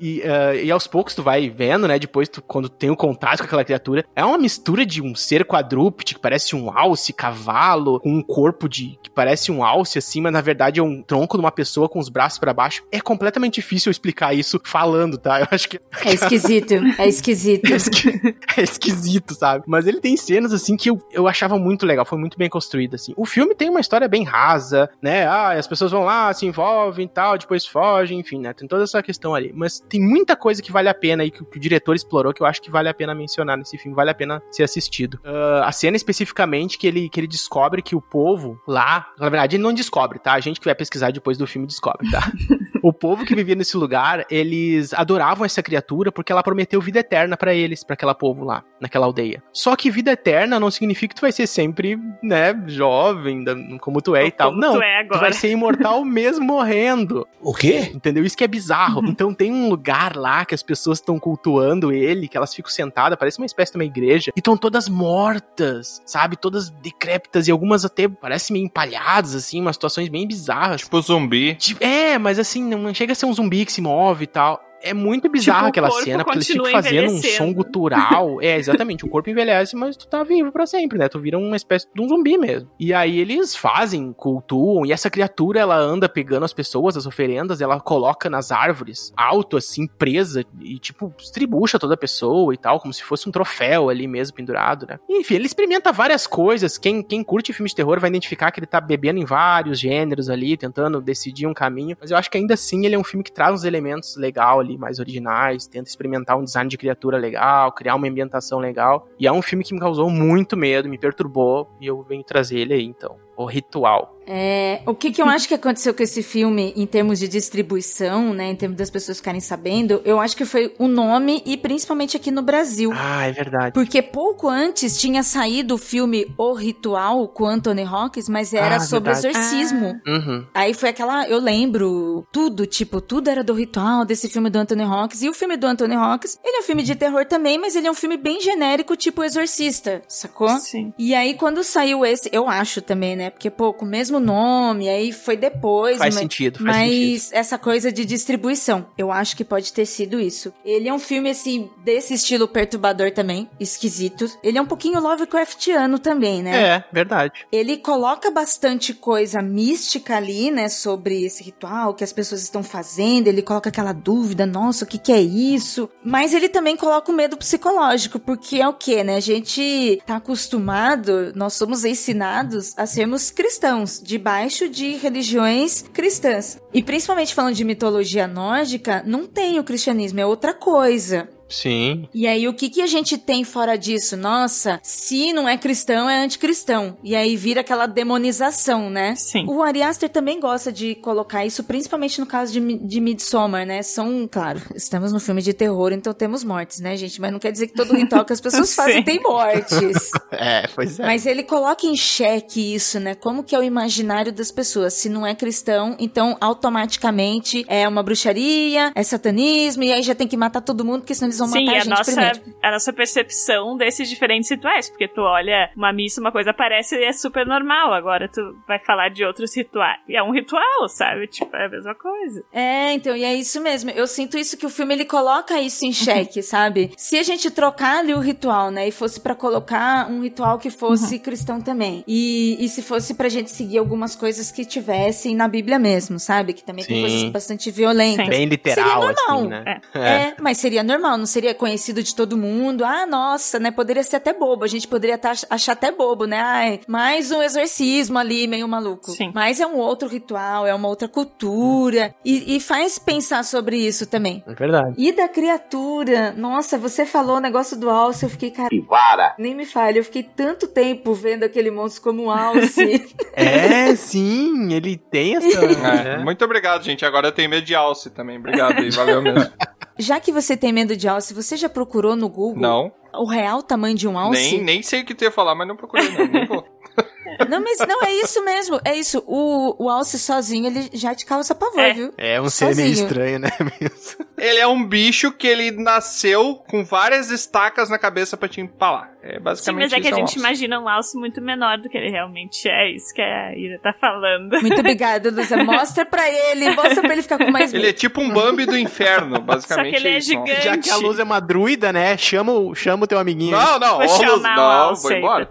[0.00, 1.98] E, ah, e aos poucos tu vai vendo, né?
[1.98, 5.44] Depois, tu, quando tem o contato com aquela criatura, é uma mistura de um ser
[5.44, 10.20] quadrúpede que parece um alce, cavalo, com um corpo de que parece um alce, assim,
[10.20, 12.82] mas na verdade é um tronco de uma pessoa com os braços pra baixo.
[12.90, 15.40] É completamente difícil eu explicar isso falando, tá?
[15.40, 16.74] Eu acho que É esquisito.
[16.98, 17.66] É esquisito.
[17.72, 19.64] é, esqui- é esquisito, sabe?
[19.66, 22.94] Mas ele tem cenas, assim, que eu, eu achava muito legal, foi muito bem construído,
[22.94, 23.12] assim.
[23.16, 25.26] O filme tem uma história bem rasa, né?
[25.26, 28.52] Ah, as pessoas vão lá, se envolvem e tal, depois fogem, enfim, né?
[28.52, 29.52] Tem toda essa questão ali.
[29.54, 32.32] Mas tem muita coisa que vale a pena aí, que, o- que o diretor explorou,
[32.32, 35.20] que eu acho que vale a pena mencionar nesse filme, vale a pena ser assistido.
[35.24, 39.56] Ah, a cena especificamente que ele, que ele descobre que o povo lá, na verdade
[39.56, 40.32] ele não descobre, tá?
[40.34, 42.20] A gente que vai pesquisar depois do filme descobre, tá?
[42.82, 47.36] O povo que vivia nesse lugar, eles adoravam essa criatura porque ela prometeu vida eterna
[47.36, 49.42] pra eles, pra aquela povo lá, naquela aldeia.
[49.52, 53.44] Só que vida eterna não significa que tu vai ser sempre, né, jovem,
[53.80, 54.50] como tu é e tal.
[54.50, 55.20] Como Não, tu é agora.
[55.20, 57.26] vai ser imortal mesmo morrendo.
[57.40, 57.90] O quê?
[57.94, 58.24] Entendeu?
[58.24, 59.04] Isso que é bizarro.
[59.06, 63.18] Então tem um lugar lá que as pessoas estão cultuando ele, que elas ficam sentadas,
[63.18, 66.36] parece uma espécie de uma igreja, e estão todas mortas, sabe?
[66.36, 70.80] Todas decrépitas e algumas até parecem meio empalhadas, assim, umas situações bem bizarras.
[70.82, 71.54] Tipo zumbi.
[71.56, 74.60] Tipo, É, mas assim, não chega a ser um zumbi que se move e tal.
[74.82, 78.40] É muito bizarro Tipo, aquela cena, porque eles ficam fazendo um som gutural.
[78.42, 79.04] é, exatamente.
[79.04, 81.08] O corpo envelhece, mas tu tá vivo pra sempre, né?
[81.08, 82.70] Tu vira uma espécie de um zumbi mesmo.
[82.78, 87.60] E aí eles fazem, cultuam, e essa criatura, ela anda pegando as pessoas, as oferendas,
[87.60, 92.80] ela coloca nas árvores, alto assim, presa, e tipo, estribucha toda a pessoa e tal,
[92.80, 94.98] como se fosse um troféu ali mesmo pendurado, né?
[95.08, 96.78] Enfim, ele experimenta várias coisas.
[96.78, 100.28] Quem, quem curte filme de terror vai identificar que ele tá bebendo em vários gêneros
[100.30, 101.96] ali, tentando decidir um caminho.
[102.00, 104.60] Mas eu acho que ainda assim ele é um filme que traz uns elementos legal
[104.60, 109.08] ali, mais originais, tenta experimentar um design de criatura legal, criar uma ambientação legal.
[109.18, 112.58] E é um filme que me causou muito medo, me perturbou, e eu venho trazer
[112.58, 113.16] ele aí, então.
[113.36, 114.16] O Ritual.
[114.26, 118.32] É, o que, que eu acho que aconteceu com esse filme em termos de distribuição,
[118.32, 118.50] né?
[118.50, 122.30] Em termos das pessoas ficarem sabendo, eu acho que foi o nome e principalmente aqui
[122.30, 122.90] no Brasil.
[122.94, 123.72] Ah, é verdade.
[123.72, 128.80] Porque pouco antes tinha saído o filme O Ritual com Anthony Hawkins, mas era Ah,
[128.80, 129.36] sobre verdade.
[129.36, 130.00] exorcismo.
[130.06, 130.46] Uhum.
[130.54, 134.82] Aí foi aquela, eu lembro, tudo, tipo, tudo era do ritual desse filme do Anthony
[134.82, 135.22] Hawkins.
[135.22, 137.86] E o filme do Anthony Hawkins, ele é um filme de terror também, mas ele
[137.86, 140.48] é um filme bem genérico, tipo Exorcista, sacou?
[140.58, 140.92] Sim.
[140.98, 143.30] E aí quando saiu esse, eu acho também, né?
[143.30, 145.98] Porque, pô, com o mesmo nome, aí foi depois.
[145.98, 147.38] Faz mas, sentido, faz mas sentido.
[147.38, 150.52] essa coisa de distribuição, eu acho que pode ter sido isso.
[150.64, 154.28] Ele é um filme, assim, desse estilo perturbador também, esquisito.
[154.42, 156.62] Ele é um pouquinho Lovecraftiano também, né?
[156.62, 157.46] É, verdade.
[157.52, 163.28] Ele coloca bastante coisa mística ali, né, sobre esse ritual que as pessoas estão fazendo.
[163.28, 165.88] Ele coloca aquela dúvida, nossa, o que que é isso?
[166.02, 169.16] Mas ele também coloca o medo psicológico, porque é o que, né?
[169.16, 176.58] A gente tá acostumado, nós somos ensinados a sermos cristãos, debaixo de religiões cristãs.
[176.72, 181.28] E principalmente falando de mitologia nórdica, não tem o cristianismo, é outra coisa.
[181.50, 182.08] Sim.
[182.14, 184.16] E aí, o que, que a gente tem fora disso?
[184.16, 186.96] Nossa, se não é cristão, é anticristão.
[187.02, 189.14] E aí vira aquela demonização, né?
[189.16, 189.44] Sim.
[189.48, 193.82] O Ari Aster também gosta de colocar isso, principalmente no caso de, de Midsommar, né?
[193.82, 197.20] São, claro, estamos no filme de terror, então temos mortes, né, gente?
[197.20, 200.10] Mas não quer dizer que todo ritual que as pessoas fazem tem mortes.
[200.32, 201.04] É, pois é.
[201.04, 203.14] Mas ele coloca em xeque isso, né?
[203.16, 204.94] Como que é o imaginário das pessoas?
[204.94, 210.28] Se não é cristão, então automaticamente é uma bruxaria, é satanismo, e aí já tem
[210.28, 212.40] que matar todo mundo, porque senão eles vão Sim, matar a a gente nossa, primeiro.
[212.62, 214.88] a nossa percepção desses diferentes rituais.
[214.88, 217.92] Porque tu olha uma missa, uma coisa parece e é super normal.
[217.92, 219.98] Agora tu vai falar de outros rituais.
[220.08, 221.26] E é um ritual, sabe?
[221.26, 222.44] Tipo, é a mesma coisa.
[222.52, 223.90] É, então, e é isso mesmo.
[223.90, 226.92] Eu sinto isso que o filme ele coloca isso em xeque, sabe?
[226.96, 230.70] Se a gente trocar ali o ritual, né, e fosse pra colocar um ritual que
[230.70, 235.48] fosse cristão também, e, e se fosse pra gente seguir algumas coisas que tivessem na
[235.48, 236.52] Bíblia mesmo, sabe?
[236.52, 237.02] Que também tem Sim.
[237.02, 238.28] coisas bastante violentas.
[238.28, 239.38] Bem literal, Seria normal.
[239.38, 239.80] assim, né?
[239.94, 240.34] É.
[240.40, 242.84] mas seria normal, não seria conhecido de todo mundo.
[242.84, 243.70] Ah, nossa, né?
[243.70, 244.64] Poderia ser até bobo.
[244.64, 246.38] A gente poderia tá- achar até bobo, né?
[246.40, 249.10] Ai, mais um exorcismo ali, meio maluco.
[249.12, 249.30] Sim.
[249.34, 252.14] Mas é um outro ritual, é uma outra cultura.
[252.24, 254.42] E, e faz pensar sobre isso também.
[254.46, 254.94] É verdade.
[254.98, 256.32] E da criatura?
[256.36, 258.68] Nossa, você falou o negócio do alce, eu fiquei, cara.
[258.88, 259.34] Para.
[259.38, 263.08] Nem me fale, eu fiquei tanto tempo vendo aquele monstro como um alce.
[263.32, 265.64] É, sim, ele tem essa.
[265.64, 266.18] É, é.
[266.18, 267.04] Muito obrigado, gente.
[267.06, 268.38] Agora eu tenho medo de alce também.
[268.38, 269.50] Obrigado aí, valeu mesmo.
[270.00, 273.62] já que você tem medo de alce, você já procurou no Google Não, o real
[273.62, 274.56] tamanho de um alce?
[274.56, 276.64] nem, nem sei o que tu ia falar, mas não procurei não.
[276.96, 277.48] não vou.
[277.48, 278.80] Não, mas não, é isso mesmo.
[278.84, 279.22] É isso.
[279.26, 281.92] O, o alce sozinho, ele já te causa pavor, É.
[281.94, 282.12] viu?
[282.18, 283.50] É um ser meio estranho, né?
[283.80, 284.26] Mesmo.
[284.36, 289.10] Ele é um bicho que ele nasceu com várias estacas na cabeça pra te empalar.
[289.22, 290.38] É Sim, basicamente mas é que a um gente alce.
[290.38, 292.90] imagina um alce muito menor do que ele realmente é.
[292.90, 294.58] Isso que a Ira tá falando.
[294.62, 295.58] Muito obrigada, Lusa.
[295.62, 296.74] Mostra pra ele.
[296.74, 299.84] Mostra pra ele ficar com mais Ele é tipo um Bambi do inferno, basicamente.
[299.84, 300.46] Só que ele é isso, alce.
[300.52, 300.64] gigante.
[300.64, 302.16] Já que a luz é uma druida, né?
[302.16, 303.52] Chama, o- chama o teu amiguinho.
[303.52, 305.48] Não, não, Vou Luz, não, alce vai embora.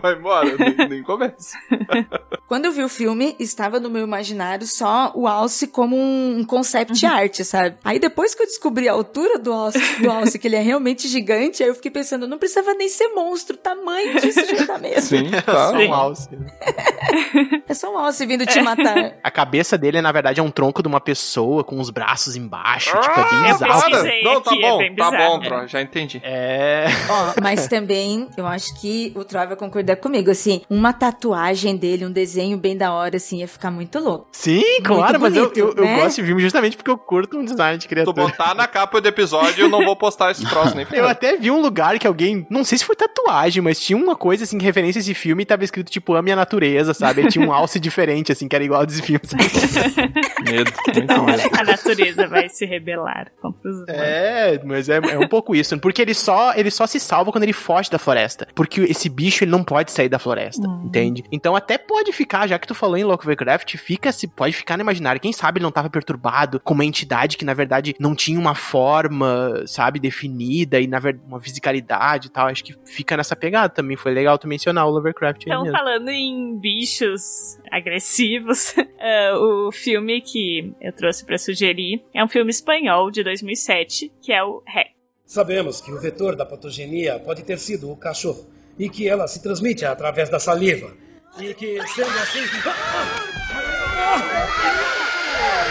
[0.00, 1.56] Vai embora, nem, nem começa.
[2.48, 7.04] Quando eu vi o filme, estava no meu imaginário só o alce como um, concept
[7.06, 7.76] art, sabe?
[7.84, 11.08] Aí depois que eu descobri a altura do alce, do alce, que ele é realmente
[11.08, 14.78] gigante, aí eu fiquei pensando, não precisava nem ser monstro, o tamanho disso já tá
[14.78, 15.02] mesmo.
[15.02, 15.68] Sim, É tá.
[15.70, 16.28] só um alce.
[17.66, 19.14] É só um alce vindo te matar.
[19.22, 22.90] A cabeça dele, na verdade, é um tronco de uma pessoa com os braços embaixo.
[23.00, 23.74] tipo, é bem Ah, para.
[23.74, 26.20] pesquisei Não, tá é bom, bem tá bom, Tro, já entendi.
[26.24, 26.86] É.
[27.08, 32.04] Ó, mas também, eu acho que o Troy vai concordar comigo, assim, uma tatuagem dele,
[32.06, 34.28] um desenho bem da hora, assim, ia ficar muito louco.
[34.32, 35.96] Sim, claro, mas eu, bonito, eu, eu né?
[36.00, 38.26] gosto de filme justamente porque eu curto um design de Tu criatura.
[38.26, 41.50] botar na capa do episódio, eu não vou postar esse próximo nem Eu até vi
[41.50, 44.98] um lugar que alguém, não sei se foi tatuagem, mas tinha uma coisa assim, referência
[44.98, 47.22] a esse filme e tava escrito tipo, ame a natureza, sabe?
[47.22, 49.30] Ele tinha um alce diferente, assim, que era igual dos filmes.
[50.44, 51.42] medo, muito medo.
[51.58, 53.94] A natureza vai se rebelar contra os humanos.
[53.94, 55.78] É, mas é, é um pouco isso.
[55.78, 58.46] Porque ele só, ele só se salva quando ele foge da floresta.
[58.54, 60.86] Porque esse bicho, ele não pode sair da floresta, Uhum.
[60.86, 61.22] entende?
[61.30, 64.82] Então até pode ficar, já que tu falou em Lovecraft, fica, se pode ficar no
[64.82, 65.20] imaginário.
[65.20, 68.54] Quem sabe ele não tava perturbado com uma entidade que, na verdade, não tinha uma
[68.54, 72.46] forma, sabe, definida e, na verdade, uma fisicalidade e tal.
[72.48, 73.96] Acho que fica nessa pegada também.
[73.96, 75.76] Foi legal tu mencionar o Lovecraft aí Então, mesmo.
[75.76, 82.50] falando em bichos agressivos, eh, o filme que eu trouxe pra sugerir é um filme
[82.50, 84.88] espanhol de 2007, que é o Rec.
[85.26, 88.46] Sabemos que o vetor da patogenia pode ter sido o cachorro
[88.78, 90.92] e que ela se transmite através da saliva.
[91.38, 92.40] E que, sendo assim.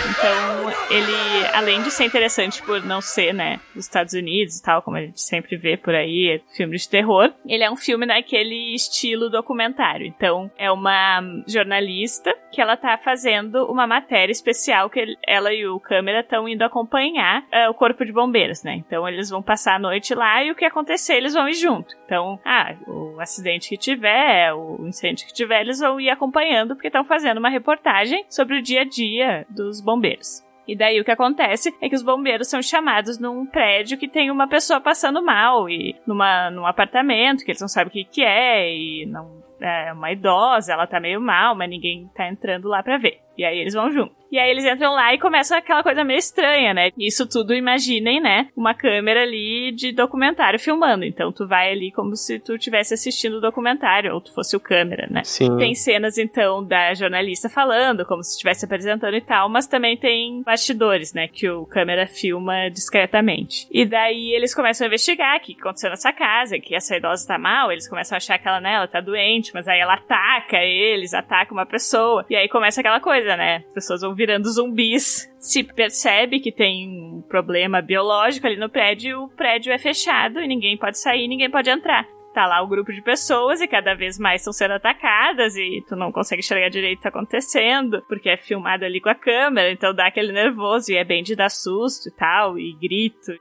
[0.09, 4.81] Então, ele, além de ser interessante por não ser, né, dos Estados Unidos e tal,
[4.81, 8.73] como a gente sempre vê por aí, filme de terror, ele é um filme naquele
[8.75, 10.05] estilo documentário.
[10.05, 15.79] Então, é uma jornalista que ela tá fazendo uma matéria especial que ela e o
[15.79, 18.75] câmera estão indo acompanhar é, o corpo de bombeiros, né?
[18.75, 21.95] Então, eles vão passar a noite lá e o que acontecer, eles vão ir junto.
[22.05, 26.87] Então, ah, o acidente que tiver, o incêndio que tiver, eles vão ir acompanhando porque
[26.87, 30.43] estão fazendo uma reportagem sobre o dia a dia dos bombeiros.
[30.67, 34.31] E daí o que acontece é que os bombeiros são chamados num prédio que tem
[34.31, 38.23] uma pessoa passando mal e numa, num apartamento que eles não sabem o que, que
[38.23, 42.83] é e não é uma idosa, ela tá meio mal, mas ninguém tá entrando lá
[42.83, 43.19] pra ver.
[43.37, 44.15] E aí eles vão junto.
[44.33, 46.89] E aí eles entram lá e começa aquela coisa meio estranha, né?
[46.97, 48.47] Isso tudo, imaginem, né?
[48.57, 51.05] Uma câmera ali de documentário filmando.
[51.05, 54.59] Então tu vai ali como se tu estivesse assistindo o documentário, ou tu fosse o
[54.59, 55.23] câmera, né?
[55.23, 55.55] Sim.
[55.57, 60.41] Tem cenas, então, da jornalista falando, como se estivesse apresentando e tal, mas também tem
[60.41, 61.27] bastidores, né?
[61.27, 63.67] Que o câmera filma discretamente.
[63.71, 67.37] E daí eles começam a investigar o que aconteceu nessa casa, que essa idosa tá
[67.37, 70.57] mal, eles começam a achar que ela, né, ela tá doente, mas aí ela ataca
[70.57, 72.25] eles, ataca uma pessoa.
[72.27, 73.57] E aí começa aquela coisa, né?
[73.67, 75.29] As pessoas vão virando zumbis.
[75.37, 80.47] Se percebe que tem um problema biológico ali no prédio, o prédio é fechado e
[80.47, 82.07] ninguém pode sair, ninguém pode entrar.
[82.33, 85.95] Tá lá o grupo de pessoas e cada vez mais estão sendo atacadas e tu
[85.95, 89.69] não consegue enxergar direito o que tá acontecendo, porque é filmado ali com a câmera,
[89.69, 93.33] então dá aquele nervoso e é bem de dar susto e tal, e grito.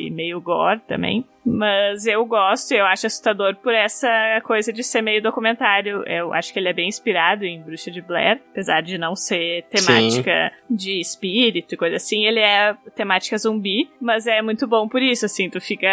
[0.00, 1.24] E meio gore também.
[1.46, 4.08] Mas eu gosto, eu acho assustador por essa
[4.44, 6.02] coisa de ser meio documentário.
[6.06, 9.64] Eu acho que ele é bem inspirado em Bruxa de Blair, apesar de não ser
[9.70, 12.24] temática de espírito e coisa assim.
[12.26, 15.48] Ele é temática zumbi, mas é muito bom por isso, assim.
[15.48, 15.88] Tu fica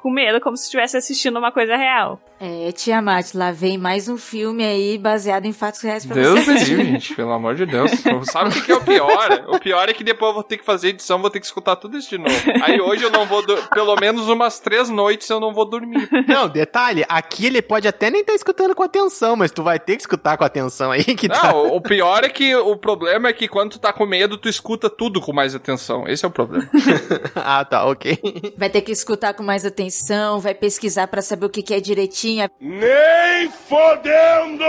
[0.00, 2.20] com medo como se estivesse assistindo uma coisa real.
[2.38, 6.52] É, Tiamat, lá vem mais um filme aí baseado em fatos reais pra Deus você.
[6.52, 7.90] me livre, gente, pelo amor de Deus.
[8.30, 9.44] Sabe o que que é o pior?
[9.48, 11.76] O pior é que depois eu vou ter que fazer edição, vou ter que escutar
[11.76, 12.34] tudo isso de novo.
[12.62, 16.08] Aí hoje eu não vou, dur- pelo menos umas três noites eu não vou dormir.
[16.26, 19.96] Não, detalhe, aqui ele pode até nem estar escutando com atenção, mas tu vai ter
[19.96, 21.52] que escutar com atenção aí que tá.
[21.52, 24.48] Não, o pior é que o problema é que quando tu tá com medo, tu
[24.48, 26.08] escuta tudo com mais atenção.
[26.08, 26.68] Esse é o problema.
[27.36, 28.18] ah, tá, ok.
[28.56, 31.80] Vai ter que escutar com mais atenção, vai pesquisar pra saber o que, que é
[31.80, 32.48] direitinho.
[32.60, 34.64] Nem fodendo!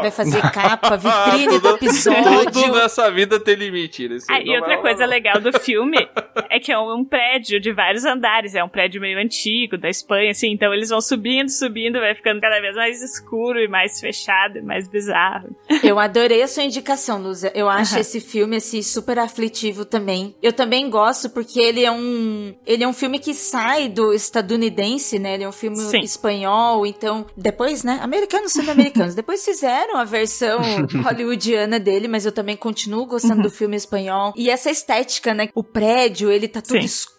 [0.00, 2.50] Vai fazer capa, vitrine do episódio.
[2.52, 4.04] Tudo nessa vida tem limite.
[4.04, 6.08] Esse Ah, e outra vai coisa legal do filme
[6.50, 9.88] é que é um, um prédio de vários andares, é um prédio meio antigo da
[9.88, 13.98] Espanha, assim, então eles vão subindo, subindo, vai ficando cada vez mais escuro e mais
[13.98, 15.56] fechado e mais bizarro.
[15.82, 17.50] Eu adorei a sua indicação, Lúcia.
[17.54, 20.34] Eu acho esse filme assim super aflitivo também.
[20.42, 25.18] Eu também gosto porque ele é um ele é um filme que sai do estadunidense,
[25.18, 25.34] né?
[25.34, 26.00] Ele é um filme Sim.
[26.00, 27.98] espanhol, então depois, né?
[28.02, 29.14] Americanos sendo americanos.
[29.16, 30.60] depois fizeram a versão
[31.02, 34.32] hollywoodiana dele, mas eu também continuo gostando do filme espanhol.
[34.36, 35.48] E essa estética, né?
[35.54, 36.84] O prédio, ele tá todo Sim.
[36.84, 37.15] escuro,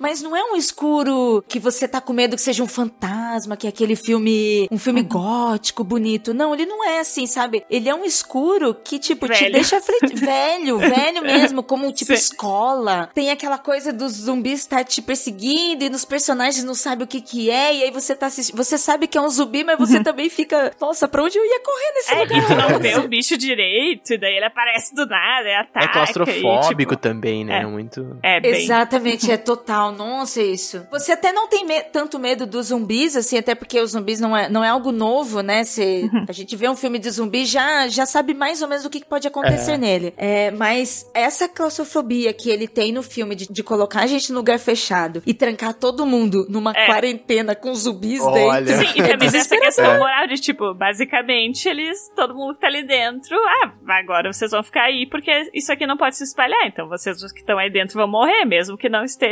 [0.00, 3.66] mas não é um escuro que você tá com medo que seja um fantasma, que
[3.66, 6.32] é aquele filme, um filme gótico, bonito.
[6.34, 7.64] Não, ele não é assim, sabe?
[7.70, 9.52] Ele é um escuro que, tipo, te Velho.
[9.52, 10.14] deixa aflito.
[10.16, 12.18] velho, velho mesmo, como tipo Sim.
[12.18, 13.10] escola.
[13.14, 17.20] Tem aquela coisa dos zumbis estar te perseguindo e nos personagens não sabe o que
[17.20, 20.02] que é, e aí você tá assistindo, você sabe que é um zumbi, mas você
[20.02, 22.38] também fica, nossa, pra onde eu ia correr nesse É, lugar?
[22.38, 25.86] e tu não vê o bicho direito, e daí ele aparece do nada, é ataque.
[25.86, 27.62] É claustrofóbico e, tipo, também, né?
[27.62, 27.66] é.
[27.66, 28.18] Muito.
[28.22, 28.62] É, bem.
[28.62, 29.92] Exatamente, é total.
[29.92, 30.86] Nossa, isso.
[30.90, 34.36] Você até não tem me- tanto medo dos zumbis, assim, até porque os zumbis não
[34.36, 35.64] é, não é algo novo, né?
[35.64, 36.24] Você, Uhum.
[36.28, 39.00] A gente vê um filme de zumbi, já, já sabe mais ou menos o que
[39.00, 39.78] que pode acontecer É.
[39.78, 40.14] nele.
[40.16, 44.38] É, mas essa claustrofobia que ele tem no filme de, de colocar a gente no
[44.38, 46.86] lugar fechado e trancar todo mundo numa É.
[46.86, 48.62] quarentena com zumbis Olha.
[48.62, 48.74] dentro.
[48.86, 49.66] Sim, e é também desesperador.
[49.66, 54.50] questão moral de, tipo, basicamente, eles, todo mundo que tá ali dentro, ah, agora vocês
[54.50, 57.58] vão ficar aí porque isso aqui não pode se espalhar, então vocês os que estão
[57.58, 59.23] aí dentro vão morrer, mesmo que não estejam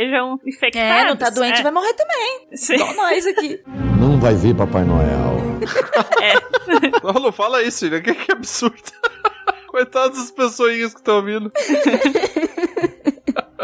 [0.45, 1.03] infectados.
[1.03, 1.63] É, não tá doente, é.
[1.63, 2.47] vai morrer também.
[2.53, 2.75] Sim.
[2.75, 3.59] Igual nós aqui.
[3.99, 5.41] Não vai vir Papai Noel.
[7.03, 8.01] Não, não fala isso, né?
[8.01, 8.75] Que, que absurdo.
[9.67, 11.51] Coitadas das pessoinhas que estão ouvindo.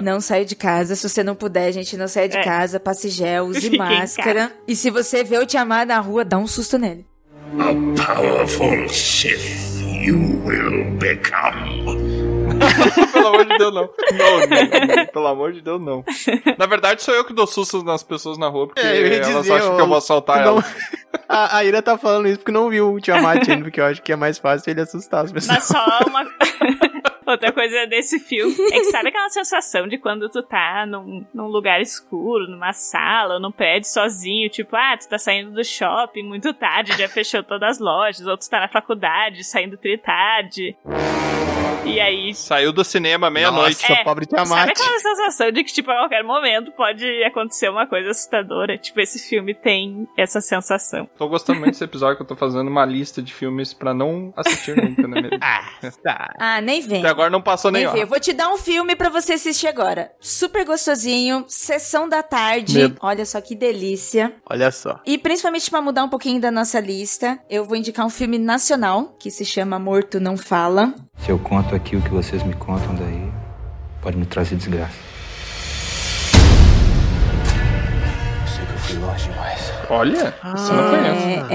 [0.01, 0.95] Não saia de casa.
[0.95, 2.43] Se você não puder, gente, não saia de É.
[2.43, 2.79] casa.
[2.79, 4.51] Passe gel, use Fique máscara.
[4.65, 7.05] E se você vê o Tiamat na rua, dá um susto nele.
[7.59, 12.18] A powerful Sith you will become.
[13.13, 13.81] Pelo amor de Deus, não.
[14.11, 15.05] Não, não, não.
[15.07, 16.03] Pelo amor de Deus, não.
[16.57, 19.27] Na verdade, sou eu que dou susto nas pessoas na rua, porque É, eu elas
[19.27, 20.75] dizer, acham que eu vou assaltar não- elas.
[21.27, 24.01] A, a Ira tá falando isso porque não viu o Tiamat ainda, porque eu acho
[24.01, 25.57] que é mais fácil ele assustar as pessoas.
[25.57, 26.23] Mas só uma.
[27.25, 31.45] Outra coisa desse filme é que sabe aquela sensação de quando tu tá num, num
[31.47, 36.23] lugar escuro, numa sala, ou num prédio sozinho, tipo, ah, tu tá saindo do shopping
[36.23, 40.75] muito tarde, já fechou todas as lojas, ou tu tá na faculdade, saindo tri tarde.
[41.89, 42.33] E aí.
[42.35, 43.89] Saiu do cinema meia-noite.
[43.89, 44.69] Nossa, pobre Sabe Tiamat.
[44.69, 48.77] aquela sensação de que, tipo, a qualquer momento pode acontecer uma coisa assustadora?
[48.77, 51.09] Tipo, esse filme tem essa sensação.
[51.17, 54.33] Tô gostando muito desse episódio que eu tô fazendo uma lista de filmes pra não
[54.35, 55.21] assistir nunca, né?
[55.21, 55.39] mesmo?
[56.03, 56.33] Tá.
[56.39, 56.99] Ah, nem vem.
[56.99, 58.01] Até agora não passou nem Nem vem.
[58.01, 60.11] Eu vou te dar um filme pra você assistir agora.
[60.19, 62.77] Super gostosinho, sessão da tarde.
[62.77, 62.97] Medo.
[63.01, 64.33] Olha só que delícia.
[64.49, 64.99] Olha só.
[65.05, 69.15] E principalmente pra mudar um pouquinho da nossa lista, eu vou indicar um filme nacional
[69.19, 70.93] que se chama Morto Não Fala.
[71.23, 73.31] Se eu conto aqui o que vocês me contam daí,
[74.01, 74.97] pode me trazer desgraça.
[78.41, 79.68] Eu sei que eu fui longe demais.
[79.89, 81.53] Olha, você não conhece.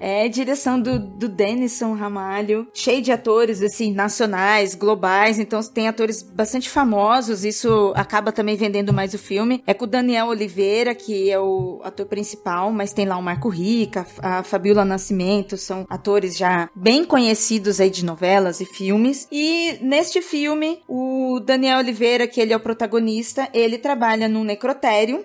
[0.00, 5.88] É, é direção do, do Denison Ramalho, cheio de atores, assim, nacionais, globais, então tem
[5.88, 9.62] atores bastante famosos, isso acaba também vendendo mais o filme.
[9.66, 13.48] É com o Daniel Oliveira, que é o ator principal, mas tem lá o Marco
[13.48, 19.26] Rica, a Fabiola Nascimento, são atores já bem conhecidos aí de novelas e filmes.
[19.32, 25.24] E neste filme, o Daniel Oliveira, que ele é o protagonista, ele trabalha num necrotério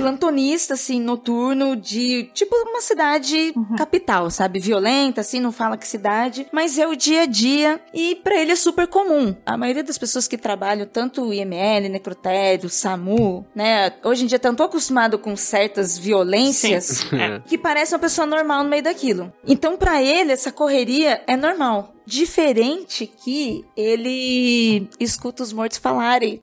[0.00, 4.58] plantonista, assim, noturno de, tipo, uma cidade capital, sabe?
[4.58, 8.52] Violenta, assim, não fala que cidade, mas é o dia a dia e pra ele
[8.52, 9.34] é super comum.
[9.44, 13.92] A maioria das pessoas que trabalham, tanto o IML, necrotério, SAMU, né?
[14.04, 17.20] Hoje em dia estão tão acostumado com certas violências Sim.
[17.20, 17.40] É.
[17.40, 19.30] que parece uma pessoa normal no meio daquilo.
[19.46, 21.92] Então, pra ele, essa correria é normal.
[22.06, 26.40] Diferente que ele escuta os mortos falarem.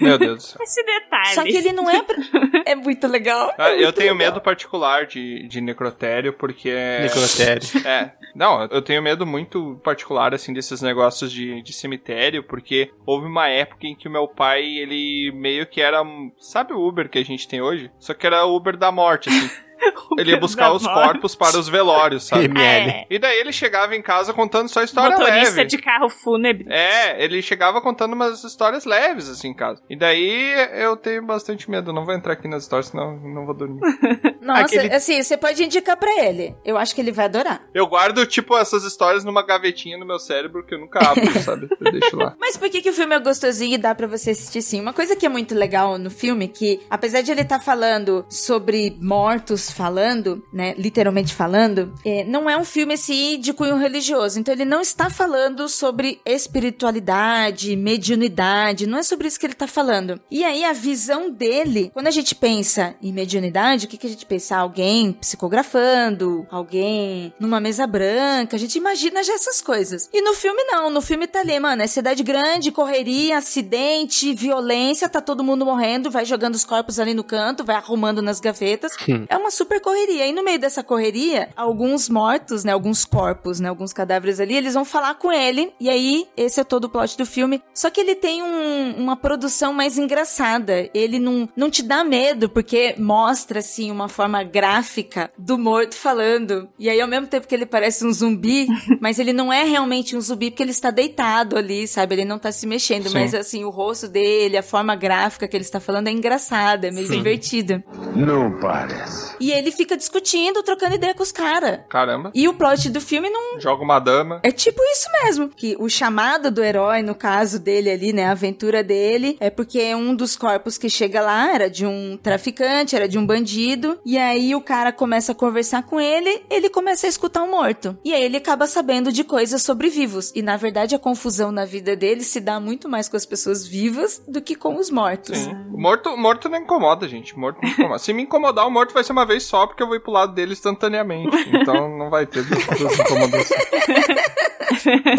[0.00, 0.58] Meu Deus do céu.
[0.62, 1.34] Esse detalhe.
[1.34, 2.02] Só que ele não é.
[2.02, 2.16] pra-
[2.66, 3.52] É muito legal.
[3.58, 4.28] Ah, É eu muito tenho legal.
[4.32, 7.02] medo particular de, de necrotério, porque é.
[7.02, 7.62] Necrotério.
[7.86, 8.12] É.
[8.34, 13.48] Não, eu tenho medo muito particular, assim, desses negócios de, de cemitério, porque houve uma
[13.48, 16.02] época em que o meu pai, ele meio que era.
[16.38, 17.90] Sabe o Uber que a gente tem hoje?
[17.98, 19.50] Só que era o Uber da morte, assim.
[20.18, 22.50] Ele ia buscar os corpos para os velórios, sabe?
[22.60, 23.06] É.
[23.10, 25.64] E daí ele chegava em casa contando só história Motorista leve.
[25.66, 26.66] de carro fúnebre.
[26.70, 29.82] É, ele chegava contando umas histórias leves, assim, em casa.
[29.90, 31.90] E daí eu tenho bastante medo.
[31.90, 33.80] Eu não vou entrar aqui nas histórias, senão eu não vou dormir.
[34.40, 36.54] Nossa, Aquele- assim, você pode indicar pra ele.
[36.64, 37.62] Eu acho que ele vai adorar.
[37.74, 41.68] Eu guardo, tipo, essas histórias numa gavetinha no meu cérebro que eu nunca abro, sabe?
[41.80, 42.34] Eu deixo lá.
[42.38, 44.80] Mas por que, que o filme é gostosinho e dá pra você assistir sim?
[44.80, 48.96] Uma coisa que é muito legal no filme, que apesar de ele estar falando sobre
[49.00, 54.38] mortos falando, né, literalmente falando, é, não é um filme assim de cunho religioso.
[54.38, 59.66] Então ele não está falando sobre espiritualidade, mediunidade, não é sobre isso que ele tá
[59.66, 60.20] falando.
[60.30, 64.10] E aí a visão dele, quando a gente pensa em mediunidade, o que, que a
[64.10, 64.56] gente pensa?
[64.56, 70.08] Alguém psicografando, alguém numa mesa branca, a gente imagina já essas coisas.
[70.12, 75.08] E no filme não, no filme tá ali, mano, é cidade grande, correria, acidente, violência,
[75.08, 78.92] tá todo mundo morrendo, vai jogando os corpos ali no canto, vai arrumando nas gavetas.
[79.28, 80.26] É uma super correria.
[80.26, 84.74] E no meio dessa correria, alguns mortos, né, alguns corpos, né, alguns cadáveres ali, eles
[84.74, 85.72] vão falar com ele.
[85.80, 87.62] E aí, esse é todo o plot do filme.
[87.74, 90.88] Só que ele tem um- uma produção mais engraçada.
[90.94, 96.68] Ele não, não te dá medo, porque mostra, assim, uma forma gráfica do morto falando.
[96.78, 98.66] E aí, ao mesmo tempo que ele parece um zumbi,
[99.00, 102.14] mas ele não é realmente um zumbi, porque ele está deitado ali, sabe?
[102.14, 103.14] Ele não tá se mexendo, Sim.
[103.14, 106.90] mas assim, o rosto dele, a forma gráfica que ele está falando é engraçada, é
[106.90, 107.16] meio Sim.
[107.16, 107.84] divertida.
[108.14, 109.34] Não parece.
[109.44, 111.80] E ele fica discutindo, trocando ideia com os caras.
[111.90, 112.30] Caramba.
[112.34, 113.60] E o plot do filme não.
[113.60, 114.40] Joga uma dama.
[114.42, 115.50] É tipo isso mesmo.
[115.50, 118.24] Que o chamado do herói, no caso dele ali, né?
[118.24, 122.96] A aventura dele, é porque um dos corpos que chega lá era de um traficante,
[122.96, 123.98] era de um bandido.
[124.02, 127.98] E aí o cara começa a conversar com ele, ele começa a escutar um morto.
[128.02, 130.32] E aí ele acaba sabendo de coisas sobre vivos.
[130.34, 133.66] E na verdade a confusão na vida dele se dá muito mais com as pessoas
[133.66, 135.36] vivas do que com os mortos.
[135.36, 135.54] Sim.
[135.70, 137.38] O morto, morto não incomoda, gente.
[137.38, 137.98] Morto não incomoda.
[137.98, 140.12] Se me incomodar, o morto vai ser uma vez só, porque eu vou ir pro
[140.12, 141.36] lado dele instantaneamente.
[141.52, 142.62] Então não vai ter duas
[142.98, 143.48] incomodações.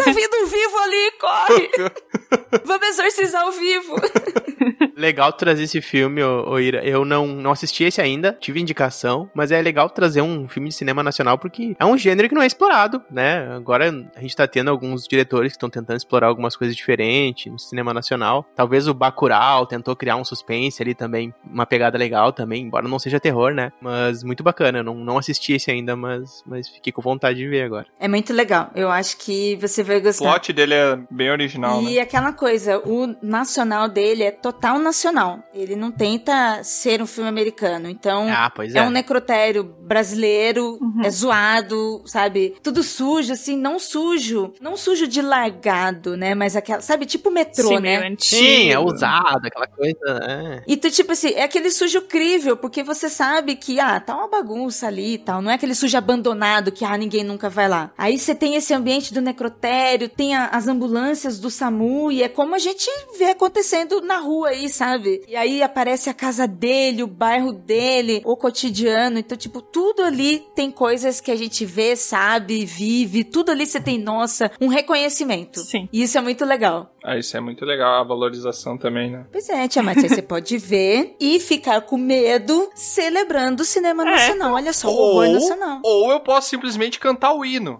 [0.04, 1.70] Tá vindo um vivo ali, corre!
[2.64, 3.96] Vamos exorcizar o vivo!
[4.96, 6.84] Legal trazer esse filme, ô, ô Ira.
[6.84, 10.74] Eu não, não assisti esse ainda, tive indicação, mas é legal trazer um filme de
[10.74, 13.48] cinema nacional porque é um gênero que não é explorado, né?
[13.54, 17.58] Agora a gente tá tendo alguns diretores que estão tentando explorar algumas coisas diferentes no
[17.58, 18.46] cinema nacional.
[18.56, 22.98] Talvez o Bacurau tentou criar um suspense ali também, uma pegada legal também, embora não
[22.98, 23.72] seja terror, né?
[23.80, 24.78] Mas muito bacana.
[24.78, 27.86] Eu não, não assisti esse ainda, mas, mas fiquei com vontade de ver agora.
[28.00, 28.70] É muito legal.
[28.74, 30.24] Eu acho que você vai O gostar.
[30.24, 32.00] plot dele é bem original, E né?
[32.16, 35.40] Aquela coisa, o nacional dele é total nacional.
[35.52, 37.88] Ele não tenta ser um filme americano.
[37.88, 38.82] Então, Ah, pois é é.
[38.82, 42.56] um necrotério brasileiro, é zoado, sabe?
[42.62, 44.52] Tudo sujo, assim, não sujo.
[44.60, 46.34] Não sujo de largado, né?
[46.34, 47.06] Mas aquela, sabe?
[47.06, 47.96] Tipo metrô, Sim, né?
[48.06, 48.42] antigo.
[48.42, 49.96] Sim, é usado, aquela coisa.
[50.26, 50.62] É.
[50.66, 54.28] E tu, tipo assim, é aquele sujo crível, porque você sabe que, ah, tá uma
[54.28, 55.42] bagunça ali e tal.
[55.42, 57.90] Não é aquele sujo abandonado que, ah, ninguém nunca vai lá.
[57.98, 62.28] Aí você tem esse ambiente do necrotério, tem a- as ambulâncias do SAMU, e é
[62.28, 62.88] como a gente
[63.18, 65.22] vê acontecendo na rua aí, sabe?
[65.28, 69.18] E aí aparece a casa dele, o bairro dele, o cotidiano.
[69.18, 73.24] Então, tipo, tudo ali tem coisas que a gente vê, sabe, vive.
[73.24, 75.60] Tudo ali você tem, nossa, um reconhecimento.
[75.60, 75.88] Sim.
[75.92, 76.90] E isso é muito legal.
[77.04, 79.26] Ah, isso é muito legal, a valorização também, né?
[79.30, 84.10] Pois é, Tia você pode ver e ficar com medo celebrando o cinema É.
[84.10, 84.54] nacional.
[84.54, 85.80] Olha só, o horror nacional.
[85.84, 87.78] ou eu posso simplesmente cantar o hino.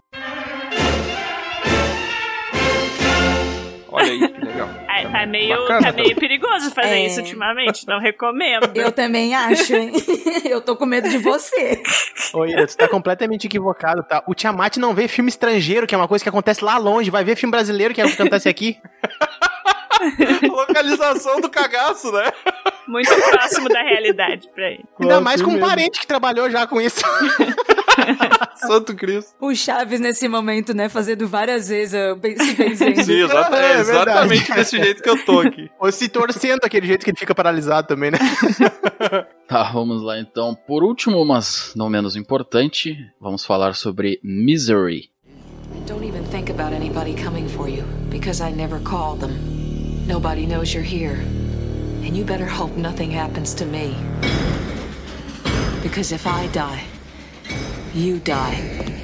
[3.96, 4.68] Olha aí, que legal.
[4.86, 7.06] Ah, tá meio, Bacana, tá meio perigoso fazer É.
[7.06, 7.86] isso ultimamente.
[7.86, 8.70] Não recomendo.
[8.74, 9.92] Eu também acho, hein?
[10.44, 11.82] Eu tô com medo de você.
[12.34, 14.22] Ô, Ira, tu tá completamente equivocado, tá?
[14.26, 17.24] O Tiamat não vê filme estrangeiro, que é uma coisa que acontece lá longe, vai
[17.24, 18.78] ver filme brasileiro, que é o que acontece aqui.
[20.42, 22.30] Localização do cagaço, né?
[22.88, 24.84] Muito próximo da realidade pra ele.
[25.00, 27.00] Ainda mais com um parente que trabalhou já com isso.
[28.56, 29.34] Santo Cristo.
[29.40, 30.88] O Chaves nesse momento, né?
[30.88, 33.04] Fazendo várias vezes se benzendo.
[33.04, 35.70] Sim, exata- É, é exatamente desse jeito que eu tô aqui.
[35.80, 38.18] Ou se torcendo aquele jeito que ele fica paralisado também, né?
[39.46, 40.56] Tá, vamos lá então.
[40.66, 45.10] Por último, mas não menos importante, vamos falar sobre Misery.
[45.86, 49.36] Don't even think about anybody coming for you, because I never called them.
[50.08, 51.18] Nobody knows you're here.
[52.06, 53.94] And you better hope nothing happens to me.
[55.82, 56.84] Because if I die,
[57.94, 58.94] you die.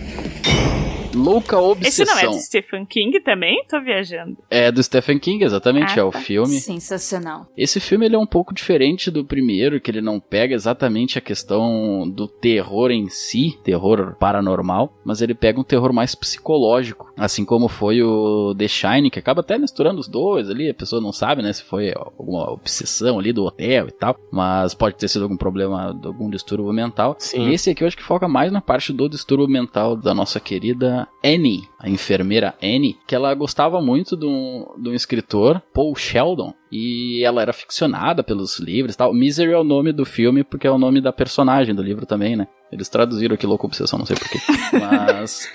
[1.14, 2.30] Louca Esse não é Obsessão.
[2.30, 3.62] de Stephen King também?
[3.68, 4.38] Tô viajando.
[4.50, 6.18] É do Stephen King, exatamente, Ah, é o tá.
[6.18, 6.58] filme.
[6.58, 7.46] Sensacional.
[7.54, 11.20] Esse filme ele é um pouco diferente do primeiro, que ele não pega exatamente a
[11.20, 17.44] questão do terror em si, terror paranormal, mas ele pega um terror mais psicológico, assim
[17.44, 21.12] como foi o The Shining, que acaba até misturando os dois ali, a pessoa não
[21.12, 25.22] sabe, né, se foi alguma obsessão ali do hotel e tal, mas pode ter sido
[25.22, 27.16] algum problema, algum distúrbio mental.
[27.18, 27.48] Sim.
[27.48, 30.40] E esse aqui eu acho que foca mais na parte do distúrbio mental da nossa
[30.40, 35.94] querida Annie, a enfermeira Annie, que ela gostava muito de um, de um escritor, Paul
[35.94, 39.12] Sheldon, e ela era ficcionada pelos livros e tal.
[39.12, 42.34] Misery é o nome do filme porque é o nome da personagem do livro também,
[42.34, 42.48] né?
[42.72, 44.38] Eles traduziram aqui Louco Obsessão, não sei porquê.
[44.72, 45.50] Mas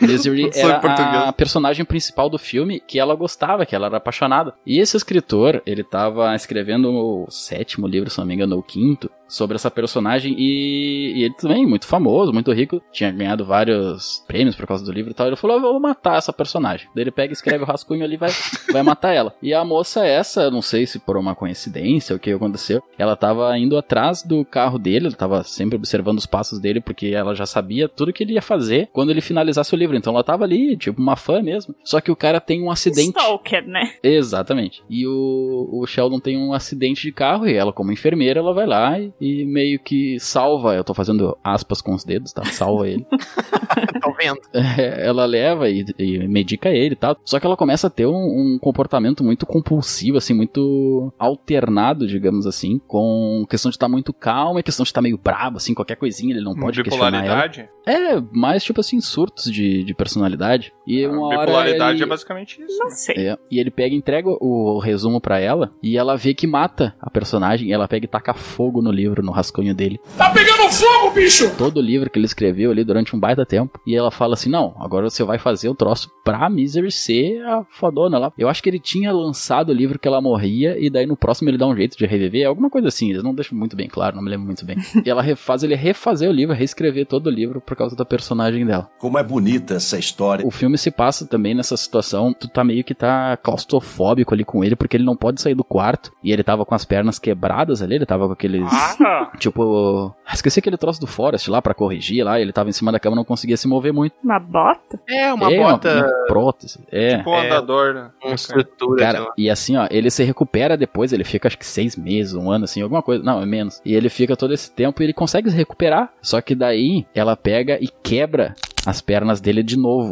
[0.54, 4.54] sou era a personagem principal do filme que ela gostava, que ela era apaixonada.
[4.66, 8.64] E esse escritor, ele tava escrevendo o sétimo livro, se não me engano, ou o
[8.64, 14.24] quinto, sobre essa personagem e, e ele também, muito famoso, muito rico, tinha ganhado vários
[14.28, 15.28] prêmios por causa do livro e tal.
[15.28, 16.88] Ele falou: Eu vou matar essa personagem.
[16.94, 18.30] Daí ele pega, escreve o rascunho ali e vai,
[18.72, 19.34] vai matar ela.
[19.42, 23.16] E a moça, essa, não sei se por uma coincidência ou o que aconteceu, ela
[23.16, 27.36] tava indo atrás do carro dele, ela tava sempre observando os passos dele, porque ela
[27.36, 29.96] já sabia tudo que ele ia fazer quando ele finalizasse o livro.
[29.96, 31.76] Então ela tava ali, tipo, uma fã mesmo.
[31.84, 33.10] Só que o cara tem um acidente.
[33.10, 33.94] Stalker, né?
[34.04, 34.84] Exatamente.
[34.90, 38.66] E o, o Sheldon tem um acidente de carro e ela, como enfermeira, ela vai
[38.66, 40.76] lá e, e meio que salva.
[40.76, 42.46] Eu tô fazendo aspas com os dedos, tá?
[42.46, 43.06] Salva ele.
[44.02, 44.40] Tô vendo.
[44.78, 47.18] É, ela leva e, e medica ele e tal.
[47.24, 52.46] Só que ela começa a ter um, um comportamento muito compulsivo, assim, muito alternado, digamos
[52.46, 55.96] assim, com questão de estar muito calmo e questão de estar meio brabo, assim, qualquer
[55.96, 57.50] coisinha ele não pode questionar ela.
[57.88, 60.74] É, mais tipo assim, surtos de, de personalidade.
[60.86, 62.78] E uma hora Bipolaridade ele- é basicamente isso.
[62.78, 63.16] Não sei.
[63.30, 66.96] é, e ele pega e entrega o resumo pra ela e ela vê que mata
[67.02, 70.00] a personagem e ela pega e taca fogo no livro, no rascunho dele.
[70.18, 71.56] Tá pegando fogo, bicho!
[71.58, 73.80] Todo o livro que ele escreveu ali durante um baita tempo.
[73.86, 77.64] E ela fala assim: Não, agora você vai fazer o troço pra Misery ser a
[77.70, 78.34] fodona lá.
[78.38, 81.50] Eu acho que ele tinha lançado o livro que ela morria e daí no próximo
[81.50, 83.10] ele dá um jeito de reviver, alguma coisa assim.
[83.12, 84.76] Eles não deixam muito bem claro, não me lembro muito bem.
[85.06, 88.66] e ela faz ele refazer o livro, reescrever todo o livro, por causa da personagem
[88.66, 88.90] dela.
[88.98, 90.46] Como é bonita essa história.
[90.46, 94.64] O filme se passa também nessa situação, tu tá meio que tá claustrofóbico ali com
[94.64, 97.82] ele, porque ele não pode sair do quarto, e ele tava com as pernas quebradas
[97.82, 98.68] ali, ele tava com aqueles...
[98.72, 99.32] Ah!
[99.38, 100.14] Tipo...
[100.34, 103.16] Esqueci aquele troço do Forest lá pra corrigir lá, ele tava em cima da cama,
[103.16, 104.14] não conseguia se mover muito.
[104.24, 105.00] Uma bota?
[105.08, 105.94] É, uma é, bota.
[105.94, 106.80] Uma, uma prótese.
[106.92, 107.18] É.
[107.18, 108.12] Tipo um andador, né?
[108.24, 109.00] Uma estrutura.
[109.04, 112.52] Cara, e assim, ó, ele se recupera depois, ele fica acho que seis meses, um
[112.52, 113.24] ano, assim, alguma coisa.
[113.24, 113.82] Não, é menos.
[113.86, 116.12] E ele fica todo esse tempo e ele consegue se recuperar.
[116.22, 120.12] Só que daí ela pega e quebra as pernas dele de novo.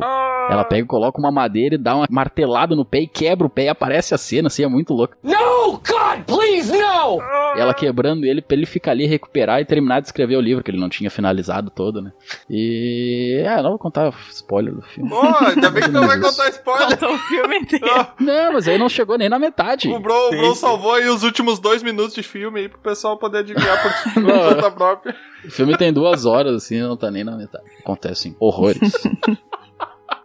[0.49, 3.49] Ela pega e coloca uma madeira e dá uma martelada no pé e quebra o
[3.49, 5.15] pé e aparece a cena, assim, é muito louco.
[5.23, 7.21] No, God, please, no!
[7.57, 10.69] Ela quebrando ele pra ele ficar ali, recuperar e terminar de escrever o livro, que
[10.71, 12.11] ele não tinha finalizado todo, né?
[12.49, 13.41] E.
[13.45, 15.09] É, não vou contar spoiler do filme.
[15.09, 16.89] Pô, ainda bem que não vai contar spoiler.
[16.89, 18.07] Contou o filme inteiro.
[18.19, 19.87] Não, mas aí não chegou nem na metade.
[19.89, 23.17] O Bro, o Bro salvou aí os últimos dois minutos de filme aí pro pessoal
[23.17, 23.81] poder adivinhar
[24.13, 25.15] por conta própria.
[25.45, 27.65] O filme tem duas horas, assim, não tá nem na metade.
[27.79, 28.79] Acontecem horrores.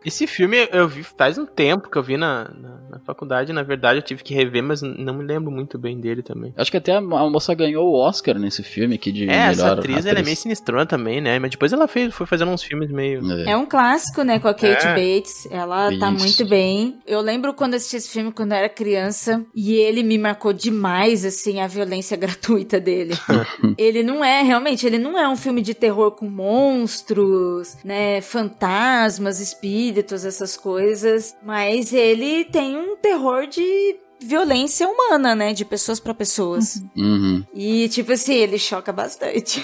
[0.04, 3.52] Esse filme eu vi faz um tempo que eu vi na, na, na, faculdade.
[3.52, 6.54] Na verdade, eu tive que rever, mas não me lembro muito bem dele também.
[6.56, 9.72] Acho que até a moça ganhou o Oscar nesse filme aqui de é, melhor essa
[9.72, 10.06] atriz, atriz.
[10.06, 11.38] ela é meio sinistrona também, né?
[11.38, 13.20] Mas depois ela fez, foi fazendo uns filmes meio...
[13.42, 14.94] É um clássico, né, com a Kate É.
[14.94, 15.46] Bates.
[15.50, 16.24] Ela tá Isso.
[16.24, 16.98] muito bem.
[17.06, 21.24] Eu lembro quando assisti esse filme quando eu era criança e ele me marcou demais,
[21.24, 23.14] assim, a violência gratuita dele.
[23.76, 29.40] ele não é, realmente, ele não é um filme de terror com monstros, né, fantasmas,
[29.40, 29.89] espíritos,
[30.24, 36.84] essas coisas, mas ele tem um terror de violência humana, né, de pessoas pra pessoas.
[36.96, 37.44] Uhum.
[37.54, 39.62] E, tipo assim, ele choca bastante.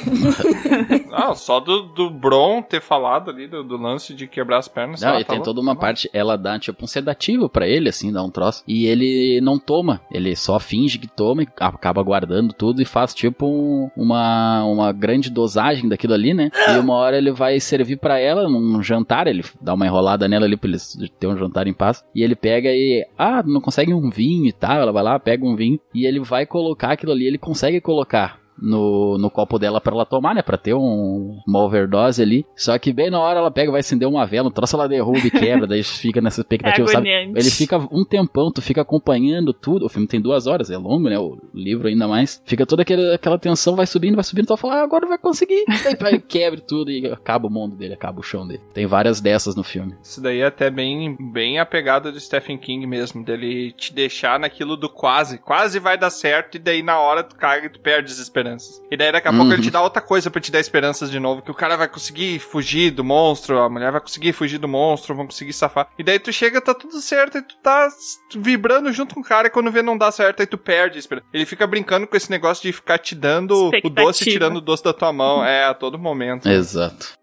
[1.11, 5.01] Não, só do, do Bron ter falado ali do, do lance de quebrar as pernas.
[5.01, 8.13] Não, e tá tem toda uma parte, ela dá tipo um sedativo pra ele, assim,
[8.13, 8.63] dá um troço.
[8.67, 13.15] E ele não toma, ele só finge que toma e acaba guardando tudo e faz
[13.15, 16.51] tipo um- uma, uma grande dosagem daquilo ali, né?
[16.69, 20.45] E uma hora ele vai servir pra ela num jantar, ele dá uma enrolada nela
[20.45, 22.05] ali pra eles ter um jantar em paz.
[22.15, 24.81] E ele pega e, ah, não consegue um vinho e tal.
[24.81, 28.46] Ela vai lá, pega um vinho e ele vai colocar aquilo ali, ele consegue colocar.
[28.59, 30.43] No, no copo dela pra ela tomar, né?
[30.43, 32.47] Pra ter um- uma overdose ali.
[32.57, 34.89] Só que bem na hora ela pega e vai acender uma vela, um troço ela
[34.89, 37.09] derruba e quebra, daí fica nessa expectativa, É sabe?
[37.11, 39.87] Ele fica um tempão, tu fica acompanhando tudo.
[39.87, 41.19] O filme tem duas horas, é longo, né?
[41.19, 42.43] O livro ainda mais.
[42.45, 45.65] Fica toda aquele, aquela tensão, vai subindo, vai subindo, tu fala, ah, agora vai conseguir.
[45.85, 48.63] Daí vai, quebra tudo e acaba o mundo dele, acaba o chão dele.
[48.73, 49.95] Tem várias dessas no filme.
[50.03, 54.39] Isso daí é até bem, bem a pegada do Stephen King mesmo, dele te deixar
[54.41, 55.39] naquilo do quase.
[55.39, 58.19] Quase vai dar certo e daí na hora tu caga e tu perde as
[58.55, 58.83] esperanças.
[58.91, 59.53] E daí daqui a pouco Uhum.
[59.53, 61.89] ele te dá outra coisa pra te dar esperanças de novo, que o cara vai
[61.89, 65.89] conseguir fugir do monstro, a mulher vai conseguir fugir do monstro, vão conseguir safar.
[65.99, 67.89] E daí tu chega, tá tudo certo e tu tá
[68.37, 70.99] vibrando junto com o cara e quando vê não dá certo aí tu perde a
[70.99, 71.27] esperança.
[71.33, 74.85] Ele fica brincando com esse negócio de ficar te dando o doce, tirando o doce
[74.85, 75.45] da tua mão.
[75.45, 76.49] É, a todo momento.
[76.49, 77.15] Exato.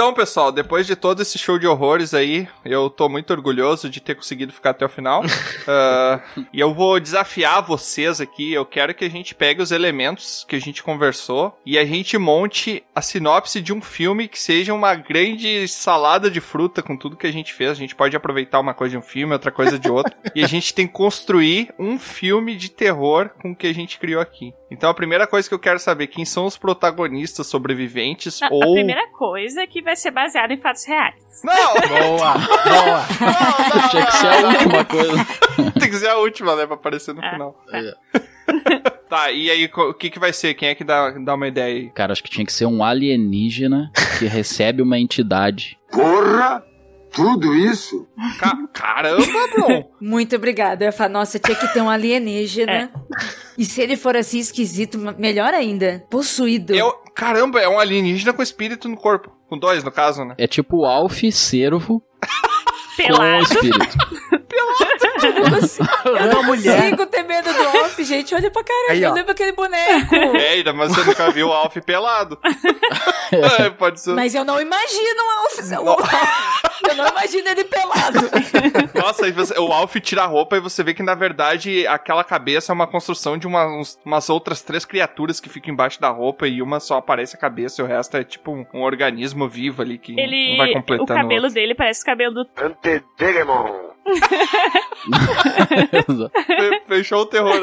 [0.00, 4.00] Então, pessoal, depois de todo esse show de horrores aí, eu tô muito orgulhoso de
[4.00, 5.22] ter conseguido ficar até o final.
[5.68, 6.20] Ah,
[6.52, 8.52] e eu vou desafiar vocês aqui.
[8.52, 12.16] Eu quero que a gente pegue os elementos que a gente conversou e a gente
[12.16, 17.16] monte a sinopse de um filme que seja uma grande salada de fruta com tudo
[17.16, 17.72] que a gente fez.
[17.72, 20.16] A gente pode aproveitar uma coisa de um filme, outra coisa de outro.
[20.34, 23.98] e a gente tem que construir um filme de terror com o que a gente
[23.98, 24.54] criou aqui.
[24.70, 28.50] Então, a primeira coisa que eu quero saber quem são os protagonistas sobreviventes A, a
[28.52, 31.42] ou primeira coisa é que vai ser baseado em fatos reais.
[31.42, 31.74] Não!
[31.90, 33.88] Boa, boa.
[33.90, 35.26] Tinha que ser a última coisa.
[35.80, 36.66] Tem que ser a última, né?
[36.66, 37.56] Pra aparecer no final.
[39.08, 40.54] Tá, e aí, o que que vai ser?
[40.54, 41.90] Quem é que dá, dá uma ideia aí?
[41.90, 45.76] Cara, acho que tinha que ser um alienígena que recebe uma entidade.
[45.90, 46.64] Porra!
[47.12, 48.06] Tudo isso?
[48.38, 49.24] Ca- caramba,
[49.54, 49.84] bro!
[50.00, 50.84] Muito obrigada.
[50.84, 52.72] Eu ia falar, nossa, tinha que ter um alienígena.
[52.72, 52.88] É.
[53.58, 56.04] E se ele for assim esquisito, melhor ainda.
[56.10, 56.74] Possuído.
[56.74, 59.30] É o- caramba, é um alienígena com espírito no corpo.
[59.48, 60.34] Com dois, no caso, né?
[60.38, 62.00] É tipo o Alf Cervo
[62.96, 63.42] com Pelado.
[63.42, 63.98] espírito.
[64.52, 66.80] Não consigo, eu Uma não mulher.
[66.82, 68.34] consigo ter medo do off, gente.
[68.34, 68.90] Olha pra caralho.
[68.92, 70.14] Aí, eu lembro aquele boneco.
[70.14, 72.38] É, ainda, mas você nunca viu o Alf pelado.
[73.32, 74.12] É, pode ser.
[74.14, 75.58] Mas eu não imagino o Alf.
[76.88, 78.18] Eu não imagino ele pelado.
[78.92, 82.24] Nossa, aí você- o Alf tira a roupa e você vê que, na verdade, aquela
[82.24, 86.08] cabeça é uma construção de uma- uns- umas outras três criaturas que ficam embaixo da
[86.08, 89.46] roupa e uma só aparece a cabeça e o resto é tipo um, um organismo
[89.48, 90.50] vivo ali que Ele.
[90.50, 91.12] não vai completando.
[91.12, 91.54] O cabelo outro.
[91.54, 92.46] dele parece o cabelo do.
[92.60, 93.89] Antedigimon.
[96.46, 97.60] Fe- Fechou o terror.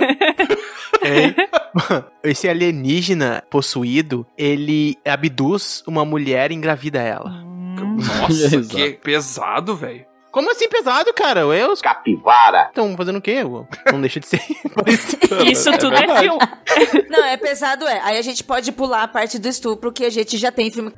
[2.24, 7.30] Esse alienígena possuído, ele abduz uma mulher e engravida ela.
[7.30, 8.76] Nossa, Exato.
[8.76, 10.06] que pesado, velho.
[10.38, 11.40] Como assim pesado, cara?
[11.40, 11.76] Eu...
[11.78, 12.68] Capivara.
[12.68, 13.44] Estão fazendo o quê?
[13.92, 14.40] Não deixa de ser.
[15.52, 16.20] Isso tudo é, verdade.
[16.22, 16.40] filme.
[17.10, 18.00] Não, é pesado, é.
[18.04, 20.94] Aí a gente pode pular a parte do estupro, que a gente já tem filme.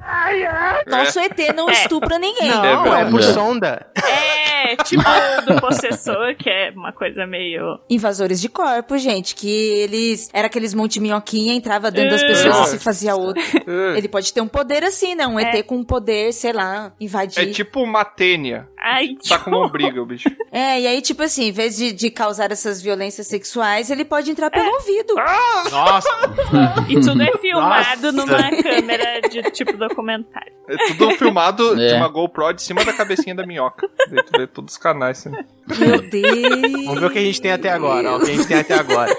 [0.87, 1.73] Nosso ET não É.
[1.73, 2.49] estupra ninguém.
[2.49, 3.87] Não, É é, por sonda.
[3.95, 5.03] É, tipo
[5.45, 7.79] do possessor, que é uma coisa meio.
[7.89, 10.29] Invasores de corpos, gente, que eles.
[10.33, 12.75] Era aqueles monte minhoquinha, entrava dentro das pessoas Nossa.
[12.75, 13.41] e se fazia outro.
[13.95, 15.25] Ele pode ter um poder assim, né?
[15.25, 17.39] Um ET com um poder, sei lá, invadir.
[17.39, 18.67] É tipo uma tênia.
[18.81, 20.29] Ai, Tá com lombriga, o bicho.
[20.51, 24.31] É, e aí, tipo assim, em vez de, de causar essas violências sexuais, ele pode
[24.31, 25.15] entrar pelo ouvido.
[25.69, 26.09] Nossa.
[26.87, 28.25] E tudo é filmado Nossa.
[28.25, 30.53] numa câmera de tipo documentário.
[30.69, 31.95] É tudo filmado de É.
[31.97, 33.87] uma GoPro de cima da cabecinha da minhoca.
[34.07, 35.25] Tu vê todos os canais.
[35.25, 35.35] Assim.
[35.79, 36.85] Meu Deus.
[36.85, 38.13] Vamos ver o que a gente tem até agora.
[38.13, 39.15] Ó, o que a gente tem até agora.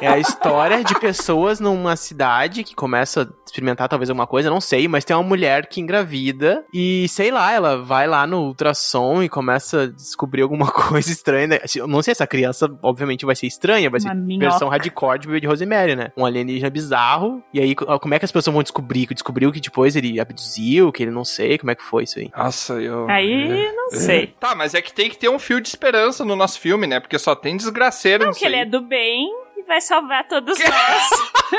[0.00, 4.60] É a história de pessoas numa cidade que começa a experimentar talvez alguma coisa, não
[4.60, 9.22] sei, mas tem uma mulher que engravida e, sei lá, ela vai lá no ultrassom
[9.22, 11.46] e começa a descobrir alguma coisa estranha.
[11.46, 11.58] né?
[11.76, 14.48] Eu não sei, essa criança obviamente vai ser estranha, vai ser Uma minhoca.
[14.50, 16.12] versão hardcore de Bebê de Rosemary, né?
[16.16, 17.42] Um alienígena bizarro.
[17.52, 19.06] E aí, co- como é que as pessoas vão descobrir?
[19.06, 22.18] Que descobriu que depois ele abduziu, que ele não sei, como é que foi isso
[22.18, 22.30] aí?
[22.36, 23.08] Nossa, eu.
[23.10, 24.28] Aí, não sei.
[24.40, 27.00] Tá, mas é que tem que ter um fio de esperança no nosso filme, né?
[27.00, 29.28] Porque só tem desgraceiro Não, que ele é do bem
[29.72, 31.10] vai salvar todos nós.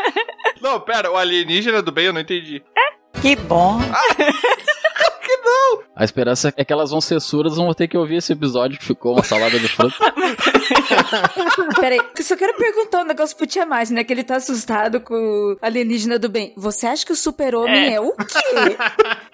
[0.61, 2.63] Não, pera, o alienígena do bem eu não entendi.
[3.21, 3.79] Que bom.
[5.95, 8.85] A esperança é que elas vão ser surdas, vão ter que ouvir esse episódio que
[8.85, 9.95] ficou uma salada de fruta.
[11.79, 14.03] Peraí, eu só quero perguntar um negócio pro Tiamat, né?
[14.03, 16.51] Que ele tá assustado com o alienígena do bem.
[16.57, 17.93] Você acha que o super-homem é.
[17.95, 17.99] É.
[17.99, 18.77] o quê?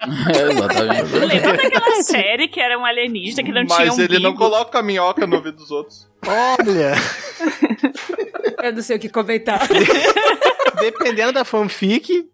[0.00, 1.12] É, exatamente.
[1.12, 4.78] Lembra daquela série que era um alienígena que não tinha Mas um ele não coloca
[4.78, 6.08] a minhoca no ouvido dos outros.
[6.26, 6.94] Olha!
[8.62, 9.60] Eu não sei o que comentar.
[10.80, 12.26] Dependendo da fanfic.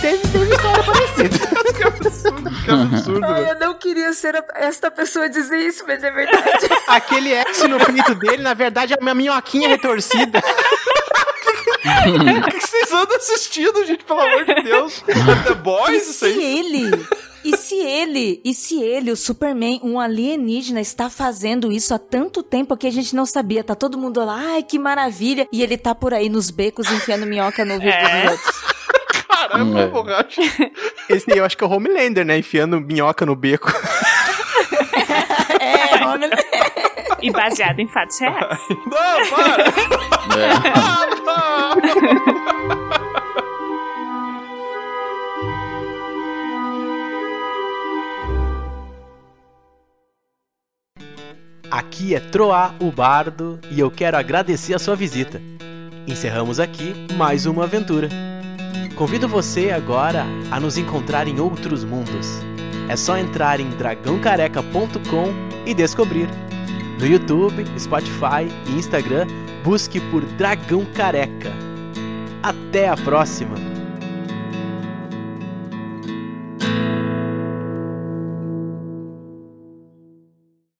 [0.00, 1.38] Teve, teve história parecida.
[2.64, 3.50] que absurdo, Ai, né?
[3.52, 6.66] eu não queria ser a- esta pessoa a dizer isso, mas é verdade.
[6.88, 10.42] Aquele X no pinto dele, na verdade, é uma minhoquinha retorcida.
[11.82, 14.04] O que vocês andam assistindo, gente?
[14.04, 15.02] Pelo amor de Deus.
[15.08, 15.14] É
[15.44, 16.58] The E Boys, isso se aí.
[16.58, 17.06] ele,
[17.44, 22.42] e se ele, e se ele, o Superman, um alienígena, está fazendo isso há tanto
[22.42, 23.64] tempo que a gente não sabia?
[23.64, 27.26] Tá todo mundo lá, ai que maravilha, e ele tá por aí nos becos enfiando
[27.26, 28.22] minhoca no ouvido É.
[28.22, 28.60] dos outros.
[29.50, 29.86] Caramba, É.
[29.88, 30.40] borracha.
[31.08, 32.38] Esse aí eu acho que é o Homelander, né?
[32.38, 33.72] Enfiando minhoca no beco.
[35.60, 36.30] É, homem.
[37.20, 38.58] E baseado em fatos reais.
[38.70, 39.64] Não, para!
[40.40, 40.50] É.
[40.74, 42.80] Ah, não.
[51.70, 55.40] Aqui é Troá, o Bardo, e eu quero agradecer a sua visita.
[56.06, 58.08] Encerramos aqui mais uma aventura.
[59.00, 62.28] Convido você agora a nos encontrar em outros mundos.
[62.86, 65.32] É só entrar em dragãocareca.com
[65.64, 66.28] e descobrir.
[66.98, 69.26] No YouTube, Spotify e Instagram,
[69.64, 71.50] busque por Dragão Careca.
[72.42, 73.69] Até a próxima!